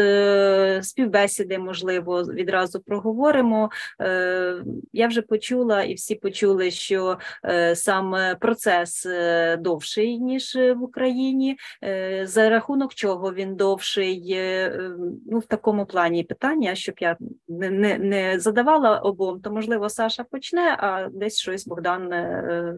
співбесіди 0.83 1.59
можливо 1.59 1.98
можливо, 2.01 2.33
відразу 2.33 2.81
проговоримо. 2.81 3.71
Е, 4.01 4.65
я 4.93 5.09
вже 5.09 5.23
почула, 5.23 5.83
і 5.83 5.95
всі 5.95 6.15
почули, 6.15 6.71
що 6.71 7.19
е, 7.45 7.77
сам 7.77 8.17
процес 8.41 9.07
е, 9.07 9.57
довший 9.57 10.19
ніж 10.19 10.55
в 10.55 10.83
Україні. 10.83 11.57
За 12.23 12.49
рахунок 12.49 12.95
чого 12.95 13.35
він 13.35 13.57
довший? 13.57 14.39
Ну, 15.27 15.39
в 15.39 15.47
такому 15.47 15.87
плані 15.87 16.25
питання, 16.25 16.75
щоб 16.75 16.95
я 17.01 17.17
не 17.49 17.99
не 17.99 18.41
задавала 18.41 18.99
обом, 18.99 19.41
то 19.41 19.51
можливо 19.51 19.89
Саша 19.89 20.25
почне, 20.25 20.77
а 20.79 21.09
десь 21.13 21.39
щось 21.39 21.67
Богдан 21.67 22.15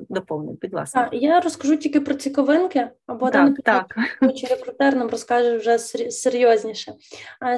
доповнить. 0.09 0.61
Будь 0.61 0.75
ласка, 0.75 1.09
я 1.13 1.41
розкажу 1.41 1.77
тільки 1.77 2.01
про 2.01 2.15
цікавинки, 2.15 2.89
а 3.07 3.15
Богдан 3.15 3.55
так, 3.55 3.95
так. 4.21 4.35
чи 4.35 4.47
рекрутер 4.47 4.97
нам 4.97 5.09
розкаже 5.09 5.57
вже 5.57 5.79
серйозніше. 5.79 6.93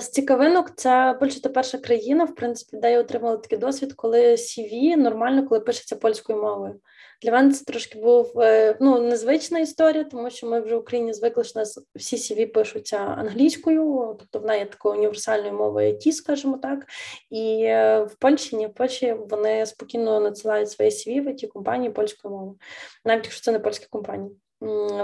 З 0.01 0.09
цікавинок 0.09 0.77
це 0.77 1.19
більше 1.23 1.43
перша 1.53 1.79
країна, 1.79 2.25
в 2.25 2.35
принципі, 2.35 2.77
де 2.77 2.93
я 2.93 3.01
отримала 3.01 3.37
такий 3.37 3.59
досвід, 3.59 3.93
коли 3.93 4.35
CV 4.35 4.97
нормально, 4.97 5.49
коли 5.49 5.61
пишеться 5.61 5.97
польською 5.97 6.43
мовою. 6.43 6.81
Для 7.23 7.33
мене 7.33 7.53
це 7.53 7.65
трошки 7.65 7.99
був 7.99 8.41
е, 8.41 8.77
ну, 8.81 9.01
незвична 9.01 9.59
історія, 9.59 10.05
тому 10.05 10.31
що 10.31 10.47
ми 10.47 10.61
вже 10.61 10.77
в 10.77 10.79
Україні 10.79 11.13
звикли, 11.13 11.45
що 11.45 11.59
нас 11.59 11.87
всі 11.95 12.17
CV 12.17 12.47
пишуться 12.47 12.97
англійською, 12.97 14.17
тобто 14.19 14.39
вона 14.39 14.55
є 14.55 14.67
такою 14.67 14.95
універсальною 14.95 15.53
мовою 15.53 15.93
IT, 15.93 16.13
скажімо 16.13 16.59
так. 16.63 16.87
І 17.31 17.63
е, 17.65 18.03
в 18.03 18.15
Польщі 18.15 18.57
ні 18.57 18.67
в 18.67 18.75
Польщі 18.75 19.13
вони 19.13 19.67
спокійно 19.67 20.21
надсилають 20.21 20.71
свої 20.71 20.91
CV 20.91 21.25
в 21.25 21.27
it 21.29 21.49
компанії 21.49 21.91
польською 21.91 22.35
мовою, 22.35 22.59
навіть 23.05 23.25
якщо 23.25 23.43
це 23.43 23.53
не 23.53 23.59
польські 23.59 23.87
компанії. 23.91 24.42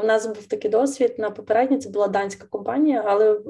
У 0.03 0.07
нас 0.07 0.27
був 0.27 0.47
такий 0.47 0.71
досвід 0.71 1.15
на 1.19 1.31
попередній, 1.31 1.79
це 1.79 1.91
була 1.91 2.09
данська 2.09 2.47
компанія, 2.47 3.05
але 3.07 3.41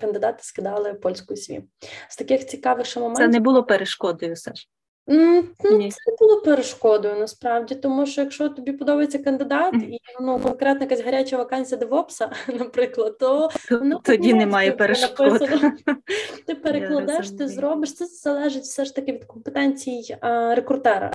кандидати 0.00 0.38
скидали 0.42 0.94
польську 0.94 1.36
СМІ. 1.36 1.62
З 2.08 2.16
таких 2.16 2.46
цікавих 2.46 2.96
моментів... 2.96 3.24
Це 3.24 3.28
не 3.28 3.40
було 3.40 3.64
перешкодою, 3.64 4.36
Саш? 4.36 4.68
Ну, 5.08 5.44
Це 5.60 6.16
було 6.18 6.40
перешкодою 6.40 7.16
насправді, 7.16 7.74
тому 7.74 8.06
що 8.06 8.20
якщо 8.20 8.48
тобі 8.48 8.72
подобається 8.72 9.18
кандидат 9.18 9.74
і 9.74 10.00
ну 10.20 10.40
конкретна 10.40 10.80
якась 10.80 11.00
гаряча 11.00 11.36
вакансія 11.36 11.78
девопса, 11.78 12.30
наприклад, 12.58 13.18
то 13.18 13.50
ну, 13.70 14.00
тоді 14.04 14.34
немає 14.34 14.72
перешкод. 14.72 15.48
Ти 16.46 16.54
перекладеш, 16.54 17.30
ти 17.30 17.48
зробиш. 17.48 17.94
Це 17.94 18.06
залежить 18.06 18.62
все 18.62 18.84
ж 18.84 18.94
таки 18.94 19.12
від 19.12 19.24
компетенцій 19.24 20.16
а, 20.20 20.54
рекрутера. 20.54 21.12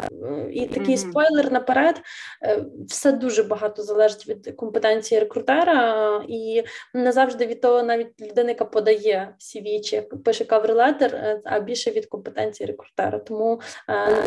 І 0.51 0.65
такий 0.65 0.95
mm-hmm. 0.95 1.09
спойлер 1.09 1.51
наперед, 1.51 2.01
е, 2.43 2.65
все 2.87 3.11
дуже 3.11 3.43
багато 3.43 3.83
залежить 3.83 4.27
від 4.27 4.55
компетенції 4.55 5.19
рекрутера, 5.19 6.25
і 6.27 6.63
не 6.93 7.11
завжди 7.11 7.45
від 7.45 7.61
того, 7.61 7.83
навіть 7.83 8.21
людина, 8.21 8.49
яка 8.49 8.65
подає 8.65 9.35
CV 9.39 9.81
чи 9.81 10.01
пише 10.01 10.45
каверлетер, 10.45 11.41
а 11.45 11.59
більше 11.59 11.91
від 11.91 12.05
компетенції 12.05 12.67
рекрутера. 12.67 13.19
Тому 13.19 13.61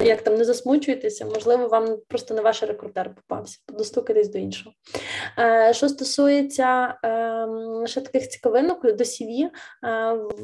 як 0.03 0.23
там 0.23 0.35
не 0.35 0.45
засмучуєтеся, 0.45 1.25
можливо, 1.25 1.69
вам 1.69 1.99
просто 2.09 2.35
не 2.35 2.41
ваш 2.41 2.63
рекрутер 2.63 3.15
попався, 3.15 3.59
достукатись 3.69 4.29
до 4.29 4.39
іншого. 4.39 4.75
Що 5.71 5.89
стосується 5.89 6.99
ем, 7.03 7.87
ще 7.87 8.01
таких 8.01 8.29
цікавинок 8.29 8.83
до 8.83 9.05
CV, 9.05 9.49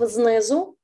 знизу 0.01 0.75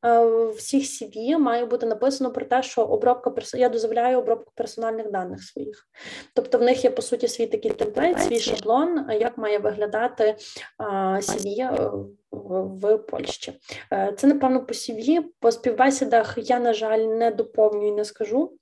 всіх 0.57 0.83
CV 0.83 1.39
має 1.39 1.67
бути 1.67 1.87
написано 1.87 2.31
про 2.31 2.45
те, 2.45 2.63
що 2.63 2.83
обробка 2.83 3.35
я 3.55 3.69
дозволяю 3.69 4.19
обробку 4.19 4.53
персональних 4.55 5.11
даних 5.11 5.43
своїх. 5.43 5.89
Тобто 6.35 6.59
в 6.59 6.63
них 6.63 6.85
є 6.85 6.91
по 6.91 7.03
суті 7.03 7.29
свій 7.29 7.47
такий 7.47 7.71
темплейт, 7.71 8.21
свій 8.21 8.41
шаблон, 8.41 9.07
як 9.21 9.39
має 9.39 9.59
виглядати 9.59 10.37
CV 11.19 11.79
в 12.45 12.99
Польщі. 12.99 13.61
Е, 13.93 14.15
це, 14.19 14.27
напевно, 14.27 14.67
по 14.67 14.75
CV. 14.75 15.25
По 15.41 15.53
співбесідах 15.53 16.35
я, 16.37 16.61
на 16.61 16.73
жаль, 16.73 16.99
не 16.99 17.31
доповнюю 17.31 17.89
і 17.89 17.93
не 17.93 18.05
скажу. 18.05 18.59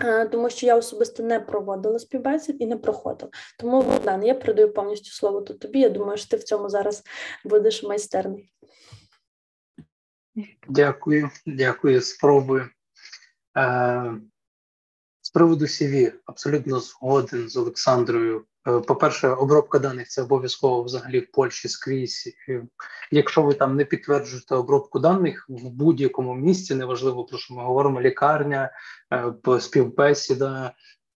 Е, 0.00 0.26
тому 0.26 0.50
що 0.50 0.66
я 0.66 0.76
особисто 0.76 1.22
не 1.22 1.40
проводила 1.40 1.98
співбесід 1.98 2.56
і 2.58 2.66
не 2.66 2.76
проходила. 2.76 3.30
Тому, 3.58 3.82
Богдан, 3.82 4.24
я 4.24 4.34
передаю 4.34 4.72
повністю 4.72 5.10
слово 5.10 5.40
тут 5.40 5.60
тобі. 5.60 5.80
Я 5.80 5.88
думаю, 5.88 6.18
що 6.18 6.28
ти 6.28 6.36
в 6.36 6.42
цьому 6.42 6.68
зараз 6.68 7.02
будеш 7.44 7.82
майстерний. 7.82 8.52
Дякую, 10.68 11.30
дякую, 11.46 12.00
спробую. 12.00 12.68
Е, 13.58 14.14
приводу 15.32 15.64
CV 15.64 16.12
абсолютно 16.26 16.80
згоден 16.80 17.48
з 17.48 17.56
Олександрою. 17.56 18.44
Е, 18.68 18.80
по-перше, 18.80 19.28
обробка 19.28 19.78
даних 19.78 20.08
це 20.08 20.22
обов'язково 20.22 20.82
взагалі 20.82 21.20
в 21.20 21.30
Польщі 21.30 21.68
скрізь. 21.68 22.28
Якщо 23.10 23.42
ви 23.42 23.54
там 23.54 23.76
не 23.76 23.84
підтверджуєте 23.84 24.54
обробку 24.54 24.98
даних 24.98 25.46
в 25.48 25.68
будь-якому 25.68 26.34
місці, 26.34 26.74
неважливо 26.74 27.24
про 27.24 27.38
що 27.38 27.54
ми 27.54 27.62
говоримо, 27.62 28.00
лікарня, 28.00 28.70
е, 29.48 29.60
співбесіда, 29.60 30.72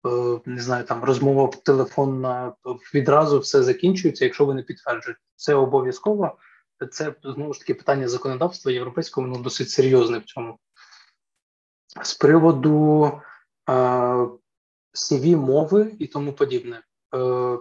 е, 0.06 0.40
не 0.46 0.62
знаю, 0.62 0.84
там 0.84 1.04
розмова 1.04 1.50
телефонна, 1.64 2.52
відразу 2.94 3.38
все 3.38 3.62
закінчується, 3.62 4.24
якщо 4.24 4.46
ви 4.46 4.54
не 4.54 4.62
підтверджуєте. 4.62 5.20
Це 5.36 5.54
обов'язково. 5.54 6.38
Це 6.90 7.14
знову 7.24 7.54
ж 7.54 7.60
таки 7.60 7.74
питання 7.74 8.08
законодавства 8.08 8.72
європейського, 8.72 9.26
воно 9.26 9.42
досить 9.42 9.70
серйозне 9.70 10.18
в 10.18 10.24
цьому. 10.24 10.58
З 12.02 12.14
приводу 12.14 13.12
CV 14.94 15.36
мови 15.36 15.92
і 15.98 16.06
тому 16.06 16.32
подібне. 16.32 16.82
Е, 17.14 17.58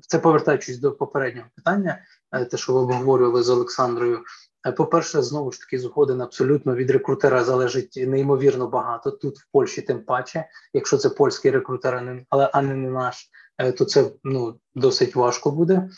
це 0.00 0.18
повертаючись 0.18 0.78
до 0.78 0.92
попереднього 0.92 1.48
питання, 1.56 1.98
е, 2.32 2.44
те, 2.44 2.56
що 2.56 2.72
ви 2.72 2.80
обговорювали 2.80 3.42
з 3.42 3.50
Олександрою. 3.50 4.22
Е, 4.66 4.72
по-перше, 4.72 5.22
знову 5.22 5.52
ж 5.52 5.60
таки, 5.60 5.78
згоден 5.78 6.20
абсолютно 6.20 6.74
від 6.74 6.90
рекрутера 6.90 7.44
залежить 7.44 8.04
неймовірно 8.06 8.66
багато. 8.66 9.10
Тут 9.10 9.38
в 9.38 9.46
Польщі, 9.52 9.82
тим 9.82 10.04
паче, 10.04 10.48
якщо 10.72 10.96
це 10.96 11.10
польський 11.10 11.50
рекрутер, 11.50 12.24
але 12.30 12.50
а 12.52 12.62
не 12.62 12.90
наш, 12.90 13.30
то 13.78 13.84
це 13.84 14.10
ну 14.24 14.60
досить 14.74 15.16
важко 15.16 15.50
буде. 15.50 15.90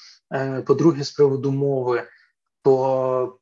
По-друге, 0.66 1.04
з 1.04 1.10
приводу 1.10 1.50
мови, 1.50 2.02
то 2.62 3.39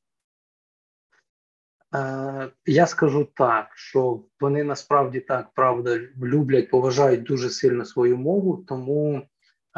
я 2.67 2.87
скажу 2.87 3.29
так, 3.35 3.67
що 3.75 4.21
вони 4.41 4.65
насправді 4.65 5.21
так 5.21 5.47
правда 5.55 5.99
люблять, 6.23 6.71
поважають 6.71 7.23
дуже 7.23 7.51
сильно 7.51 7.85
свою 7.85 8.17
мову, 8.17 8.65
тому 8.69 9.23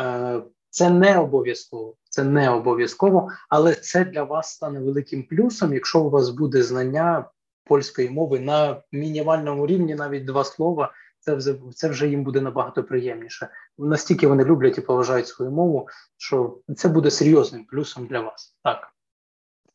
е, 0.00 0.42
це 0.70 0.90
не 0.90 1.18
обов'язково. 1.18 1.94
Це 2.04 2.24
не 2.24 2.50
обов'язково, 2.50 3.28
але 3.48 3.74
це 3.74 4.04
для 4.04 4.22
вас 4.22 4.50
стане 4.50 4.80
великим 4.80 5.22
плюсом, 5.22 5.74
якщо 5.74 6.00
у 6.00 6.10
вас 6.10 6.30
буде 6.30 6.62
знання 6.62 7.30
польської 7.64 8.10
мови 8.10 8.40
на 8.40 8.82
мінімальному 8.92 9.66
рівні, 9.66 9.94
навіть 9.94 10.24
два 10.24 10.44
слова. 10.44 10.92
це 11.20 11.34
вже 11.34 11.54
це 11.74 11.88
вже 11.88 12.08
їм 12.08 12.24
буде 12.24 12.40
набагато 12.40 12.84
приємніше. 12.84 13.48
Настільки 13.78 14.26
вони 14.26 14.44
люблять 14.44 14.78
і 14.78 14.80
поважають 14.80 15.28
свою 15.28 15.50
мову, 15.50 15.88
що 16.16 16.58
це 16.76 16.88
буде 16.88 17.10
серйозним 17.10 17.64
плюсом 17.64 18.06
для 18.06 18.20
вас. 18.20 18.56
Так. 18.64 18.88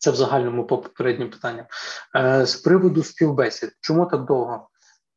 Це 0.06 0.12
в 0.12 0.16
загальному 0.16 0.68
по 0.68 0.78
попереднім 0.78 1.30
питанням. 1.30 1.66
Е, 2.16 2.46
З 2.46 2.56
приводу 2.56 3.04
співбесід, 3.04 3.72
чому 3.82 4.06
так 4.06 4.26
довго? 4.26 4.70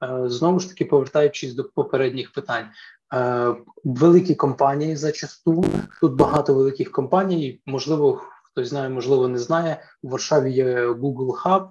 Е, 0.05 0.29
Знову 0.29 0.61
ж 0.61 0.69
таки, 0.69 0.85
повертаючись 0.85 1.55
до 1.55 1.65
попередніх 1.65 2.33
питань, 2.33 2.67
е, 3.15 3.55
великі 3.85 4.35
компанії 4.35 4.97
зачасту 4.97 5.65
тут 6.01 6.15
багато 6.15 6.55
великих 6.55 6.93
компаній. 6.93 7.61
Можливо, 7.67 8.23
хтось 8.45 8.69
знає, 8.69 8.89
можливо, 8.89 9.29
не 9.29 9.39
знає. 9.39 9.83
У 10.03 10.09
Варшаві 10.09 10.53
є 10.53 10.89
Google 10.89 11.43
Hub, 11.43 11.69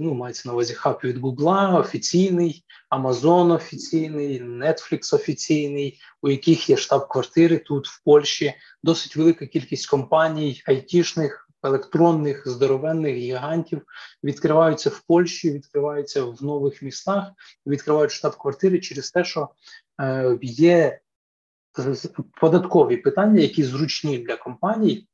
ну 0.00 0.14
мається 0.14 0.48
на 0.48 0.52
увазі 0.52 0.74
хаб 0.74 1.00
від 1.04 1.18
Google, 1.18 1.78
офіційний, 1.78 2.64
Amazon 2.90 3.52
офіційний, 3.52 4.42
Netflix 4.42 5.14
офіційний, 5.14 6.00
у 6.22 6.30
яких 6.30 6.70
є 6.70 6.76
штаб-квартири 6.76 7.58
тут 7.58 7.88
в 7.88 8.04
Польщі. 8.04 8.54
Досить 8.82 9.16
велика 9.16 9.46
кількість 9.46 9.90
компаній, 9.90 10.62
айтішних 10.66 11.43
електронних 11.64 12.48
здоровенних 12.48 13.16
гігантів 13.16 13.82
відкриваються 14.24 14.90
в 14.90 15.00
Польщі, 15.00 15.50
відкриваються 15.50 16.24
в 16.24 16.42
нових 16.44 16.82
містах, 16.82 17.32
відкривають 17.66 18.10
штаб-квартири 18.10 18.80
через 18.80 19.10
те, 19.10 19.24
що 19.24 19.48
е, 20.00 20.38
є 20.42 21.00
податкові 22.40 22.96
питання, 22.96 23.40
які 23.40 23.62
зручні 23.62 24.18
для 24.18 24.36
компаній. 24.36 25.08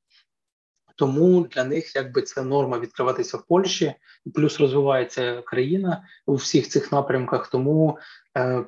Тому 0.96 1.40
для 1.40 1.64
них 1.64 1.96
якби 1.96 2.22
це 2.22 2.42
норма 2.42 2.78
відкриватися 2.78 3.36
в 3.36 3.46
Польщі, 3.46 3.94
плюс 4.34 4.60
розвивається 4.60 5.42
країна 5.42 6.04
у 6.26 6.34
всіх 6.34 6.68
цих 6.68 6.92
напрямках. 6.92 7.48
Тому 7.48 7.98
е, 8.38 8.64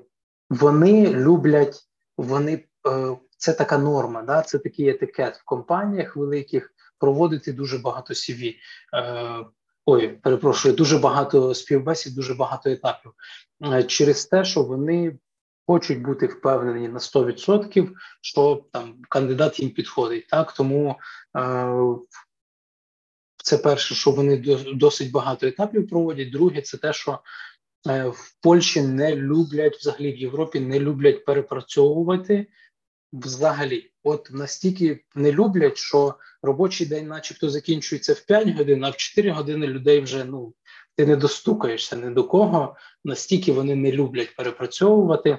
вони 0.51 1.07
люблять, 1.07 1.81
вони 2.17 2.65
е, 2.89 3.17
це 3.37 3.53
така 3.53 3.79
норма, 3.79 4.23
да, 4.23 4.43
це 4.43 4.59
такий 4.59 4.89
етикет 4.89 5.37
в 5.37 5.45
компаніях 5.45 6.17
великих 6.17 6.75
проводити 7.03 7.53
дуже 7.53 7.79
багато 7.79 8.15
CV. 8.15 8.55
Е, 8.95 9.45
Ой, 9.87 10.09
перепрошую, 10.09 10.75
дуже 10.75 10.99
багато 10.99 11.55
співбесід, 11.55 12.15
дуже 12.15 12.35
багато 12.35 12.71
етапів 12.71 13.13
е, 13.65 13.85
через 13.85 14.27
те, 14.27 14.45
що 14.45 14.63
вони 14.63 15.19
хочуть 15.67 16.03
бути 16.03 16.27
впевнені 16.27 16.89
на 16.89 16.99
100%, 16.99 17.91
що 18.21 18.65
там 18.73 19.03
кандидат 19.09 19.61
їм 19.61 19.71
підходить. 19.71 20.27
Так 20.27 20.53
тому 20.53 20.97
е, 21.37 21.75
це 23.37 23.59
перше, 23.59 23.95
що 23.95 24.11
вони 24.11 24.37
досить 24.75 25.11
багато 25.11 25.47
етапів 25.47 25.89
проводять. 25.89 26.33
Друге, 26.33 26.63
це 26.63 26.77
те, 26.77 26.93
що 26.93 27.19
е, 27.89 28.05
в 28.05 28.35
Польщі 28.43 28.83
не 28.83 29.17
люблять 29.17 29.77
взагалі 29.77 30.13
в 30.13 30.19
Європі 30.19 30.61
не 30.61 30.81
люблять 30.81 31.25
перепрацьовувати 31.25 32.47
взагалі. 33.13 33.91
От 34.03 34.29
настільки 34.33 35.05
не 35.15 35.33
люблять, 35.33 35.77
що 35.77 36.15
робочий 36.43 36.87
день, 36.87 37.07
начебто, 37.07 37.51
закінчується 37.51 38.13
в 38.13 38.21
5 38.21 38.49
годин, 38.49 38.85
а 38.85 38.91
в 38.91 38.97
4 38.97 39.31
години 39.31 39.67
людей 39.67 40.01
вже 40.01 40.25
ну 40.25 40.55
ти 40.97 41.07
не 41.07 41.17
достукаєшся 41.17 41.97
ні 41.97 42.11
до 42.11 42.25
кого. 42.25 42.77
Настільки 43.05 43.53
вони 43.53 43.77
не 43.77 43.93
люблять 43.93 44.37
перепрацьовувати. 44.37 45.39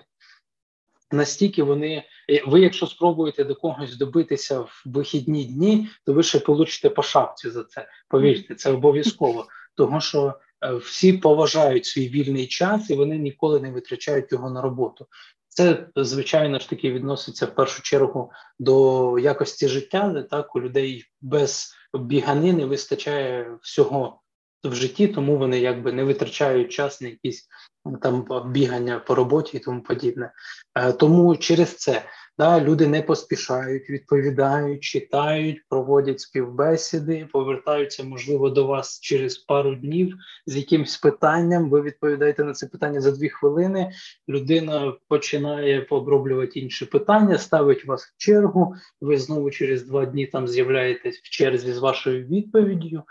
Настільки 1.11 1.63
вони, 1.63 2.03
ви, 2.47 2.61
якщо 2.61 2.87
спробуєте 2.87 3.43
до 3.43 3.55
когось 3.55 3.97
добитися 3.97 4.59
в 4.59 4.81
вихідні 4.85 5.45
дні, 5.45 5.89
то 6.05 6.13
ви 6.13 6.23
ще 6.23 6.39
получите 6.39 6.89
по 6.89 7.03
шапці 7.03 7.49
за 7.49 7.63
це. 7.63 7.87
Повірте, 8.07 8.55
це 8.55 8.71
обов'язково, 8.71 9.47
тому 9.75 10.01
що 10.01 10.33
е, 10.65 10.73
всі 10.73 11.13
поважають 11.13 11.85
свій 11.85 12.09
вільний 12.09 12.47
час 12.47 12.89
і 12.89 12.95
вони 12.95 13.17
ніколи 13.17 13.59
не 13.59 13.71
витрачають 13.71 14.31
його 14.31 14.49
на 14.49 14.61
роботу. 14.61 15.07
Це 15.55 15.87
звичайно 15.95 16.59
ж 16.59 16.69
таки 16.69 16.91
відноситься 16.91 17.45
в 17.45 17.55
першу 17.55 17.81
чергу 17.81 18.31
до 18.59 19.19
якості 19.19 19.67
життя, 19.67 20.07
де 20.07 20.23
так 20.23 20.55
у 20.55 20.61
людей 20.61 21.05
без 21.21 21.73
біганини 21.93 22.65
вистачає 22.65 23.57
всього 23.61 24.19
в 24.63 24.73
житті, 24.75 25.07
тому 25.07 25.37
вони 25.37 25.59
якби 25.59 25.93
не 25.93 26.03
витрачають 26.03 26.71
час 26.71 27.01
на 27.01 27.07
якісь 27.07 27.47
там 28.01 28.25
бігання 28.51 28.99
по 28.99 29.15
роботі 29.15 29.57
і 29.57 29.59
тому 29.59 29.81
подібне. 29.81 30.31
Е, 30.75 30.93
тому 30.93 31.35
через 31.35 31.75
це 31.75 32.03
да, 32.37 32.61
люди 32.61 32.87
не 32.87 33.01
поспішають, 33.01 33.89
відповідають, 33.89 34.83
читають, 34.83 35.61
проводять 35.69 36.19
співбесіди, 36.19 37.27
повертаються, 37.33 38.03
можливо, 38.03 38.49
до 38.49 38.67
вас 38.67 38.99
через 38.99 39.37
пару 39.37 39.75
днів 39.75 40.15
з 40.45 40.57
якимось 40.57 40.97
питанням. 40.97 41.69
Ви 41.69 41.81
відповідаєте 41.81 42.43
на 42.43 42.53
це 42.53 42.67
питання 42.67 43.01
за 43.01 43.11
дві 43.11 43.29
хвилини. 43.29 43.91
Людина 44.29 44.93
починає 45.07 45.81
пооброблювати 45.81 46.59
інші 46.59 46.85
питання, 46.85 47.37
ставить 47.37 47.85
вас 47.85 48.03
в 48.03 48.13
чергу. 48.17 48.75
Ви 49.01 49.17
знову 49.17 49.51
через 49.51 49.87
два 49.87 50.05
дні 50.05 50.27
там 50.27 50.47
з'являєтесь 50.47 51.17
в 51.17 51.29
черзі 51.29 51.73
з 51.73 51.77
вашою 51.77 52.25
відповіддю 52.25 53.03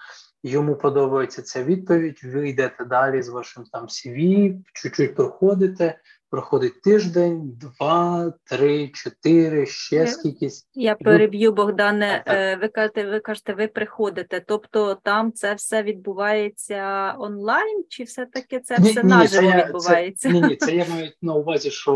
йому 0.43 0.77
подобається 0.77 1.43
ця 1.43 1.65
відповідь, 1.65 2.21
ви 2.25 2.49
йдете 2.49 2.85
далі 2.85 3.23
з 3.23 3.29
вашим 3.29 3.65
там 3.73 3.87
CV, 3.87 4.57
чуть-чуть 4.75 5.15
проходите, 5.15 5.99
проходить 6.33 6.83
тиждень, 6.83 7.59
два, 7.61 8.33
три, 8.45 8.89
чотири, 8.89 9.67
ще 9.67 10.07
скількись. 10.07 10.69
Я 10.75 10.95
переб'ю 10.95 11.53
Богдане. 11.53 12.25
Е, 12.27 12.57
ви 12.57 12.69
кажете, 12.69 13.11
ви 13.11 13.21
кажете, 13.21 13.55
ви 13.55 13.69
приходите. 13.69 14.45
Тобто 14.47 14.99
там 15.03 15.33
це 15.33 15.55
все 15.55 15.83
відбувається 15.83 17.15
онлайн, 17.19 17.85
чи 17.89 18.05
все-таки 18.05 18.61
це 18.61 18.79
ні, 18.79 18.91
все 18.91 19.03
ні, 19.03 19.09
наживо 19.09 19.51
це 19.51 19.65
відбувається? 19.65 20.29
Це, 20.29 20.35
ні, 20.35 20.43
ні, 20.43 20.57
це 20.57 20.77
я 20.77 20.87
маю 20.91 21.11
на 21.23 21.35
увазі, 21.35 21.71
що 21.71 21.95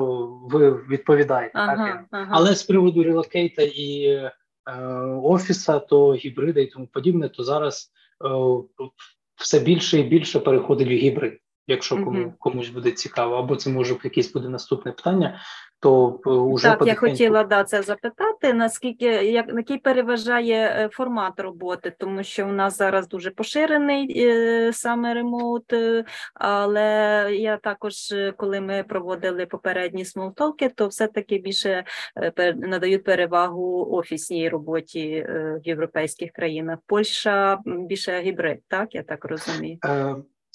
ви 0.50 0.70
відповідаєте. 0.70 1.52
Ага, 1.54 1.76
так? 1.76 2.04
Ага. 2.10 2.30
Але 2.30 2.54
з 2.54 2.62
приводу 2.62 3.02
релокейта 3.02 3.62
і 3.62 4.02
е, 4.02 4.32
офіса, 5.22 5.78
то 5.78 6.14
гібрида 6.14 6.60
і 6.60 6.66
тому 6.66 6.86
подібне, 6.86 7.28
то 7.28 7.44
зараз. 7.44 7.92
Е, 8.24 8.28
все 9.36 9.60
більше 9.60 9.98
і 9.98 10.02
більше 10.02 10.40
переходить 10.40 10.88
в 10.88 10.90
гібрид, 10.90 11.38
якщо 11.66 12.04
кому 12.04 12.34
комусь 12.38 12.68
буде 12.68 12.90
цікаво, 12.90 13.34
або 13.34 13.56
це 13.56 13.70
може 13.70 13.96
якесь 14.04 14.32
буде 14.32 14.48
наступне 14.48 14.92
питання 14.92 15.40
то 15.80 16.20
вже 16.24 16.68
е, 16.68 16.76
так 16.76 16.86
я 16.86 16.94
хотіла 16.94 17.44
да 17.44 17.64
це 17.64 17.82
запитати. 17.82 18.52
Наскільки 18.52 19.06
як 19.06 19.46
який 19.56 19.78
переважає 19.78 20.54
е, 20.56 20.88
формат 20.92 21.40
роботи, 21.40 21.94
тому 21.98 22.22
що 22.22 22.46
у 22.46 22.52
нас 22.52 22.76
зараз 22.76 23.08
дуже 23.08 23.30
поширений 23.30 24.24
е, 24.26 24.72
саме 24.72 25.14
ремоут, 25.14 25.74
але 26.34 27.28
я 27.32 27.56
також, 27.56 27.94
коли 28.36 28.60
ми 28.60 28.84
проводили 28.88 29.46
попередні 29.46 30.04
смолтолки, 30.04 30.68
то 30.68 30.88
все-таки 30.88 31.38
більше 31.38 31.84
надають 32.56 33.04
перевагу 33.04 33.88
офісній 33.90 34.48
роботі 34.48 35.26
в 35.28 35.60
європейських 35.64 36.32
країнах. 36.32 36.78
Польща 36.86 37.58
більше 37.66 38.20
гібрид, 38.20 38.58
так 38.68 38.94
я 38.94 39.02
так 39.02 39.24
розумію. 39.24 39.78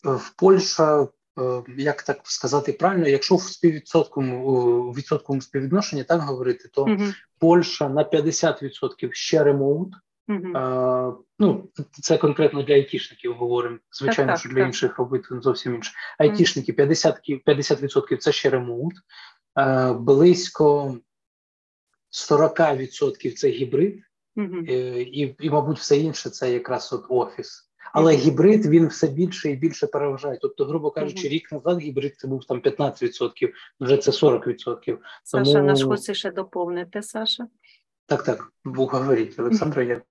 Е, 0.06 0.10
в 0.10 0.34
Польща 0.38 1.08
Е, 1.39 1.64
як 1.78 2.04
так 2.04 2.20
сказати 2.24 2.74
правильно, 2.74 3.08
якщо 3.08 3.36
в 3.36 3.41
співвідсотковому 3.41 4.91
відсотковому 4.91 5.41
співвідношенні 5.41 6.04
так 6.04 6.22
говорити, 6.22 6.70
то 6.74 6.86
uh 6.86 7.14
Польща 7.39 7.89
на 7.89 8.04
50% 8.04 9.10
ще 9.12 9.43
ремоут. 9.43 9.93
Uh-huh. 10.28 11.16
Ну, 11.39 11.70
Це 11.91 12.18
конкретно 12.18 12.64
для 12.64 12.74
айтішників 12.74 13.34
говоримо. 13.34 13.78
Звичайно, 13.91 14.32
так, 14.32 14.39
що 14.39 14.49
для 14.49 14.56
так. 14.56 14.68
інших 14.68 14.97
робити 14.97 15.28
зовсім 15.41 15.76
інше. 15.76 15.91
Айтішники 16.18 16.74
50% 16.74 17.43
50% 17.43 18.18
це 18.18 18.32
ще 18.32 18.49
ремоут, 18.49 18.93
близько 19.95 20.97
40% 22.32 23.34
це 23.36 23.49
гібрид, 23.49 24.04
uh 24.38 24.68
і, 24.97 25.36
і, 25.39 25.49
мабуть, 25.49 25.78
все 25.78 25.97
інше 25.97 26.30
це 26.30 26.54
якраз 26.54 26.93
от 26.93 27.06
офіс. 27.10 27.71
Але 27.94 28.16
гібрид 28.16 28.66
він 28.66 28.88
все 28.88 29.08
більше 29.08 29.52
і 29.52 29.56
більше 29.56 29.88
переважає. 29.88 30.38
Тобто, 30.42 30.66
грубо 30.66 30.92
кажучи, 30.92 31.28
рік 31.28 31.52
назад 31.52 31.80
гібрид 31.80 32.16
це 32.18 32.28
був 32.28 32.46
там 32.46 32.62
15%, 32.62 33.52
вже 33.80 33.98
це 33.98 34.12
40%. 34.12 34.98
Саша, 35.24 35.54
Тому... 35.54 35.66
наш 35.66 35.84
хоче 35.84 36.14
ще 36.14 36.32
доповнити, 36.32 37.02
Саша. 37.02 37.48
Так, 38.06 38.24
так, 38.24 38.52
говоріть, 38.64 39.36
Олександра, 39.39 39.84
я 39.84 40.02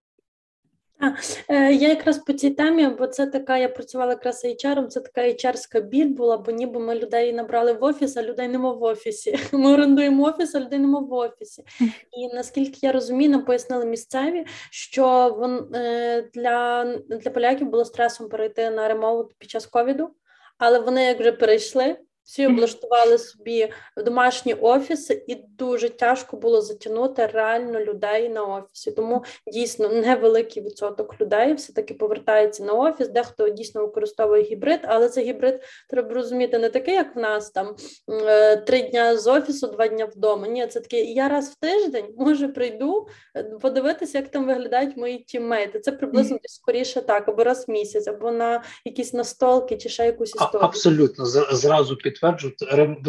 я 1.48 1.88
якраз 1.88 2.18
по 2.18 2.32
цій 2.32 2.50
темі, 2.50 2.88
бо 2.88 3.06
це 3.06 3.26
така, 3.26 3.58
я 3.58 3.68
працювала 3.68 4.12
якраз 4.12 4.44
HR, 4.44 4.86
це 4.86 5.00
така 5.00 5.20
HR-ська 5.20 5.80
біль 5.80 6.08
була, 6.08 6.38
бо 6.38 6.52
ніби 6.52 6.80
ми 6.80 6.94
людей 6.94 7.32
набрали 7.32 7.72
в 7.72 7.84
офіс, 7.84 8.16
а 8.16 8.22
людей 8.22 8.48
нема 8.48 8.72
в 8.72 8.82
офісі. 8.82 9.38
Ми 9.52 9.72
орендуємо 9.72 10.24
офіс, 10.24 10.54
а 10.54 10.60
людей 10.60 10.78
нема 10.78 11.00
в 11.00 11.12
офісі. 11.12 11.64
І 12.12 12.34
наскільки 12.34 12.78
я 12.82 12.92
розумію, 12.92 13.30
нам 13.30 13.44
пояснили 13.44 13.86
місцеві, 13.86 14.46
що 14.70 15.36
вон, 15.38 15.74
е, 15.74 16.22
для 16.34 16.84
для 17.08 17.30
поляків 17.30 17.70
було 17.70 17.84
стресом 17.84 18.28
перейти 18.28 18.70
на 18.70 18.88
ремоут 18.88 19.34
під 19.38 19.50
час 19.50 19.66
ковіду, 19.66 20.10
але 20.58 20.78
вони 20.78 21.04
як 21.04 21.20
вже 21.20 21.32
перейшли, 21.32 21.96
Всі 22.24 22.46
облаштували 22.46 23.18
собі 23.18 23.72
домашні 23.96 24.54
офіси, 24.54 25.24
і 25.26 25.34
дуже 25.34 25.88
тяжко 25.88 26.36
було 26.36 26.62
затягнути 26.62 27.26
реально 27.26 27.80
людей 27.80 28.28
на 28.28 28.44
офісі. 28.44 28.90
Тому 28.90 29.24
дійсно 29.52 29.88
невеликий 29.88 30.62
відсоток 30.62 31.20
людей 31.20 31.54
все-таки 31.54 31.94
повертається 31.94 32.64
на 32.64 32.72
офіс. 32.72 33.08
Дехто 33.08 33.48
дійсно 33.48 33.80
використовує 33.80 34.42
гібрид, 34.42 34.80
але 34.84 35.08
це 35.08 35.22
гібрид 35.22 35.62
треба 35.88 36.14
розуміти 36.14 36.58
не 36.58 36.70
такий, 36.70 36.94
як 36.94 37.16
в 37.16 37.18
нас 37.18 37.50
там 37.50 37.76
е, 38.08 38.56
три 38.56 38.82
дня 38.82 39.16
з 39.16 39.26
офісу, 39.26 39.66
два 39.66 39.88
дня 39.88 40.04
вдома. 40.04 40.48
Ні, 40.48 40.66
це 40.66 40.80
такий 40.80 41.14
я 41.14 41.28
раз 41.28 41.50
в 41.50 41.54
тиждень 41.60 42.14
може 42.18 42.48
прийду 42.48 43.08
е, 43.36 43.42
подивитися, 43.42 44.18
як 44.18 44.28
там 44.28 44.46
виглядають 44.46 44.96
мої 44.96 45.18
тіммейти. 45.18 45.80
Це 45.80 45.92
приблизно 45.92 46.38
десь 46.42 46.54
скоріше 46.54 47.00
так, 47.00 47.28
або 47.28 47.44
раз 47.44 47.68
в 47.68 47.70
місяць, 47.70 48.08
або 48.08 48.30
на 48.30 48.62
якісь 48.84 49.12
настолки, 49.12 49.76
чи 49.76 49.88
ще 49.88 50.06
якусь 50.06 50.34
історію. 50.34 50.64
Абсолютно 50.64 51.26
зразу 51.26 51.96
під 51.96 52.09
підтверджую, 52.10 52.54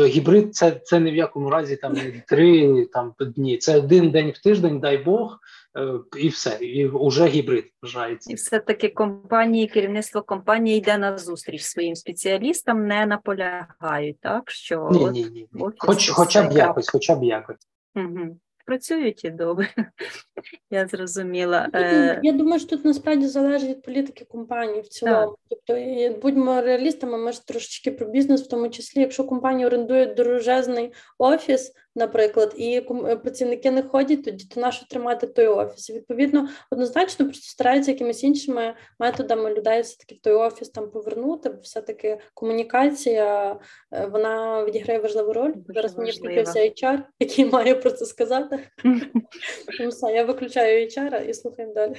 гібрид 0.08 0.56
це 0.56 0.82
це 0.84 1.00
ні 1.00 1.12
в 1.12 1.16
якому 1.16 1.50
разі 1.50 1.76
там 1.76 1.94
не 1.94 2.24
три 2.28 2.86
там 2.86 3.14
дні. 3.20 3.58
Це 3.58 3.78
один 3.78 4.12
день 4.12 4.30
в 4.36 4.42
тиждень, 4.42 4.80
дай 4.80 4.98
Бог, 4.98 5.40
е, 5.78 5.94
і 6.18 6.28
все. 6.28 6.58
І 6.62 6.90
вже 6.94 7.28
гібрид 7.28 7.66
вважається. 7.82 8.32
І 8.32 8.36
все 8.36 8.60
таки 8.60 8.90
компанії, 8.90 9.68
керівництво 9.68 10.22
компанії 10.22 10.78
йде 10.78 10.98
на 10.98 11.18
зустріч 11.18 11.62
своїм 11.62 11.96
спеціалістам, 11.96 12.88
не 12.88 13.06
наполягають, 13.06 14.20
так 14.20 14.52
що 14.52 14.90
ні, 14.92 15.06
ні, 15.06 15.48
ні. 15.54 15.70
Хоч, 15.78 16.10
хоча 16.10 16.44
б 16.44 16.52
якось, 16.52 16.90
хоча 16.90 17.16
б 17.16 17.24
якось. 17.24 17.68
Угу 17.96 18.38
працюють 18.66 19.26
і 19.26 19.30
добре. 19.30 19.70
Я 20.70 20.88
зрозуміла. 20.88 21.70
Ну, 21.74 21.80
е, 21.80 22.20
я 22.24 22.32
думаю, 22.32 22.60
що 22.60 22.70
тут 22.70 22.86
насправді 22.86 23.28
залежить 23.28 23.70
від 23.70 23.82
політики 23.82 24.26
компанії 24.26 24.82
в 24.82 24.88
цілому. 24.88 25.38
Тобто, 25.50 25.76
будьмо 26.22 26.62
реалістами, 26.62 27.18
ми 27.18 27.32
ж 27.32 27.48
трошечки 27.48 27.92
про 27.92 28.08
бізнес, 28.08 28.42
в 28.42 28.48
тому 28.48 28.70
числі, 28.70 29.02
якщо 29.02 29.24
компанія 29.24 29.68
орендує 29.68 30.06
дорожезний 30.06 30.94
офіс, 31.18 31.74
наприклад, 31.96 32.54
і 32.58 32.76
е, 33.08 33.16
працівники 33.16 33.72
не 33.72 33.84
ходять, 33.84 34.24
тоді 34.26 34.46
то 34.46 34.62
нащо 34.62 34.86
тримати 34.88 35.28
той 35.28 35.48
офіс? 35.48 35.90
І, 35.90 35.94
Відповідно, 35.94 36.50
однозначно 36.72 37.26
просто 37.26 37.46
стараються 37.46 37.92
якимись 37.92 38.24
іншими 38.24 38.74
методами 39.00 39.54
людей 39.54 39.82
все 39.82 39.98
таки 39.98 40.16
в 40.16 40.20
той 40.20 40.34
офіс 40.34 40.70
там 40.70 40.92
повернути, 40.92 41.50
бо 41.50 41.62
все 41.62 41.82
таки 41.82 42.20
комунікація 42.34 43.60
е, 43.92 44.06
вона 44.06 44.66
відіграє 44.66 45.00
важливу 45.00 45.34
роль. 45.34 45.54
Дуже 45.56 45.74
Зараз 45.74 45.98
мені 45.98 46.12
включився 46.12 46.60
HR, 46.60 47.00
який 47.20 47.46
має 47.46 47.76
про 47.76 47.92
це 47.92 48.06
сказати. 48.06 48.60
Я 50.14 50.24
виключаю 50.24 50.88
HR 50.88 51.30
і 51.30 51.34
слухаємо 51.34 51.74
далі. 51.74 51.96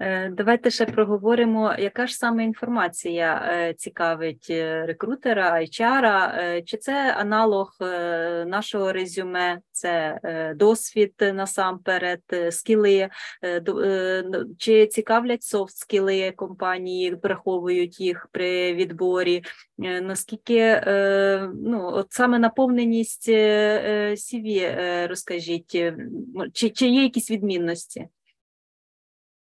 Е, 0.00 0.30
давайте 0.36 0.70
ще 0.70 0.86
проговоримо, 0.86 1.74
яка 1.78 2.06
ж 2.06 2.16
саме 2.16 2.44
інформація 2.44 3.74
цікавить 3.78 4.46
рекрутера, 4.86 5.60
HR, 5.60 6.62
чи 6.64 6.76
це 6.76 7.14
аналог 7.18 7.76
нашого 8.46 8.92
резюме? 8.92 9.33
Резюме, 9.34 9.60
це 9.72 10.20
е, 10.24 10.54
досвід 10.54 11.14
насамперед, 11.20 12.22
е, 12.32 12.52
скіли, 12.52 13.08
е, 13.44 14.24
чи 14.58 14.86
цікавлять 14.86 15.42
софт 15.42 15.76
скіли 15.76 16.32
компанії, 16.36 17.16
приховують 17.16 18.00
їх 18.00 18.28
при 18.32 18.74
відборі. 18.74 19.44
Наскільки 19.78 20.82
ну, 21.54 21.90
от 21.92 22.06
саме 22.12 22.38
наповненість 22.38 23.28
CV, 23.28 25.06
розкажіть, 25.06 25.76
чи, 26.52 26.70
чи 26.70 26.88
є 26.88 27.02
якісь 27.02 27.30
відмінності 27.30 28.08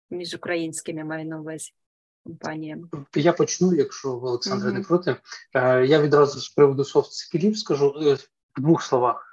між 0.09 0.35
українськими 0.35 1.03
маю 1.03 1.25
на 1.25 1.39
увазі? 1.39 1.71
Компаніями. 2.23 2.87
Я 3.15 3.33
почну, 3.33 3.73
якщо 3.73 4.15
в 4.15 4.23
Олександра 4.23 4.69
uh-huh. 4.69 4.73
не 4.73 4.81
проти. 4.81 5.15
Я 5.87 6.01
відразу 6.01 6.39
з 6.39 6.49
приводу 6.49 6.83
софт 6.83 7.13
скілів 7.13 7.57
скажу 7.57 8.17
двох 8.61 8.83
словах 8.83 9.31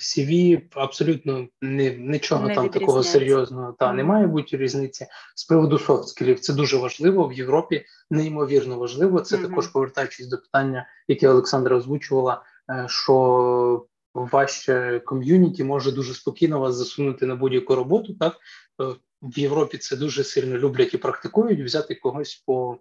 CV 0.00 0.56
е, 0.56 0.62
абсолютно 0.74 1.48
не 1.60 1.90
нічого 1.90 2.48
не 2.48 2.54
там 2.54 2.68
такого 2.68 3.02
серйозного 3.02 3.76
та 3.78 3.86
mm. 3.86 3.94
не 3.94 4.04
має 4.04 4.26
бути 4.26 4.56
різниці 4.56 5.06
з 5.34 5.44
приводу 5.44 5.78
софтскілів. 5.78 6.40
Це 6.40 6.52
дуже 6.52 6.76
важливо 6.76 7.28
в 7.28 7.32
Європі, 7.32 7.84
неймовірно 8.10 8.78
важливо. 8.78 9.20
Це 9.20 9.36
mm-hmm. 9.36 9.48
також 9.48 9.68
повертаючись 9.68 10.26
до 10.26 10.38
питання, 10.38 10.86
яке 11.08 11.28
Олександра 11.28 11.76
озвучувала, 11.76 12.42
е, 12.70 12.86
що 12.88 13.86
ваше 14.14 15.02
ком'юніті 15.04 15.64
може 15.64 15.92
дуже 15.92 16.14
спокійно 16.14 16.60
вас 16.60 16.74
засунути 16.74 17.26
на 17.26 17.36
будь-яку 17.36 17.74
роботу. 17.74 18.14
Так 18.14 18.36
е, 18.82 18.84
в 19.22 19.38
Європі 19.38 19.78
це 19.78 19.96
дуже 19.96 20.24
сильно 20.24 20.58
люблять 20.58 20.94
і 20.94 20.98
практикують 20.98 21.60
взяти 21.60 21.94
когось 21.94 22.42
по 22.46 22.78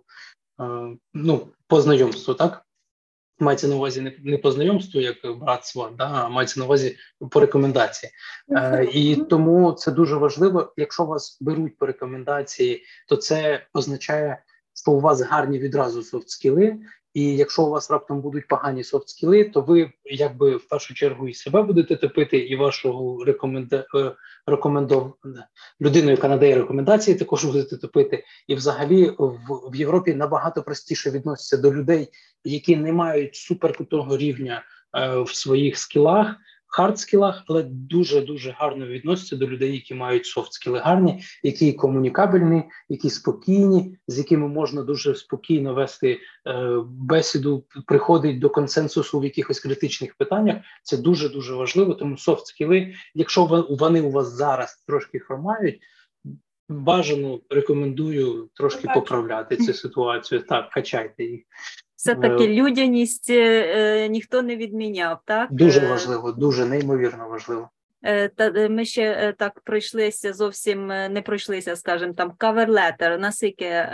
ну 1.13 1.47
по 1.67 1.81
знайомству, 1.81 2.33
так 2.33 2.65
мається 3.41 3.67
на 3.67 3.75
увазі 3.75 4.01
не 4.01 4.13
не 4.23 4.37
по 4.37 4.51
знайомству, 4.51 5.01
як 5.01 5.17
братство, 5.39 5.91
да, 5.97 6.05
а 6.05 6.29
мається 6.29 6.59
на 6.59 6.65
увазі 6.65 6.97
по 7.31 7.39
рекомендації. 7.39 8.11
Е, 8.51 8.87
І 8.93 9.15
тому 9.15 9.71
це 9.71 9.91
дуже 9.91 10.15
важливо. 10.15 10.73
Якщо 10.77 11.05
вас 11.05 11.37
беруть 11.41 11.77
по 11.77 11.85
рекомендації, 11.85 12.83
то 13.07 13.15
це 13.15 13.65
означає, 13.73 14.43
що 14.81 14.91
у 14.91 14.99
вас 14.99 15.21
гарні 15.21 15.59
відразу 15.59 16.03
софт-скіли, 16.03 16.77
і 17.13 17.35
якщо 17.35 17.63
у 17.63 17.69
вас 17.69 17.91
раптом 17.91 18.21
будуть 18.21 18.47
погані 18.47 18.83
софт-скіли, 18.83 19.43
то 19.43 19.61
ви 19.61 19.91
якби 20.05 20.55
в 20.55 20.67
першу 20.67 20.93
чергу 20.93 21.27
і 21.27 21.33
себе 21.33 21.63
будете 21.63 21.95
топити, 21.95 22.37
і 22.37 22.55
вашого 22.55 23.23
рекоменда... 23.25 23.85
Е, 23.95 24.11
рекомендов... 24.45 25.13
людину, 25.81 26.11
яка 26.11 26.27
надає 26.27 26.55
рекомендації, 26.55 27.17
також 27.17 27.45
будете 27.45 27.77
топити. 27.77 28.23
І 28.47 28.55
взагалі 28.55 29.15
в, 29.17 29.37
в 29.71 29.75
Європі 29.75 30.13
набагато 30.13 30.63
простіше 30.63 31.11
відносяться 31.11 31.57
до 31.57 31.73
людей, 31.73 32.09
які 32.43 32.75
не 32.75 32.93
мають 32.93 33.35
суперкрутого 33.35 34.17
рівня 34.17 34.63
е, 34.97 35.21
в 35.21 35.29
своїх 35.29 35.77
скілах 35.77 36.35
хардскілах, 36.71 37.43
але 37.47 37.63
дуже 37.63 38.21
дуже 38.21 38.51
гарно 38.51 38.87
відносяться 38.87 39.35
до 39.35 39.47
людей, 39.47 39.73
які 39.73 39.93
мають 39.93 40.25
софтскіли 40.25 40.79
гарні, 40.79 41.23
які 41.43 41.73
комунікабельні, 41.73 42.63
які 42.89 43.09
спокійні, 43.09 43.97
з 44.07 44.17
якими 44.17 44.47
можна 44.47 44.83
дуже 44.83 45.15
спокійно 45.15 45.73
вести 45.73 46.19
е, 46.47 46.77
бесіду, 46.85 47.65
приходить 47.87 48.39
до 48.39 48.49
консенсусу 48.49 49.19
в 49.19 49.23
якихось 49.23 49.59
критичних 49.59 50.15
питаннях. 50.15 50.57
Це 50.83 50.97
дуже 50.97 51.29
дуже 51.29 51.53
важливо. 51.53 51.93
Тому 51.93 52.17
софтскіли, 52.17 52.93
якщо 53.15 53.65
вони 53.69 54.01
у 54.01 54.11
вас 54.11 54.27
зараз 54.27 54.83
трошки 54.87 55.19
хромають. 55.19 55.79
Бажано 56.69 57.39
рекомендую 57.49 58.49
трошки 58.53 58.87
поправляти 58.93 59.57
цю 59.57 59.73
ситуацію. 59.73 60.41
Так, 60.41 60.69
качайте 60.69 61.23
їх. 61.23 61.41
Все 62.01 62.15
таки 62.15 62.43
е, 62.43 62.47
людяність 62.47 63.29
е, 63.29 63.73
е, 63.75 64.09
ніхто 64.09 64.41
не 64.41 64.55
відміняв, 64.55 65.19
так 65.25 65.53
дуже 65.53 65.87
важливо, 65.87 66.31
дуже 66.31 66.65
неймовірно 66.65 67.29
важливо. 67.29 67.69
Та 68.35 68.69
ми 68.69 68.85
ще 68.85 69.33
так 69.37 69.59
пройшлися 69.59 70.33
зовсім 70.33 70.87
не 70.87 71.21
пройшлися, 71.25 71.75
скажімо, 71.75 72.13
там 72.13 72.31
каверлетер, 72.37 73.19
наскільки 73.19 73.87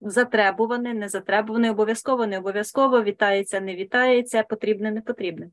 затребуваний, 0.00 0.94
не 0.94 1.08
затребуваний, 1.08 1.70
обов'язково, 1.70 2.26
не 2.26 2.38
обов'язково, 2.38 3.02
вітається, 3.02 3.60
не 3.60 3.76
вітається, 3.76 4.42
потрібне, 4.42 4.90
не 4.90 5.00
потрібне. 5.00 5.50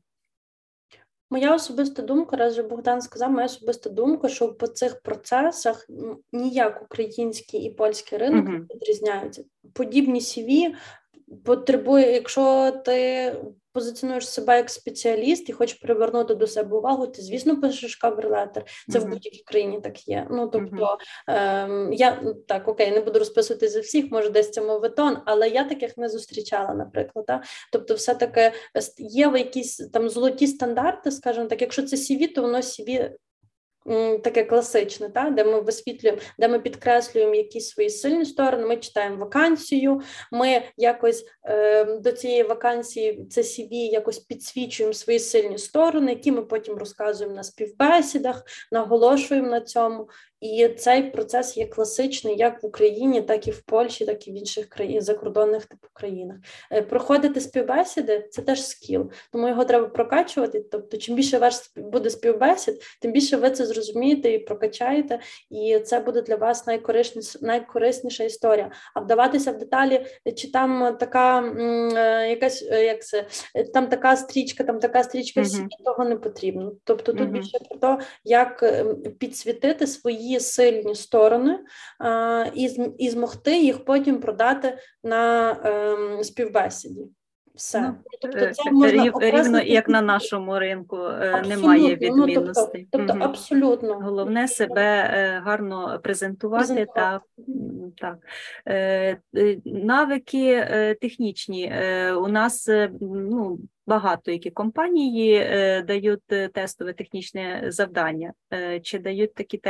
Моя 1.30 1.54
особиста 1.54 2.02
думка, 2.02 2.36
раз 2.36 2.52
вже 2.52 2.62
Богдан 2.62 3.02
сказав, 3.02 3.30
моя 3.30 3.46
особиста 3.46 3.90
думка, 3.90 4.28
що 4.28 4.54
по 4.54 4.66
цих 4.66 5.00
процесах 5.00 5.86
ніяк 6.32 6.82
український 6.82 7.60
і 7.60 7.70
польський 7.70 8.18
ринок 8.18 8.46
uh-huh. 8.46 8.58
не 8.58 8.74
відрізняються. 8.74 9.44
Подібні 9.72 10.20
CV 10.20 10.74
потребує, 11.44 12.12
якщо 12.12 12.70
ти 12.84 13.34
позиціонуєш 13.78 14.28
себе 14.28 14.56
як 14.56 14.70
спеціаліст 14.70 15.48
і 15.48 15.52
хочеш 15.52 15.78
привернути 15.78 16.34
до 16.34 16.46
себе 16.46 16.76
увагу, 16.76 17.06
ти, 17.06 17.22
звісно, 17.22 17.60
пишеш 17.60 17.96
каверлетер. 17.96 18.64
Це 18.88 18.98
mm-hmm. 18.98 19.02
в 19.02 19.08
будь-якій 19.08 19.42
країні 19.46 19.80
так 19.80 20.08
є. 20.08 20.26
Ну 20.30 20.48
тобто 20.48 20.98
mm-hmm. 21.28 21.92
я 21.92 22.22
так 22.46 22.68
окей, 22.68 22.90
не 22.90 23.00
буду 23.00 23.18
розписувати 23.18 23.68
за 23.68 23.80
всіх, 23.80 24.10
може 24.10 24.30
десь 24.30 24.50
це 24.50 24.60
моветон, 24.60 25.18
але 25.24 25.48
я 25.48 25.64
таких 25.64 25.96
не 25.96 26.08
зустрічала, 26.08 26.74
наприклад. 26.74 27.24
Да? 27.28 27.42
Тобто, 27.72 27.94
все 27.94 28.14
таки 28.14 28.52
є 28.98 29.32
якісь 29.36 29.76
там 29.76 30.08
золоті 30.08 30.46
стандарти, 30.46 31.10
скажімо 31.10 31.46
так, 31.46 31.60
якщо 31.60 31.82
це 31.82 31.96
CV, 31.96 32.34
то 32.34 32.42
воно 32.42 32.58
CV 32.58 33.10
таке 34.24 34.44
класичне, 34.44 35.08
та, 35.08 35.30
де 35.30 35.44
ми 35.44 35.60
висвітлюємо, 35.60 36.18
де 36.38 36.48
ми 36.48 36.60
підкреслюємо 36.60 37.34
якісь 37.34 37.68
свої 37.68 37.90
сильні 37.90 38.24
сторони, 38.24 38.66
ми 38.66 38.76
читаємо 38.76 39.16
вакансію, 39.16 40.00
ми 40.32 40.62
якось 40.76 41.24
е, 41.44 41.84
до 41.84 42.12
цієї 42.12 42.42
вакансії 42.42 43.26
це 43.30 43.40
CV 43.40 43.72
якось 43.72 44.18
підсвічуємо 44.18 44.94
свої 44.94 45.18
сильні 45.18 45.58
сторони, 45.58 46.12
які 46.12 46.32
ми 46.32 46.42
потім 46.42 46.74
розказуємо 46.74 47.36
на 47.36 47.42
співбесідах, 47.42 48.42
наголошуємо 48.72 49.48
на 49.48 49.60
цьому. 49.60 50.08
І 50.40 50.68
цей 50.68 51.02
процес 51.02 51.56
є 51.56 51.66
класичний 51.66 52.36
як 52.36 52.62
в 52.62 52.66
Україні, 52.66 53.22
так 53.22 53.48
і 53.48 53.50
в 53.50 53.62
Польщі, 53.62 54.06
так 54.06 54.28
і 54.28 54.32
в 54.32 54.34
інших 54.34 54.68
країн 54.68 55.00
закордонних 55.00 55.66
типу 55.66 55.88
країнах. 55.92 56.36
Е, 56.72 56.82
проходити 56.82 57.40
співбесіди 57.40 58.28
це 58.30 58.42
теж 58.42 58.66
скіл, 58.66 59.10
тому 59.32 59.48
його 59.48 59.64
треба 59.64 59.88
прокачувати. 59.88 60.60
Тобто, 60.60 60.96
чим 60.96 61.16
більше 61.16 61.38
ваш 61.38 61.54
буде 61.76 62.10
співбесід, 62.10 62.82
тим 63.00 63.12
більше 63.12 63.36
ви 63.36 63.50
це 63.50 63.66
зрозумієте 63.66 64.32
і 64.32 64.38
прокачаєте, 64.38 65.20
і 65.50 65.78
це 65.78 66.00
буде 66.00 66.22
для 66.22 66.36
вас 66.36 66.66
найкорисніша, 66.66 67.38
найкорисніша 67.42 68.24
історія. 68.24 68.70
А 68.94 69.00
вдаватися 69.00 69.52
в 69.52 69.58
деталі, 69.58 70.06
чи 70.36 70.50
там 70.50 70.96
така 71.00 71.42
е, 71.42 72.28
якась 72.30 72.62
як 72.62 73.04
це 73.04 73.26
там 73.74 73.86
така 73.86 74.16
стрічка, 74.16 74.64
там 74.64 74.78
така 74.78 75.04
стрічка, 75.04 75.40
всі 75.40 75.62
mm-hmm. 75.62 75.84
того 75.84 76.04
не 76.04 76.16
потрібно. 76.16 76.72
Тобто 76.84 77.12
тут 77.12 77.20
mm-hmm. 77.20 77.32
більше 77.32 77.58
про 77.70 77.78
те, 77.78 78.04
як 78.24 78.62
ем, 78.62 78.96
підсвітити 79.18 79.86
свої 79.86 80.27
сильні 80.36 80.94
сторони 80.94 81.58
а, 81.98 82.44
і 82.54 82.92
і 82.98 83.10
змогти 83.10 83.58
їх 83.58 83.84
потім 83.84 84.20
продати 84.20 84.78
на 85.02 85.50
ем, 85.64 86.24
співбесіді. 86.24 87.08
Все. 87.58 87.80
Ну, 87.80 87.94
тобто 88.20 88.38
е, 88.38 88.52
це 88.52 88.70
можна 88.70 89.04
рів, 89.04 89.12
рівно 89.20 89.60
як 89.60 89.88
на 89.88 90.02
нашому 90.02 90.58
ринку 90.58 90.96
е, 90.96 91.30
абсолютно. 91.34 91.48
немає 91.48 91.96
відмінностей. 91.96 92.80
Ну, 92.82 92.88
тобто, 92.90 93.06
тобто 93.12 93.24
абсолютно 93.24 93.94
головне 93.94 94.48
себе 94.48 94.82
е, 94.82 95.42
гарно 95.44 96.00
презентувати, 96.02 96.66
презентувати. 96.66 97.20
та 97.96 98.16
так. 98.66 99.64
Навики 99.64 100.66
технічні 101.00 101.72
у 102.16 102.28
нас 102.28 102.68
ну 103.00 103.58
багато 103.88 104.30
які 104.30 104.50
компанії 104.50 105.34
е, 105.34 105.82
дають 105.82 106.32
е, 106.32 106.48
тестове 106.48 106.92
технічне 106.92 107.64
завдання. 107.68 108.32
Е, 108.52 108.80
чи 108.80 108.98
дають 108.98 109.34
такі 109.34 109.60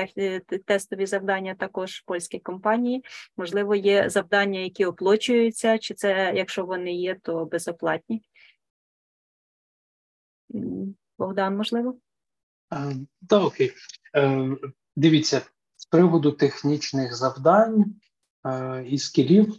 тестові 0.65 1.07
завдання 1.07 1.55
також 1.55 2.01
польські 2.01 2.39
компанії? 2.39 3.05
Можливо, 3.37 3.75
є 3.75 4.11
завдання, 4.11 4.61
які 4.61 4.85
оплачуються, 4.85 5.79
чи 5.79 5.95
це, 5.95 6.33
якщо 6.37 6.67
вони 6.67 6.95
є, 6.95 7.17
то 7.23 7.45
безоплатні? 7.45 8.23
Богдан, 11.19 11.57
можливо? 11.57 11.99
Так, 13.29 13.43
окей. 13.45 13.73
Дивіться, 14.97 15.43
з 15.77 15.87
приводу 15.87 16.33
технічних 16.33 17.17
завдань 17.17 17.85
і 18.87 18.99
скілів, 18.99 19.55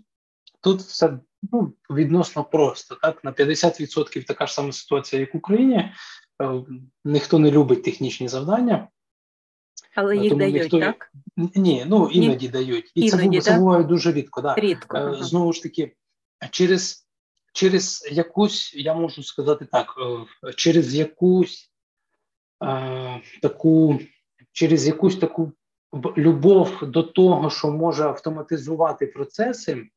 тут 0.62 0.82
все 0.82 1.20
ну, 1.52 1.74
відносно 1.90 2.44
просто. 2.44 2.96
Так, 2.96 3.24
на 3.24 3.32
50% 3.32 4.26
така 4.26 4.48
ж 4.48 4.54
сама 4.54 4.72
ситуація, 4.72 5.20
як 5.20 5.34
в 5.34 5.38
Україні. 5.38 5.92
Е, 6.42 6.64
ніхто 7.06 7.40
не 7.40 7.52
любить 7.52 7.84
технічні 7.84 8.28
завдання. 8.28 8.88
Але 9.96 10.18
їх 10.18 10.30
Тому 10.30 10.40
дають, 10.40 10.62
ніхто... 10.62 10.80
так? 10.80 11.12
Ні, 11.56 11.86
ну 11.88 12.10
іноді 12.10 12.46
Ні. 12.46 12.52
дають. 12.52 12.92
І 12.96 13.02
іноді, 13.02 13.42
це, 13.42 13.58
буває 13.58 13.84
дуже 13.84 14.12
рідко. 14.12 14.42
Да. 14.42 14.56
Рідко. 14.56 14.98
Е, 14.98 15.00
ага. 15.00 15.24
Знову 15.24 15.54
ж 15.54 15.64
таки, 15.64 15.96
через 16.52 17.10
через 17.54 18.10
якусь, 18.12 18.74
я 18.76 18.94
можу 18.94 19.24
сказати 19.24 19.66
так, 19.72 19.96
е, 20.48 20.54
через 20.54 20.96
якусь 20.96 21.72
е, 22.64 23.22
таку, 23.42 24.00
через 24.52 24.88
якусь 24.88 25.18
таку 25.18 25.52
любов 26.18 26.80
до 26.82 27.04
того, 27.04 27.50
що 27.50 27.72
може 27.72 28.04
автоматизувати 28.04 29.08
процеси, 29.08 29.88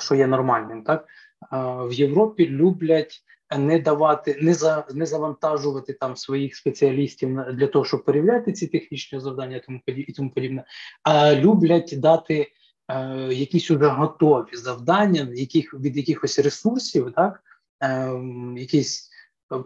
що 0.00 0.14
є 0.14 0.26
нормальним, 0.26 0.82
так 0.82 1.06
в 1.52 1.92
Європі 1.92 2.48
люблять 2.48 3.22
не 3.58 3.78
давати, 3.78 4.38
не 4.40 4.54
за 4.54 4.86
не 4.94 5.06
завантажувати 5.06 5.92
там 5.92 6.16
своїх 6.16 6.56
спеціалістів 6.56 7.38
для 7.52 7.66
того, 7.66 7.84
щоб 7.84 8.04
перевіряти 8.04 8.52
ці 8.52 8.66
технічні 8.66 9.20
завдання, 9.20 9.60
тому 9.66 9.80
і 9.86 10.12
тому 10.12 10.30
подібне, 10.30 10.64
а 11.02 11.34
люблять 11.34 11.94
дати 11.96 12.52
е, 12.88 13.28
якісь 13.32 13.70
уже 13.70 13.86
готові 13.86 14.56
завдання, 14.56 15.28
яких 15.34 15.74
від 15.74 15.96
якихось 15.96 16.38
ресурсів, 16.38 17.12
так 17.16 17.42
е, 17.82 18.10
якісь 18.56 19.10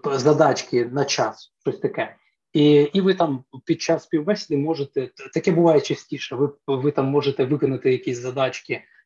задачки 0.05 0.85
на 0.85 1.05
час, 1.05 1.53
щось 1.61 1.79
таке. 1.79 2.17
І 2.53 2.73
і 2.73 3.01
ви 3.01 3.15
там 3.15 3.45
під 3.65 3.83
час 3.83 4.05
співбесіди 4.05 4.57
можете 4.57 5.11
таке 5.35 5.53
буває 5.53 5.81
частіше. 5.81 6.37
Ви 6.37 6.51
ви 6.67 6.91
там 6.91 7.07
можете 7.07 7.45
виконати 7.45 7.93
якісь 7.93 8.19
задачки 8.19 8.75
Е, 8.75 9.00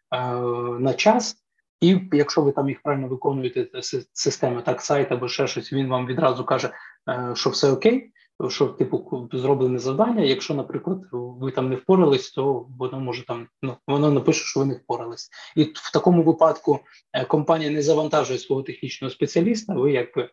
на 0.81 0.95
час, 0.95 1.45
і 1.81 2.01
якщо 2.13 2.43
ви 2.43 2.53
там 2.53 2.69
їх 2.69 2.83
правильно 2.83 3.09
виконуєте, 3.09 3.83
системи 4.13 4.63
так, 4.63 4.83
сайт 4.83 5.13
або 5.13 5.29
ще 5.29 5.47
щось, 5.47 5.73
він 5.73 5.89
вам 5.89 6.07
відразу 6.07 6.45
каже, 6.45 6.71
е, 7.09 7.33
що 7.35 7.51
все 7.51 7.71
окей, 7.71 8.11
що 8.49 8.67
типу 8.67 9.29
зроблене 9.33 9.79
завдання. 9.79 10.23
Якщо, 10.23 10.55
наприклад, 10.55 11.01
ви 11.13 11.51
там 11.51 11.69
не 11.69 11.77
впорались, 11.77 12.31
то 12.31 12.67
воно 12.79 13.01
може 13.01 13.27
там 13.27 13.49
ну 13.63 13.77
воно 13.87 14.11
напише, 14.11 14.45
що 14.45 14.61
ви 14.61 14.67
не 14.67 14.75
впорались, 14.75 15.31
і 15.57 15.63
в 15.63 15.93
такому 15.93 16.23
випадку 16.23 16.81
е, 17.13 17.25
компанія 17.25 17.71
не 17.71 17.83
завантажує 17.83 18.39
свого 18.39 18.63
технічного 18.63 19.11
спеціаліста. 19.11 19.75
Ви 19.75 19.93
якби 19.93 20.31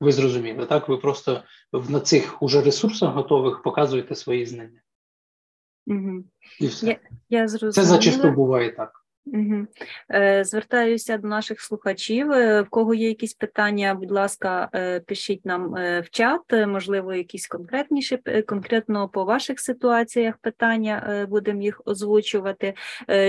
ви 0.00 0.12
зрозуміли, 0.12 0.66
так 0.66 0.88
ви 0.88 0.96
просто 0.96 1.42
на 1.72 2.00
цих 2.00 2.42
уже 2.42 2.62
ресурсах 2.62 3.14
готових 3.14 3.62
показуєте 3.62 4.14
свої 4.14 4.46
знання. 4.46 4.80
Угу. 5.86 6.24
І 6.60 6.66
все. 6.66 6.86
Я, 6.86 6.98
я 7.28 7.48
Це 7.48 7.84
зачасту 7.84 8.30
буває 8.30 8.72
так. 8.72 9.03
Угу. 9.26 9.66
Звертаюся 10.42 11.18
до 11.18 11.28
наших 11.28 11.60
слухачів. 11.60 12.32
Е, 12.32 12.62
в 12.62 12.68
кого 12.68 12.94
є 12.94 13.08
якісь 13.08 13.34
питання, 13.34 13.94
будь 13.94 14.10
ласка, 14.10 14.68
е, 14.74 15.00
пишіть 15.00 15.46
нам 15.46 15.72
в 15.74 16.04
чат, 16.10 16.40
можливо, 16.66 17.14
якісь 17.14 17.46
конкретніші, 17.46 18.18
конкретно 18.46 19.08
по 19.08 19.24
ваших 19.24 19.60
ситуаціях 19.60 20.36
питання, 20.36 21.26
будемо 21.30 21.62
їх 21.62 21.82
озвучувати. 21.84 22.74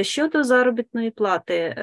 Щодо 0.01 0.43
заробітної 0.43 1.11
плати, 1.11 1.75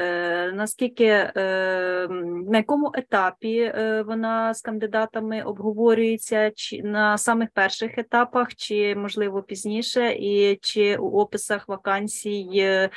наскільки 0.54 1.32
на 1.34 2.56
якому 2.56 2.92
етапі 2.94 3.74
вона 4.06 4.54
з 4.54 4.60
кандидатами 4.60 5.42
обговорюється, 5.42 6.50
чи 6.54 6.82
на 6.82 7.18
самих 7.18 7.48
перших 7.54 7.98
етапах, 7.98 8.54
чи 8.54 8.94
можливо 8.96 9.42
пізніше, 9.42 10.12
і 10.12 10.58
чи 10.62 10.96
у 10.96 11.10
описах 11.20 11.68
вакансій 11.68 12.88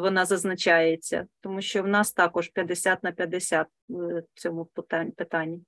вона 0.00 0.11
вона 0.12 0.24
зазначається, 0.26 1.26
тому 1.40 1.62
що 1.62 1.82
в 1.82 1.88
нас 1.88 2.12
також 2.12 2.48
50 2.48 3.02
на 3.02 3.12
50 3.12 3.66
в 3.88 4.22
цьому 4.34 4.68
питанні. 5.16 5.60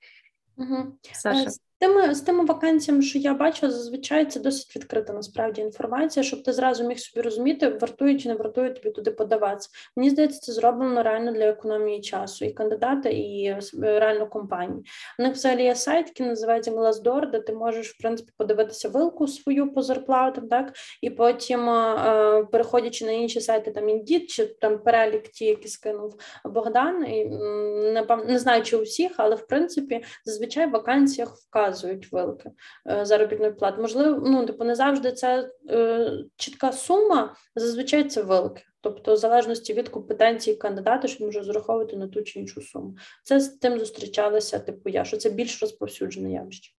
Угу. 0.57 0.99
Саша 1.12 1.51
тими 1.79 2.14
з 2.14 2.20
тими 2.20 2.45
вакансіями, 2.45 3.03
що 3.03 3.18
я 3.18 3.35
бачу, 3.35 3.70
зазвичай 3.70 4.27
це 4.27 4.41
досить 4.41 4.77
відкрита 4.77 5.12
насправді 5.12 5.61
інформація, 5.61 6.25
щоб 6.25 6.43
ти 6.43 6.53
зразу 6.53 6.85
міг 6.85 6.99
собі 6.99 7.25
розуміти, 7.25 7.68
вартує 7.68 8.18
чи 8.18 8.29
не 8.29 8.35
вартує 8.35 8.70
тобі 8.70 8.91
туди 8.91 9.11
подаватися. 9.11 9.68
Мені 9.97 10.11
здається, 10.11 10.41
це 10.41 10.53
зроблено 10.53 11.03
реально 11.03 11.33
для 11.33 11.45
економії 11.45 12.01
часу 12.01 12.45
і 12.45 12.53
кандидата, 12.53 13.09
і 13.09 13.45
е, 13.45 13.61
реально 13.75 14.27
компанії. 14.27 14.85
У 15.18 15.22
них 15.22 15.33
взагалі 15.33 15.62
є 15.62 15.75
сайт, 15.75 16.07
який 16.07 16.27
називається 16.27 16.70
Glassdoor, 16.70 17.31
де 17.31 17.41
ти 17.41 17.53
можеш 17.53 17.91
в 17.91 17.99
принципі 17.99 18.33
подивитися 18.37 18.89
вилку 18.89 19.29
свою 19.29 19.72
по 19.72 19.83
зарплатам, 19.83 20.49
так 20.49 20.72
і 21.03 21.11
потім, 21.11 21.68
е, 21.68 22.47
переходячи 22.53 23.05
на 23.05 23.12
інші 23.12 23.41
сайти, 23.41 23.70
там 23.70 23.85
Indeed, 23.85 24.27
чи 24.27 24.47
там 24.47 24.79
перелік 24.79 25.29
ті, 25.29 25.45
які 25.45 25.68
скинув 25.68 26.14
Богдан, 26.45 27.07
і 27.07 27.25
не, 27.25 28.07
не 28.27 28.39
знаю, 28.39 28.62
чи 28.62 28.77
у 28.77 28.83
всіх, 28.83 29.12
але 29.16 29.35
в 29.35 29.47
принципі 29.47 30.05
зазвичай 30.25 30.66
в 30.66 30.70
вакансіях 30.70 31.37
вказують 31.37 31.74
вказують 31.75 32.12
вилки 32.12 32.51
е, 32.91 33.05
заробітної 33.05 33.53
плати. 33.53 33.81
Можливо, 33.81 34.22
ну 34.27 34.47
типу 34.47 34.64
не 34.64 34.75
завжди 34.75 35.12
це 35.12 35.51
е, 35.70 36.12
чітка 36.37 36.72
сума, 36.72 37.37
зазвичай 37.55 38.05
це 38.05 38.22
вилки. 38.22 38.62
Тобто, 38.81 39.14
в 39.14 39.16
залежності 39.16 39.75
від 39.75 39.89
компетенції 39.89 40.57
кандидата, 40.57 41.09
що 41.09 41.25
може 41.25 41.43
зраховувати 41.43 41.97
на 41.97 42.09
ту 42.09 42.22
чи 42.22 42.41
іншу 42.41 42.62
суму. 42.62 42.97
Це 43.22 43.41
з 43.41 43.49
тим 43.49 43.79
зустрічалися, 43.79 44.59
типу 44.59 44.89
я, 44.89 45.05
що 45.05 45.16
це 45.16 45.31
більш 45.31 45.62
розповсюджене 45.62 46.33
явище. 46.33 46.72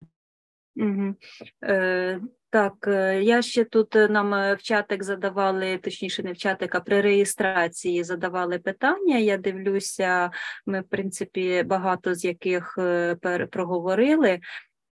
Угу. 0.76 1.14
Е, 1.64 2.20
Так, 2.50 2.88
е, 2.88 3.22
я 3.22 3.42
ще 3.42 3.64
тут 3.64 3.94
нам 3.94 4.30
в 4.30 4.58
чатик 4.62 5.02
задавали, 5.02 5.78
точніше, 5.78 6.22
не 6.22 6.32
в 6.32 6.36
чатик, 6.36 6.74
а 6.74 6.80
при 6.80 7.00
реєстрації 7.00 8.04
задавали 8.04 8.58
питання. 8.58 9.18
Я 9.18 9.36
дивлюся, 9.36 10.30
ми, 10.66 10.80
в 10.80 10.88
принципі, 10.88 11.62
багато 11.66 12.14
з 12.14 12.24
яких 12.24 12.78
проговорили 13.50 14.40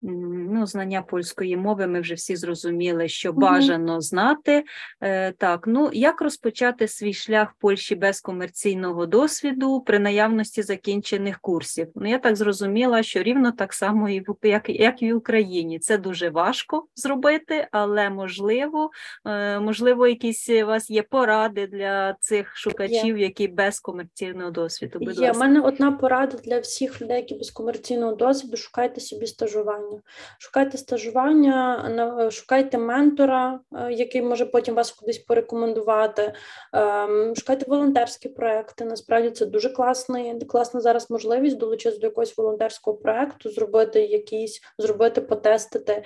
ну, 0.04 0.66
знання 0.66 1.02
польської 1.02 1.58
мови, 1.58 1.88
ми 1.88 2.02
вже 2.02 2.14
всі 2.14 2.36
зрозуміли, 2.36 3.08
що 3.08 3.34
бажано 3.34 4.02
знати. 4.02 4.64
Е, 5.02 5.32
Так, 5.32 5.64
ну 5.68 5.90
як 5.94 6.22
розпочати 6.22 6.88
свій 6.88 7.14
шлях 7.14 7.52
в 7.52 7.62
Польщі 7.62 7.96
без 7.96 8.22
комерційного 8.22 9.06
досвіду 9.06 9.82
при 9.82 10.00
наявності 10.00 10.62
закінчених 10.62 11.40
курсів? 11.40 11.88
Ну, 11.96 12.10
я 12.10 12.20
так 12.20 12.36
зрозуміла, 12.36 13.04
що 13.04 13.24
рівно 13.24 13.52
так 13.52 13.74
само, 13.74 14.10
і 14.10 14.20
в 14.20 14.36
як, 14.44 14.70
як 14.70 15.02
і 15.02 15.14
в 15.14 15.18
Україні. 15.18 15.80
Це 15.80 15.98
дуже 15.98 16.30
важко 16.30 16.86
зробити, 16.96 17.68
але 17.72 18.10
можливо, 18.10 18.90
е, 19.26 19.60
можливо, 19.60 20.08
якісь 20.08 20.50
у 20.50 20.66
вас 20.66 20.90
є 20.90 21.04
поради 21.04 21.68
для 21.68 22.16
цих 22.20 22.58
шукачів, 22.58 23.18
які 23.18 23.48
без 23.48 23.80
комерційного 23.80 24.52
досвіду. 24.52 25.00
Будь 25.00 25.20
є, 25.20 25.32
У 25.32 25.38
мене 25.38 25.62
одна 25.62 25.92
порада 25.92 26.38
для 26.38 26.60
всіх 26.60 27.02
людей, 27.02 27.18
які 27.18 27.36
без 27.36 27.52
комерційного 27.52 28.16
досвіду, 28.16 28.58
шукайте 28.58 29.02
собі 29.02 29.28
стажування 29.28 29.93
стажування. 29.94 30.04
Шукайте 30.38 30.78
стажування, 30.78 32.32
шукайте 32.32 32.78
ментора, 32.78 33.60
який 33.92 34.22
може 34.22 34.46
потім 34.46 34.76
вас 34.76 34.92
кудись 34.92 35.18
порекомендувати. 35.18 36.34
Ем, 36.74 37.36
шукайте 37.36 37.66
волонтерські 37.68 38.30
проекти. 38.30 38.86
Насправді 38.86 39.30
це 39.30 39.46
дуже 39.46 39.70
класний, 39.70 40.40
класна 40.46 40.82
зараз 40.82 41.10
можливість 41.10 41.58
долучитися 41.58 42.02
до 42.02 42.08
якогось 42.08 42.38
волонтерського 42.38 42.98
проекту, 42.98 43.50
зробити 43.50 44.02
якісь, 44.02 44.62
зробити, 44.78 45.22
потестити 45.22 46.04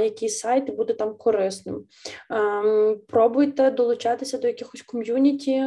якийсь 0.00 0.38
сайт 0.38 0.68
і 0.68 0.72
буде 0.72 0.94
там 0.94 1.14
корисним. 1.14 1.84
Ем, 2.30 3.00
пробуйте 3.08 3.70
долучатися 3.70 4.38
до 4.38 4.46
якихось 4.46 4.82
ком'юніті, 4.82 5.64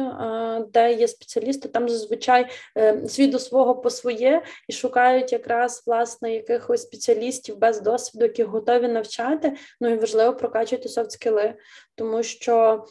де 0.72 0.92
є 0.92 1.08
спеціалісти. 1.08 1.68
Там 1.68 1.88
зазвичай 1.88 2.46
е, 2.78 3.08
свій 3.08 3.26
до 3.26 3.38
свого 3.38 3.74
по 3.74 3.90
своє 3.90 4.42
і 4.68 4.72
шукають 4.72 5.32
якраз 5.32 5.82
власне 5.86 6.34
якихось 6.34 6.82
спеціалістів 6.82 7.49
без 7.58 7.80
досвіду, 7.80 8.24
які 8.24 8.44
готові 8.44 8.88
навчати. 8.88 9.56
Ну 9.80 9.88
і 9.88 9.96
важливо 9.96 10.36
прокачувати 10.36 10.88
софт-скіли, 10.88 11.54
тому 11.94 12.22
що 12.22 12.84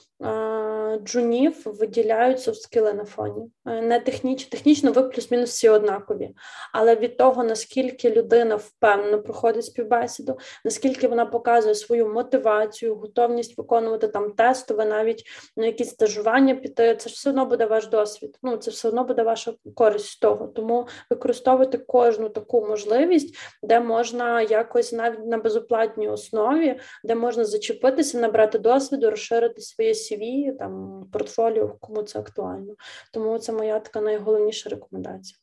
джунів 0.97 1.61
виділяють 1.65 2.39
софт-скіли 2.39 2.93
на 2.93 3.05
фоні. 3.05 3.51
Е, 3.67 3.81
не 3.81 3.99
технічно, 3.99 4.49
технічно 4.51 4.91
ви 4.91 5.03
плюс-мінус 5.03 5.49
всі 5.49 5.69
однакові. 5.69 6.29
Але 6.73 6.95
від 6.95 7.17
того, 7.17 7.43
наскільки 7.43 8.09
людина 8.09 8.55
впевнено 8.55 9.21
проходить 9.21 9.65
співбесіду, 9.65 10.37
наскільки 10.65 11.07
вона 11.07 11.25
показує 11.25 11.75
свою 11.75 12.07
мотивацію, 12.07 12.95
готовність 12.95 13.57
виконувати 13.57 14.07
там 14.07 14.31
тестове, 14.31 14.85
навіть 14.85 15.23
на 15.57 15.65
якісь 15.65 15.89
стажування 15.89 16.55
піти, 16.55 16.95
це 16.95 17.09
ж 17.09 17.15
все 17.15 17.29
одно 17.29 17.45
буде 17.45 17.65
ваш 17.65 17.87
досвід. 17.87 18.37
Ну 18.43 18.57
це 18.57 18.71
все 18.71 18.87
одно 18.87 19.03
буде 19.03 19.23
ваша 19.23 19.53
користь 19.75 20.21
того. 20.21 20.47
Тому 20.47 20.87
використовуйте 21.09 21.77
кожну 21.77 22.29
таку 22.29 22.67
можливість, 22.67 23.35
де 23.63 23.79
можна 23.79 24.41
якось 24.41 24.93
навіть 24.93 25.25
на 25.25 25.37
безоплатній 25.37 26.09
основі, 26.09 26.79
де 27.03 27.15
можна 27.15 27.45
зачепитися, 27.45 28.19
набрати 28.19 28.59
досвіду, 28.59 29.09
розширити 29.09 29.61
своє 29.61 29.91
CV, 29.91 30.57
там 30.57 30.78
портфоліо, 31.11 31.75
кому 31.79 32.03
це 32.03 32.19
актуально. 32.19 32.75
Тому 33.13 33.39
це 33.39 33.53
моя 33.53 33.79
така 33.79 34.01
найголовніша 34.01 34.69
рекомендація. 34.69 35.39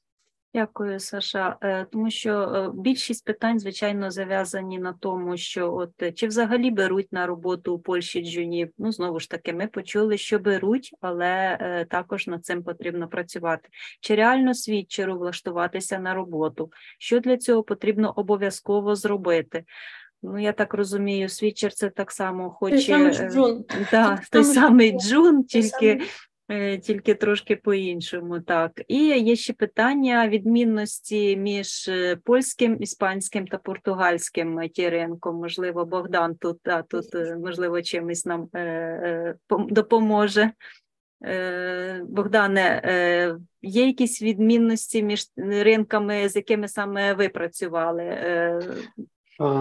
Дякую, 0.57 1.01
Саша. 1.01 1.57
Е, 1.63 1.87
тому 1.93 2.11
що 2.11 2.33
е, 2.41 2.71
більшість 2.75 3.25
питань, 3.25 3.59
звичайно, 3.59 4.11
зав'язані 4.11 4.79
на 4.79 4.93
тому, 4.93 5.37
що 5.37 5.75
от 5.75 6.03
е, 6.03 6.13
чи 6.13 6.27
взагалі 6.27 6.71
беруть 6.71 7.13
на 7.13 7.27
роботу 7.27 7.75
у 7.75 7.79
Польщі 7.79 8.25
джунів. 8.25 8.71
Ну 8.79 8.93
знову 8.93 9.21
ж 9.21 9.31
таки, 9.31 9.53
ми 9.53 9.67
почули, 9.67 10.19
що 10.19 10.39
беруть, 10.39 10.95
але 11.01 11.87
також 11.91 12.27
над 12.27 12.45
цим 12.45 12.63
потрібно 12.63 13.09
працювати. 13.09 13.69
Чи 14.01 14.15
реально 14.15 14.55
свідчеру 14.55 15.19
влаштуватися 15.19 15.99
на 15.99 16.15
роботу? 16.15 16.71
Що 16.99 17.21
для 17.21 17.37
цього 17.37 17.63
потрібно 17.63 18.13
обов'язково 18.17 18.95
зробити? 18.95 19.65
Ну, 20.27 20.39
я 20.39 20.53
так 20.53 20.75
розумію, 20.75 21.29
свідчер 21.29 21.73
це 21.73 21.91
так 21.91 22.11
само 22.11 22.51
хоче 22.51 22.77
той 22.77 22.83
самий 22.83 23.31
джун, 23.31 23.65
да, 23.91 24.21
той 24.31 24.45
самий 24.45 24.93
джун, 24.99 25.45
тільки 25.45 26.01
Е, 26.49 26.79
тільки 26.79 27.15
трошки 27.15 27.57
по-іншому, 27.57 28.41
так. 28.41 28.83
І 28.89 28.99
є 29.05 29.37
ще 29.37 29.53
питання 29.53 30.29
відмінності 30.29 31.37
між 31.37 31.89
е, 31.89 32.17
польським, 32.17 32.77
іспанським 32.81 33.47
та 33.47 33.59
португальським 33.59 34.61
ринком. 34.79 35.37
Можливо, 35.37 35.85
Богдан 35.85 36.35
тут, 36.35 36.69
а 36.69 36.83
тут, 36.83 37.15
е, 37.15 37.37
можливо, 37.37 37.83
чимось 37.83 38.27
нам 38.27 38.49
допоможе. 39.51 40.51
Богдане, 42.03 42.83
є 43.63 43.87
якісь 43.87 44.23
відмінності 44.23 45.03
між 45.03 45.27
ринками, 45.37 46.29
з 46.29 46.37
якими 46.37 46.69
саме 46.69 47.15
ви 47.15 47.29
працювали? 47.29 48.05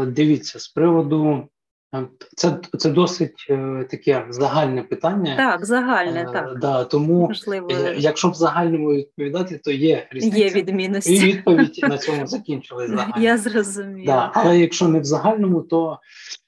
Дивіться, 0.08 0.60
з 0.60 0.68
приводу 0.68 1.50
Е, 1.96 2.08
це 2.36 2.60
це 2.78 2.90
досить 2.90 3.48
е, 3.50 3.88
таке 3.90 4.26
загальне 4.30 4.84
питання. 4.84 5.36
Так, 5.36 5.66
загальне, 5.66 6.22
е, 6.22 6.34
так. 6.34 6.60
Да, 6.60 6.84
Тому, 6.84 7.28
Можливо. 7.28 7.68
Е, 7.72 7.96
якщо 7.98 8.30
в 8.30 8.34
загальному 8.34 8.94
відповідати, 8.94 9.58
то 9.58 9.72
є 9.72 10.08
різниця. 10.12 10.38
Є 10.38 10.50
відмінності. 10.50 11.16
І 11.16 11.20
відповідь 11.20 11.80
на 11.82 11.98
цьому 11.98 12.28
закінчилась 12.28 12.90
загально. 12.90 13.24
Я 13.24 13.38
зрозуміла. 13.38 14.06
Да, 14.06 14.32
Але 14.34 14.60
якщо 14.60 14.88
не 14.88 15.00
в 15.00 15.04
загальному, 15.04 15.62
то 15.62 16.00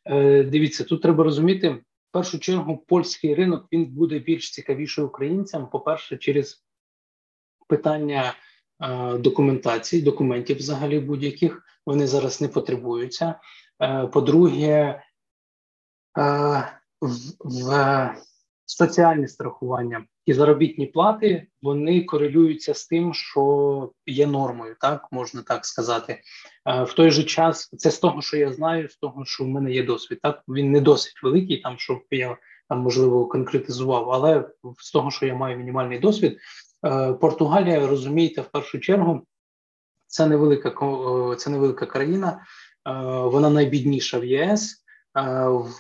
е, 0.06 0.44
дивіться, 0.44 0.84
тут 0.84 1.02
треба 1.02 1.24
розуміти, 1.24 1.70
в 1.70 2.12
першу 2.12 2.40
чергу 2.40 2.78
польський 2.88 3.36
ринок 3.36 3.66
він 3.72 3.86
буде 3.86 4.20
більш 4.20 4.52
цікавіший 4.52 5.04
українцям. 5.04 5.70
По-перше, 5.70 6.18
через 6.18 6.64
питання 7.68 8.34
е, 8.82 9.18
документації, 9.18 10.02
документів 10.02 10.58
взагалі 10.58 11.00
будь-яких, 11.00 11.64
вони 11.88 12.08
зараз 12.08 12.42
не 12.42 12.48
потребуються. 12.48 13.36
Е, 13.82 14.08
по-друге, 14.08 15.02
в, 17.02 17.36
в 17.40 18.16
соціальні 18.66 19.28
страхування 19.28 20.06
і 20.26 20.34
заробітні 20.34 20.86
плати 20.86 21.48
вони 21.62 22.04
корелюються 22.04 22.74
з 22.74 22.88
тим, 22.88 23.14
що 23.14 23.92
є 24.06 24.28
нормою, 24.28 24.76
так 24.82 25.08
можна 25.12 25.42
так 25.42 25.66
сказати. 25.66 26.22
В 26.66 26.94
той 26.94 27.12
же 27.12 27.24
час 27.24 27.70
це 27.78 27.92
з 27.92 28.00
того, 28.00 28.22
що 28.22 28.38
я 28.38 28.54
знаю, 28.54 28.90
з 28.90 28.98
того, 28.98 29.26
що 29.26 29.44
в 29.44 29.48
мене 29.48 29.72
є 29.72 29.84
досвід. 29.84 30.20
Так 30.24 30.44
він 30.48 30.72
не 30.72 30.82
досить 30.82 31.24
великий, 31.24 31.62
там 31.62 31.78
щоб 31.78 32.02
я 32.12 32.38
там 32.70 32.80
можливо 32.80 33.28
конкретизував, 33.28 34.10
але 34.10 34.50
з 34.78 34.92
того, 34.92 35.12
що 35.12 35.26
я 35.26 35.36
маю 35.36 35.58
мінімальний 35.58 36.00
досвід, 36.00 36.38
Португалія 37.22 37.88
розумієте, 37.88 38.42
в 38.42 38.48
першу 38.52 38.80
чергу 38.80 39.22
це 40.08 40.28
невелика 40.28 40.70
це 41.38 41.50
невелика 41.50 41.86
країна, 41.86 42.42
вона 43.26 43.50
найбідніша 43.50 44.20
в 44.20 44.26
ЄС. 44.26 44.84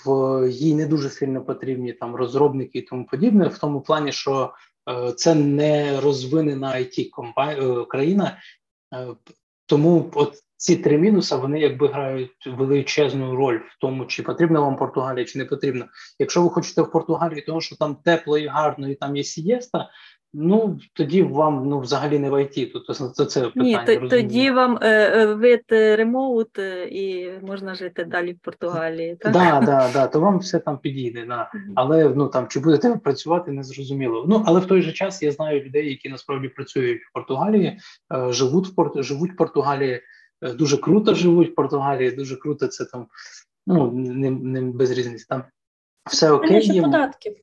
В 0.05 0.47
їй 0.49 0.75
не 0.75 0.85
дуже 0.85 1.09
сильно 1.09 1.45
потрібні 1.45 1.93
там 1.93 2.15
розробники 2.15 2.79
і 2.79 2.81
тому 2.81 3.05
подібне, 3.05 3.47
в 3.47 3.57
тому 3.57 3.81
плані, 3.81 4.11
що 4.11 4.53
е, 4.89 5.11
це 5.11 5.35
не 5.35 6.01
розвинена 6.01 6.67
it 6.67 7.09
е, 7.37 7.85
країна, 7.85 8.37
е, 8.93 9.07
тому 9.65 10.11
от 10.13 10.43
ці 10.57 10.75
три 10.75 10.97
мінуси 10.97 11.35
вони 11.35 11.59
якби 11.59 11.87
грають 11.87 12.47
величезну 12.47 13.35
роль 13.35 13.57
в 13.57 13.77
тому, 13.81 14.05
чи 14.05 14.23
потрібна 14.23 14.59
вам 14.59 14.77
Португалія, 14.77 15.25
чи 15.25 15.39
не 15.39 15.45
потрібна. 15.45 15.87
Якщо 16.19 16.41
ви 16.41 16.49
хочете 16.49 16.81
в 16.81 16.91
Португалії, 16.91 17.41
тому 17.41 17.61
що 17.61 17.75
там 17.75 17.95
тепло 17.95 18.37
і 18.37 18.47
гарно, 18.47 18.89
і 18.89 18.95
там 18.95 19.15
є 19.15 19.23
сієста, 19.23 19.89
Ну 20.39 20.79
тоді 20.93 21.23
вам 21.23 21.69
ну 21.69 21.79
взагалі 21.79 22.19
не 22.19 22.29
в 22.29 22.43
ІТ, 22.43 22.73
Тобто 22.73 22.93
це, 22.93 23.25
це 23.25 23.41
питання. 23.41 23.85
Ні, 23.87 23.97
то, 23.97 24.07
тоді 24.07 24.51
вам 24.51 24.79
е, 24.81 24.89
е 24.89 25.25
вид 25.25 25.63
е, 25.71 25.95
ремоут 25.95 26.59
е, 26.59 26.87
і 26.91 27.31
можна 27.41 27.75
жити 27.75 28.03
далі 28.03 28.33
в 28.33 28.39
Португалії. 28.39 29.15
Так, 29.15 29.33
да, 29.33 29.61
да, 29.65 29.89
да, 29.93 30.07
то 30.07 30.19
вам 30.19 30.39
все 30.39 30.59
там 30.59 30.77
підійде. 30.77 31.25
Да. 31.25 31.51
Але 31.75 32.09
ну 32.09 32.27
там 32.27 32.47
чи 32.47 32.59
будете 32.59 32.89
ви 32.89 32.97
працювати, 32.97 33.51
не 33.51 33.63
зрозуміло. 33.63 34.25
Ну 34.27 34.43
але 34.45 34.59
в 34.59 34.65
той 34.65 34.81
же 34.81 34.91
час 34.91 35.23
я 35.23 35.31
знаю 35.31 35.63
людей, 35.63 35.89
які 35.89 36.09
насправді 36.09 36.47
працюють 36.47 37.01
в 37.01 37.13
Португалії, 37.13 37.79
е, 38.13 38.33
живуть 38.33 38.67
в 38.67 38.75
Порт, 38.75 39.03
живуть 39.03 39.31
в 39.31 39.35
Португалії, 39.35 40.01
е, 40.41 40.53
дуже 40.53 40.77
круто 40.77 41.13
живуть 41.13 41.51
в 41.51 41.55
Португалії, 41.55 42.11
дуже 42.11 42.35
круто 42.35 42.67
це 42.67 42.85
там. 42.85 43.07
Ну 43.67 43.91
не, 43.91 44.31
не 44.31 44.61
без 44.61 44.91
різниці. 44.91 45.25
Там 45.29 45.43
все 46.05 46.31
окей. 46.31 46.61
Ще 46.61 46.81
податків. 46.81 47.35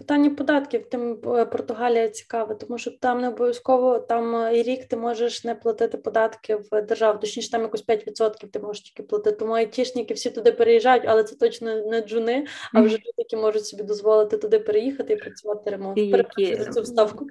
Питання 0.00 0.30
податків 0.30 0.86
тим 0.90 1.18
е, 1.26 1.44
Португалія 1.44 2.08
цікаве, 2.08 2.54
тому 2.54 2.78
що 2.78 2.90
там 2.90 3.20
не 3.20 3.28
обов'язково 3.28 3.98
там 3.98 4.36
е, 4.36 4.58
і 4.58 4.62
рік 4.62 4.84
ти 4.84 4.96
можеш 4.96 5.44
не 5.44 5.54
платити 5.54 5.98
податки 5.98 6.56
в 6.70 6.82
державу, 6.82 7.18
точніше 7.18 7.50
там 7.50 7.62
якось 7.62 7.86
5% 7.86 8.48
ти 8.48 8.58
можеш 8.58 8.82
тільки 8.82 9.02
платити. 9.02 9.36
Тому 9.36 9.52
айтішники 9.52 10.14
всі 10.14 10.30
туди 10.30 10.52
переїжджають, 10.52 11.02
але 11.06 11.24
це 11.24 11.36
точно 11.36 11.86
не 11.86 12.00
джуни, 12.00 12.46
а 12.74 12.80
вже 12.80 12.94
люди, 12.94 13.12
які 13.16 13.36
можуть 13.36 13.66
собі 13.66 13.82
дозволити 13.82 14.36
туди 14.36 14.58
переїхати 14.58 15.12
і 15.12 15.16
працювати 15.16 15.70
ремонт. 15.70 16.10
Перепрошую 16.10 16.64
за 16.64 16.72
цю 16.72 16.82
вставку. 16.82 17.26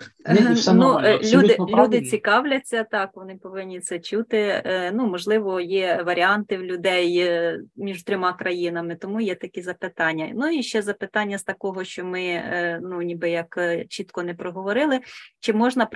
Ну, 0.73 0.99
е, 1.03 1.19
люди 1.23 1.57
люди 1.69 2.01
цікавляться 2.01 2.85
так, 2.91 3.09
вони 3.13 3.35
повинні 3.35 3.79
це 3.79 3.99
чути. 3.99 4.63
Ну 4.93 5.07
можливо, 5.07 5.59
є 5.59 6.03
варіанти 6.05 6.57
в 6.57 6.63
людей 6.63 7.31
між 7.75 8.03
трьома 8.03 8.33
країнами, 8.33 8.95
тому 8.95 9.21
є 9.21 9.35
такі 9.35 9.61
запитання. 9.61 10.31
Ну 10.35 10.49
і 10.49 10.63
ще 10.63 10.81
запитання 10.81 11.37
з 11.37 11.43
такого, 11.43 11.83
що 11.83 12.05
ми 12.05 12.43
ну 12.83 13.01
ніби 13.01 13.29
як 13.29 13.57
е, 13.57 13.85
чітко 13.85 14.23
не 14.23 14.33
проговорили, 14.33 14.99
чи 15.39 15.53
можна 15.53 15.89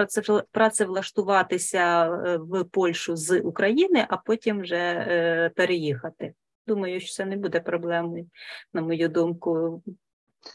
працевлаштуватися 0.52 2.06
е, 2.06 2.38
в 2.38 2.64
Польщу 2.64 3.16
з 3.16 3.40
України, 3.40 4.06
а 4.10 4.18
потім 4.18 4.62
вже 4.62 4.76
е, 4.76 5.52
переїхати. 5.56 6.34
Думаю, 6.68 7.00
що 7.00 7.14
це 7.14 7.26
не 7.26 7.38
буде 7.38 7.60
проблемою, 7.60 8.26
на 8.74 8.82
мою 8.82 9.10
думку. 9.10 9.82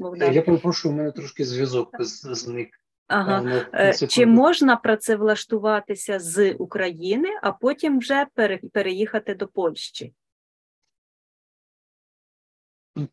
Богдан. 0.01 0.33
Я 0.33 0.43
перепрошую, 0.43 0.95
у 0.95 0.97
мене 0.97 1.13
трошки 1.13 1.45
зв'язок 1.45 1.97
зник. 2.01 2.69
Ага. 3.07 3.65
Чи 4.09 4.27
можна 4.27 4.77
працевлаштуватися 4.77 6.19
з 6.19 6.53
України, 6.53 7.29
а 7.43 7.53
потім 7.53 7.99
вже 7.99 8.27
переїхати 8.73 9.35
до 9.35 9.47
Польщі? 9.47 10.13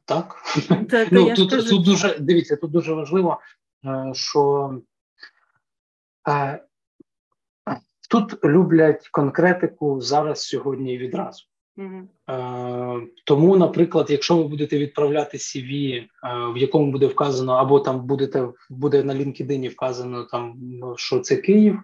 Так. 0.05 0.35
Та, 0.89 1.07
ну, 1.11 1.35
тут, 1.35 1.69
тут 1.69 1.85
дуже 1.85 2.19
дивіться, 2.19 2.55
тут 2.55 2.71
дуже 2.71 2.93
важливо, 2.93 3.39
е, 3.85 4.11
що 4.13 4.73
е, 6.29 6.63
тут 8.09 8.45
люблять 8.45 9.07
конкретику 9.07 10.01
зараз, 10.01 10.41
сьогодні 10.41 10.93
і 10.93 10.97
відразу. 10.97 11.43
Е, 12.29 13.01
Тому, 13.25 13.57
наприклад, 13.57 14.07
якщо 14.09 14.37
ви 14.37 14.43
будете 14.43 14.77
відправляти 14.77 15.37
CV, 15.37 16.03
в 16.53 16.57
якому 16.57 16.91
буде 16.91 17.07
вказано, 17.07 17.53
або 17.53 17.79
там 17.79 18.05
будете 18.05 18.47
буде 18.69 19.03
на 19.03 19.13
LinkedIn 19.13 19.69
вказано 19.69 20.23
там, 20.23 20.59
що 20.95 21.19
це 21.19 21.35
Київ, 21.35 21.79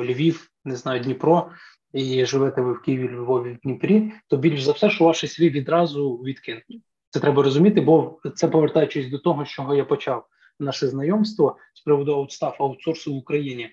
Львів, 0.00 0.50
не 0.64 0.76
знаю, 0.76 1.02
Дніпро, 1.02 1.50
і 1.92 2.26
живете 2.26 2.60
ви 2.60 2.72
в 2.72 2.82
Києві, 2.82 3.08
Львові, 3.08 3.52
в 3.52 3.58
Дніпрі, 3.58 4.12
то 4.28 4.36
більш 4.36 4.62
за 4.62 4.72
все, 4.72 4.90
що 4.90 5.04
ваше 5.04 5.26
CV 5.26 5.50
відразу 5.50 6.16
відкинуть. 6.16 6.82
Це 7.14 7.20
треба 7.20 7.42
розуміти, 7.42 7.80
бо 7.80 8.18
це 8.34 8.48
повертаючись 8.48 9.10
до 9.10 9.18
того, 9.18 9.44
з 9.44 9.48
чого 9.48 9.74
я 9.74 9.84
почав 9.84 10.26
наше 10.60 10.88
знайомство 10.88 11.56
з 11.74 11.80
приводу 11.80 12.12
аутстаф 12.12 12.60
аутсорсу 12.60 13.14
в 13.14 13.16
Україні. 13.16 13.70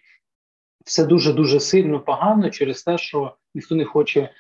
Все 0.86 1.06
дуже 1.06 1.34
дуже 1.34 1.60
сильно 1.60 2.00
погано 2.00 2.50
через 2.50 2.84
те, 2.84 2.98
що 2.98 3.36
ніхто 3.56 3.76
не 3.76 3.86
хоче 3.86 4.20
е, 4.20 4.32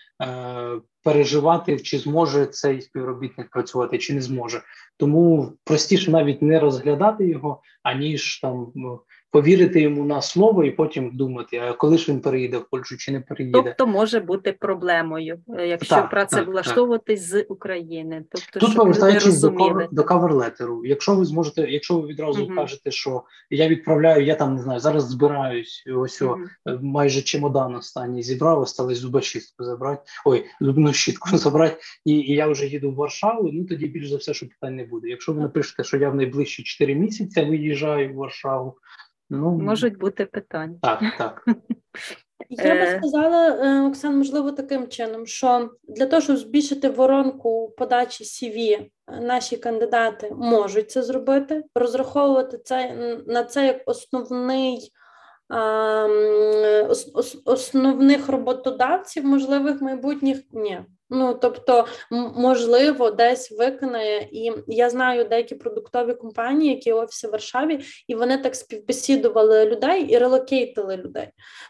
переживати, 1.03 1.79
чи 1.79 1.97
зможе 1.97 2.45
цей 2.45 2.81
співробітник 2.81 3.49
працювати, 3.49 3.97
чи 3.97 4.13
не 4.13 4.21
зможе. 4.21 4.61
Тому 4.97 5.53
простіше 5.63 6.11
навіть 6.11 6.41
не 6.41 6.59
розглядати 6.59 7.27
його, 7.27 7.61
аніж 7.83 8.39
там 8.39 8.71
ну, 8.75 9.01
повірити 9.31 9.81
йому 9.81 10.05
на 10.05 10.21
слово 10.21 10.63
і 10.63 10.71
потім 10.71 11.09
думати, 11.13 11.57
а 11.57 11.73
коли 11.73 11.97
ж 11.97 12.11
він 12.11 12.21
переїде 12.21 12.57
в 12.57 12.69
Польщу 12.69 12.97
чи 12.97 13.11
не 13.11 13.19
переїде. 13.19 13.61
Тобто 13.63 13.87
може 13.87 14.19
бути 14.19 14.51
проблемою, 14.51 15.39
е, 15.57 15.67
якщо 15.67 15.95
Так, 15.95 16.09
працевлаштовуватись 16.09 17.21
з 17.21 17.45
України. 17.49 18.23
Тобто, 18.31 18.59
Тут 18.59 18.69
щоб 18.69 18.75
повертаючись 18.75 19.41
до 19.41 19.51
кавер, 19.51 19.87
до 19.91 20.03
каверлетеру, 20.03 20.85
якщо 20.85 21.15
ви 21.15 21.25
зможете, 21.25 21.61
якщо 21.61 21.99
ви 21.99 22.07
відразу 22.07 22.45
Мгм. 22.45 22.55
кажете, 22.55 22.91
що 22.91 23.23
я 23.49 23.67
відправляю, 23.67 24.25
я 24.25 24.35
там 24.35 24.55
не 24.55 24.61
знаю, 24.61 24.79
зараз 24.79 25.09
збираюсь, 25.09 25.83
ось 25.95 26.21
о, 26.21 26.35
Мгм. 26.35 26.49
е, 26.67 26.79
майже 26.81 27.21
чемодан 27.21 27.75
останній 27.75 28.23
зібрав, 28.23 28.61
осталось 28.61 28.97
зубочистку 28.97 29.63
забрати, 29.63 30.01
ой, 30.25 30.45
зубну 30.61 30.93
щітку 30.93 31.29
забрати, 31.37 31.77
і, 32.05 32.13
і 32.13 32.35
я 32.35 32.47
вже 32.47 32.65
їду 32.65 32.91
в 32.91 32.95
Варшаву. 32.95 33.49
Ну 33.53 33.65
тоді 33.65 33.87
більш 33.87 34.09
за 34.09 34.17
все, 34.17 34.33
що 34.33 34.47
питань 34.47 34.75
не 34.75 34.85
буде. 34.85 35.09
Якщо 35.09 35.33
ви 35.33 35.41
напишете, 35.41 35.83
що 35.83 35.97
я 35.97 36.09
в 36.09 36.15
найближчі 36.15 36.63
4 36.63 36.95
місяці 36.95 37.41
виїжджаю 37.41 38.13
в 38.13 38.15
Варшаву, 38.15 38.77
ну 39.31 39.51
Можуть 39.51 39.97
бути 39.97 40.25
питання. 40.25 40.75
так, 40.81 41.01
так. 41.17 41.43
Я 42.49 42.73
би 42.73 42.79
Е. 42.81 42.97
сказала, 42.97 43.47
е, 43.49 43.81
Оксан, 43.87 44.17
можливо, 44.17 44.51
таким 44.51 44.87
чином, 44.87 45.25
що 45.25 45.69
для 45.87 46.05
того, 46.05 46.21
щоб 46.21 46.37
збільшити 46.37 46.89
воронку 46.89 47.73
подачі 47.77 48.23
CV, 48.23 48.57
е, 48.79 48.89
наші 49.21 49.57
кандидати 49.57 50.31
можуть 50.35 50.91
це 50.91 51.03
зробити, 51.03 51.63
розраховувати 51.75 52.57
це 52.57 52.93
на 53.27 53.43
це 53.43 53.65
як 53.65 53.77
основний. 53.85 54.91
ос- 56.89 57.37
Основних 57.45 58.29
роботодавців, 58.29 59.25
можливих 59.25 59.81
майбутніх 59.81 60.37
ні. 60.51 60.79
Ну 61.13 61.33
тобто, 61.33 61.85
можливо, 62.35 63.11
десь 63.11 63.51
виконає, 63.51 64.29
і 64.31 64.51
я 64.67 64.89
знаю 64.89 65.25
деякі 65.25 65.55
продуктові 65.55 66.13
компанії, 66.13 66.73
які 66.73 66.93
офіси 66.93 67.27
в 67.27 67.31
Варшаві, 67.31 67.79
і 68.07 68.15
вони 68.15 68.37
так 68.37 68.55
співбесідували 68.55 69.65
людей 69.65 70.03
і 70.03 70.17
релокейтили 70.17 70.97
людей. 70.97 71.27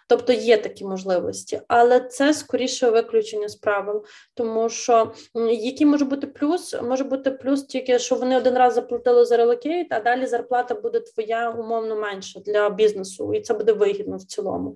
Тобто 0.07 0.33
є 0.33 0.57
такі 0.57 0.85
можливості, 0.85 1.61
але 1.67 1.99
це 1.99 2.33
скоріше 2.33 2.89
виключення 2.89 3.47
з 3.49 3.55
правил, 3.55 4.05
тому 4.33 4.69
що 4.69 5.11
який 5.51 5.87
може 5.87 6.05
бути 6.05 6.27
плюс? 6.27 6.75
Може 6.83 7.03
бути 7.03 7.31
плюс 7.31 7.63
тільки, 7.63 7.99
що 7.99 8.15
вони 8.15 8.37
один 8.37 8.57
раз 8.57 8.73
заплатили 8.73 9.25
за 9.25 9.37
релокейт, 9.37 9.87
а 9.89 9.99
далі 9.99 10.25
зарплата 10.25 10.75
буде 10.75 10.99
твоя 10.99 11.49
умовно 11.49 11.95
менша 11.95 12.39
для 12.39 12.69
бізнесу, 12.69 13.33
і 13.33 13.41
це 13.41 13.53
буде 13.53 13.73
вигідно 13.73 14.17
в 14.17 14.23
цілому. 14.23 14.75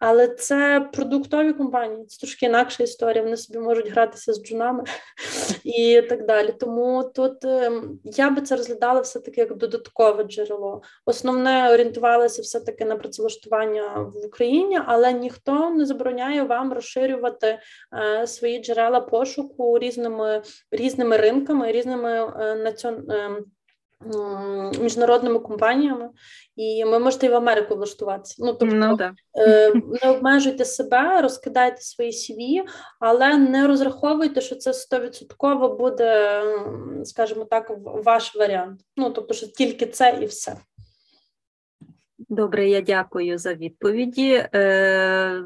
Але 0.00 0.28
це 0.28 0.88
продуктові 0.92 1.52
компанії, 1.52 2.04
це 2.06 2.18
трошки 2.20 2.46
інакша 2.46 2.82
історія. 2.82 3.22
Вони 3.22 3.36
собі 3.36 3.58
можуть 3.58 3.90
гратися 3.90 4.32
з 4.32 4.42
джунами 4.42 4.84
і 5.64 6.02
так 6.08 6.26
далі. 6.26 6.54
Тому 6.60 7.10
тут 7.14 7.44
ем, 7.44 7.98
я 8.04 8.30
би 8.30 8.42
це 8.42 8.56
розглядала 8.56 9.00
все-таки 9.00 9.40
як 9.40 9.56
додаткове 9.56 10.24
джерело. 10.24 10.82
Основне 11.06 11.72
орієнтувалося 11.72 12.42
все-таки 12.42 12.84
на 12.84 12.96
працевлаштування 12.96 14.10
в 14.14 14.26
Україні, 14.26 14.80
але 14.86 15.12
ніхто 15.12 15.70
не 15.70 15.86
забороняє 15.86 16.42
вам 16.42 16.72
розширювати 16.72 17.58
е, 17.94 18.26
свої 18.26 18.62
джерела 18.62 19.00
пошуку 19.00 19.78
різними 19.78 20.42
різними 20.70 21.16
ринками, 21.16 21.72
різними 21.72 22.32
е, 22.40 22.54
націон... 22.54 23.06
міжнародними 24.80 25.38
компаніями, 25.38 26.08
і 26.56 26.84
ви 26.84 26.98
можете 26.98 27.26
і 27.26 27.28
в 27.28 27.34
Америку 27.34 27.74
влаштуватися. 27.74 28.36
Ну 28.38 28.52
тобто 28.54 28.76
Ну, 28.76 28.96
да. 28.96 29.12
Е, 29.36 29.72
не 29.74 30.10
обмежуйте 30.10 30.64
себе, 30.64 31.20
розкидайте 31.22 31.80
свої 31.80 32.10
CV, 32.10 32.62
але 33.00 33.36
не 33.36 33.66
розраховуйте, 33.66 34.40
що 34.40 34.54
це 34.54 34.72
100% 34.72 35.76
буде, 35.76 36.42
скажімо 37.04 37.44
так, 37.44 37.72
ваш 37.84 38.36
варіант. 38.36 38.80
Ну 38.96 39.10
тобто, 39.10 39.34
що 39.34 39.46
тільки 39.46 39.86
це 39.86 40.18
і 40.22 40.26
все. 40.26 40.56
Добре, 42.28 42.68
я 42.68 42.80
дякую 42.80 43.38
за 43.38 43.54
відповіді. 43.54 44.46
Е, 44.54 45.44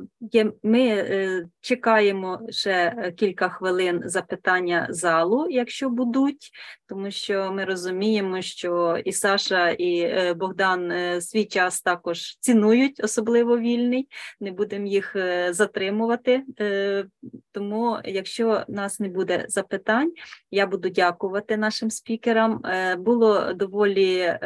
Ми 0.62 0.80
е, 0.88 1.46
чекаємо 1.60 2.40
ще 2.51 3.12
кілька 3.16 3.48
хвилин 3.48 4.02
запитання 4.05 4.86
залу, 4.90 5.46
якщо 5.51 5.90
будуть, 5.90 6.51
тому 6.88 7.10
що 7.10 7.52
ми 7.52 7.64
розуміємо, 7.64 8.42
що 8.42 9.02
і 9.05 9.12
Саша, 9.12 9.70
і 9.70 9.98
е, 10.01 10.34
Богдан 10.34 10.90
е, 10.90 11.20
свій 11.20 11.44
час 11.44 11.82
також 11.82 12.36
цінують, 12.40 13.05
особливо 13.05 13.59
вільний. 13.59 14.09
Не 14.40 14.51
будемо 14.52 14.86
їх 14.86 15.16
е, 15.16 15.52
затримувати. 15.52 16.42
Е, 16.60 17.06
Тому, 17.52 17.98
якщо 18.05 18.64
нас 18.68 19.01
не 19.01 19.09
буде 19.09 19.44
запитань, 19.48 20.12
я 20.51 20.66
буду 20.66 20.88
дякувати 20.88 21.56
нашим 21.56 21.90
спікерам. 21.90 22.66
Е, 22.66 22.96
Було 22.96 23.52
доволі. 23.52 24.38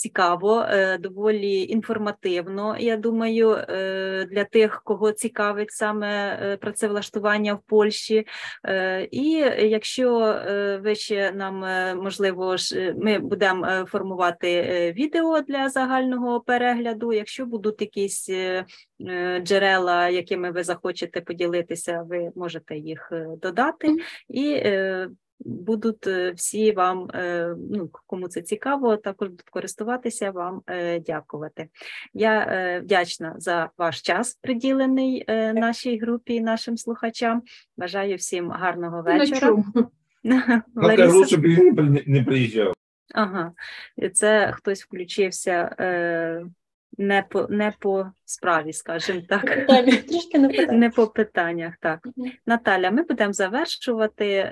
Цікаво, 0.00 0.60
е, 0.68 0.98
доволі 0.98 1.62
інформативно. 1.62 2.76
Я 2.78 2.96
думаю, 2.96 3.50
е, 3.50 4.26
для 4.30 4.44
тих, 4.44 4.82
кого 4.84 5.12
цікавить 5.12 5.70
саме 5.70 6.38
е, 6.42 6.56
працевлаштування 6.56 7.54
в 7.54 7.62
Польщі. 7.66 8.26
І 9.10 9.30
якщо 9.58 10.40
ви 10.82 10.94
ще 10.94 11.32
нам 11.32 11.64
можливо 12.02 12.56
ми 12.96 13.18
будемо 13.18 13.86
формувати 13.86 14.62
відео 14.96 15.40
для 15.40 15.68
загального 15.68 16.40
перегляду. 16.40 17.12
Якщо 17.12 17.46
будуть 17.46 17.80
якісь 17.80 18.30
джерела, 19.42 20.08
якими 20.08 20.50
ви 20.50 20.64
захочете 20.64 21.20
поділитися, 21.20 22.02
ви 22.08 22.32
можете 22.36 22.76
їх 22.76 23.12
додати 23.42 23.96
і. 24.28 24.62
Будуть 25.44 26.06
е, 26.06 26.30
всі 26.30 26.72
вам, 26.72 27.10
е, 27.14 27.54
ну 27.70 27.90
кому 28.06 28.28
це 28.28 28.42
цікаво, 28.42 28.96
також 28.96 29.28
будуть 29.28 29.50
користуватися, 29.50 30.30
вам 30.30 30.62
е, 30.66 31.00
дякувати. 31.00 31.68
Я 32.14 32.80
вдячна 32.84 33.34
за 33.38 33.70
ваш 33.78 34.02
час, 34.02 34.38
приділений 34.42 35.24
нашій 35.54 35.98
групі, 35.98 36.34
і 36.34 36.40
нашим 36.40 36.76
слухачам. 36.76 37.42
Бажаю 37.76 38.16
всім 38.16 38.50
гарного 38.50 39.02
вечора. 39.02 39.64
Накажу, 40.24 40.62
Лариса? 40.74 41.26
щоб 41.26 41.44
не 42.06 42.24
приїжджав. 42.26 42.74
Ага, 43.14 43.52
це 44.14 44.52
хтось 44.52 44.84
включився 44.84 45.76
е, 45.80 46.44
не 46.98 47.22
по 47.22 47.46
не 47.50 47.72
по 47.78 48.06
справі, 48.24 48.72
скажімо 48.72 49.20
так. 49.28 49.66
Трішки 50.08 50.38
не 50.72 50.90
по 50.90 51.06
питаннях, 51.06 51.74
так. 51.80 52.08
Наталя, 52.46 52.90
ми 52.90 53.02
будемо 53.02 53.32
завершувати, 53.32 54.50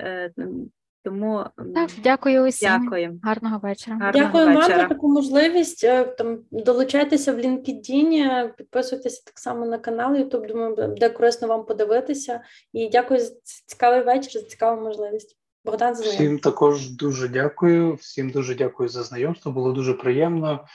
тому 1.03 1.45
Так, 1.75 1.89
дякую 2.03 2.47
усім. 2.47 2.69
дякую. 2.69 3.19
Гарного 3.23 3.59
вечора. 3.63 3.97
Гарного 4.01 4.25
Дякую 4.25 4.45
вам 4.45 4.63
за 4.63 4.87
таку 4.87 5.09
можливість. 5.09 5.83
Е, 5.83 6.03
Там 6.03 6.37
долучайтеся 6.51 7.33
в 7.33 7.39
LinkedIn, 7.39 8.49
підписуйтеся 8.57 9.23
так 9.25 9.39
само 9.39 9.65
на 9.65 9.77
канал 9.77 10.15
YouTube. 10.15 10.47
Думаю, 10.47 10.75
буде 10.75 11.09
корисно 11.09 11.47
вам 11.47 11.65
подивитися. 11.65 12.41
І 12.73 12.89
дякую 12.89 13.19
за 13.19 13.31
цікавий 13.65 14.03
вечір, 14.03 14.31
за 14.31 14.41
цікаву 14.41 14.81
можливість. 14.81 15.35
Богдан 15.65 15.95
Зелений. 15.95 16.17
Всім 16.17 16.39
також 16.39 16.89
дуже 16.89 17.27
дякую. 17.27 17.93
Всім 17.93 18.29
дуже 18.29 18.55
дякую 18.55 18.89
за 18.89 19.03
знайомство. 19.03 19.51
Було 19.51 19.71
дуже 19.71 19.93
приємно. 19.93 20.65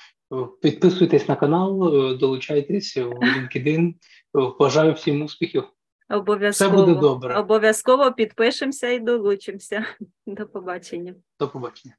Підписуйтесь 0.63 1.29
на 1.29 1.37
канал, 1.37 1.97
е, 1.97 2.15
долучайтесь 2.15 2.97
в 2.97 3.11
LinkedIn. 3.11 3.89
Е, 3.89 3.95
Бажаю 4.61 4.93
всім 4.93 5.23
успіхів. 5.23 5.65
Обов'язково. 6.19 6.87
буде 6.87 7.01
добре. 7.01 7.39
Обов'язково 7.39 8.13
підпишемося 8.13 8.89
і 8.89 9.01
долучимося. 9.01 9.85
До 10.27 10.47
побачення. 10.47 11.15
До 11.41 11.49
побачення. 11.49 11.95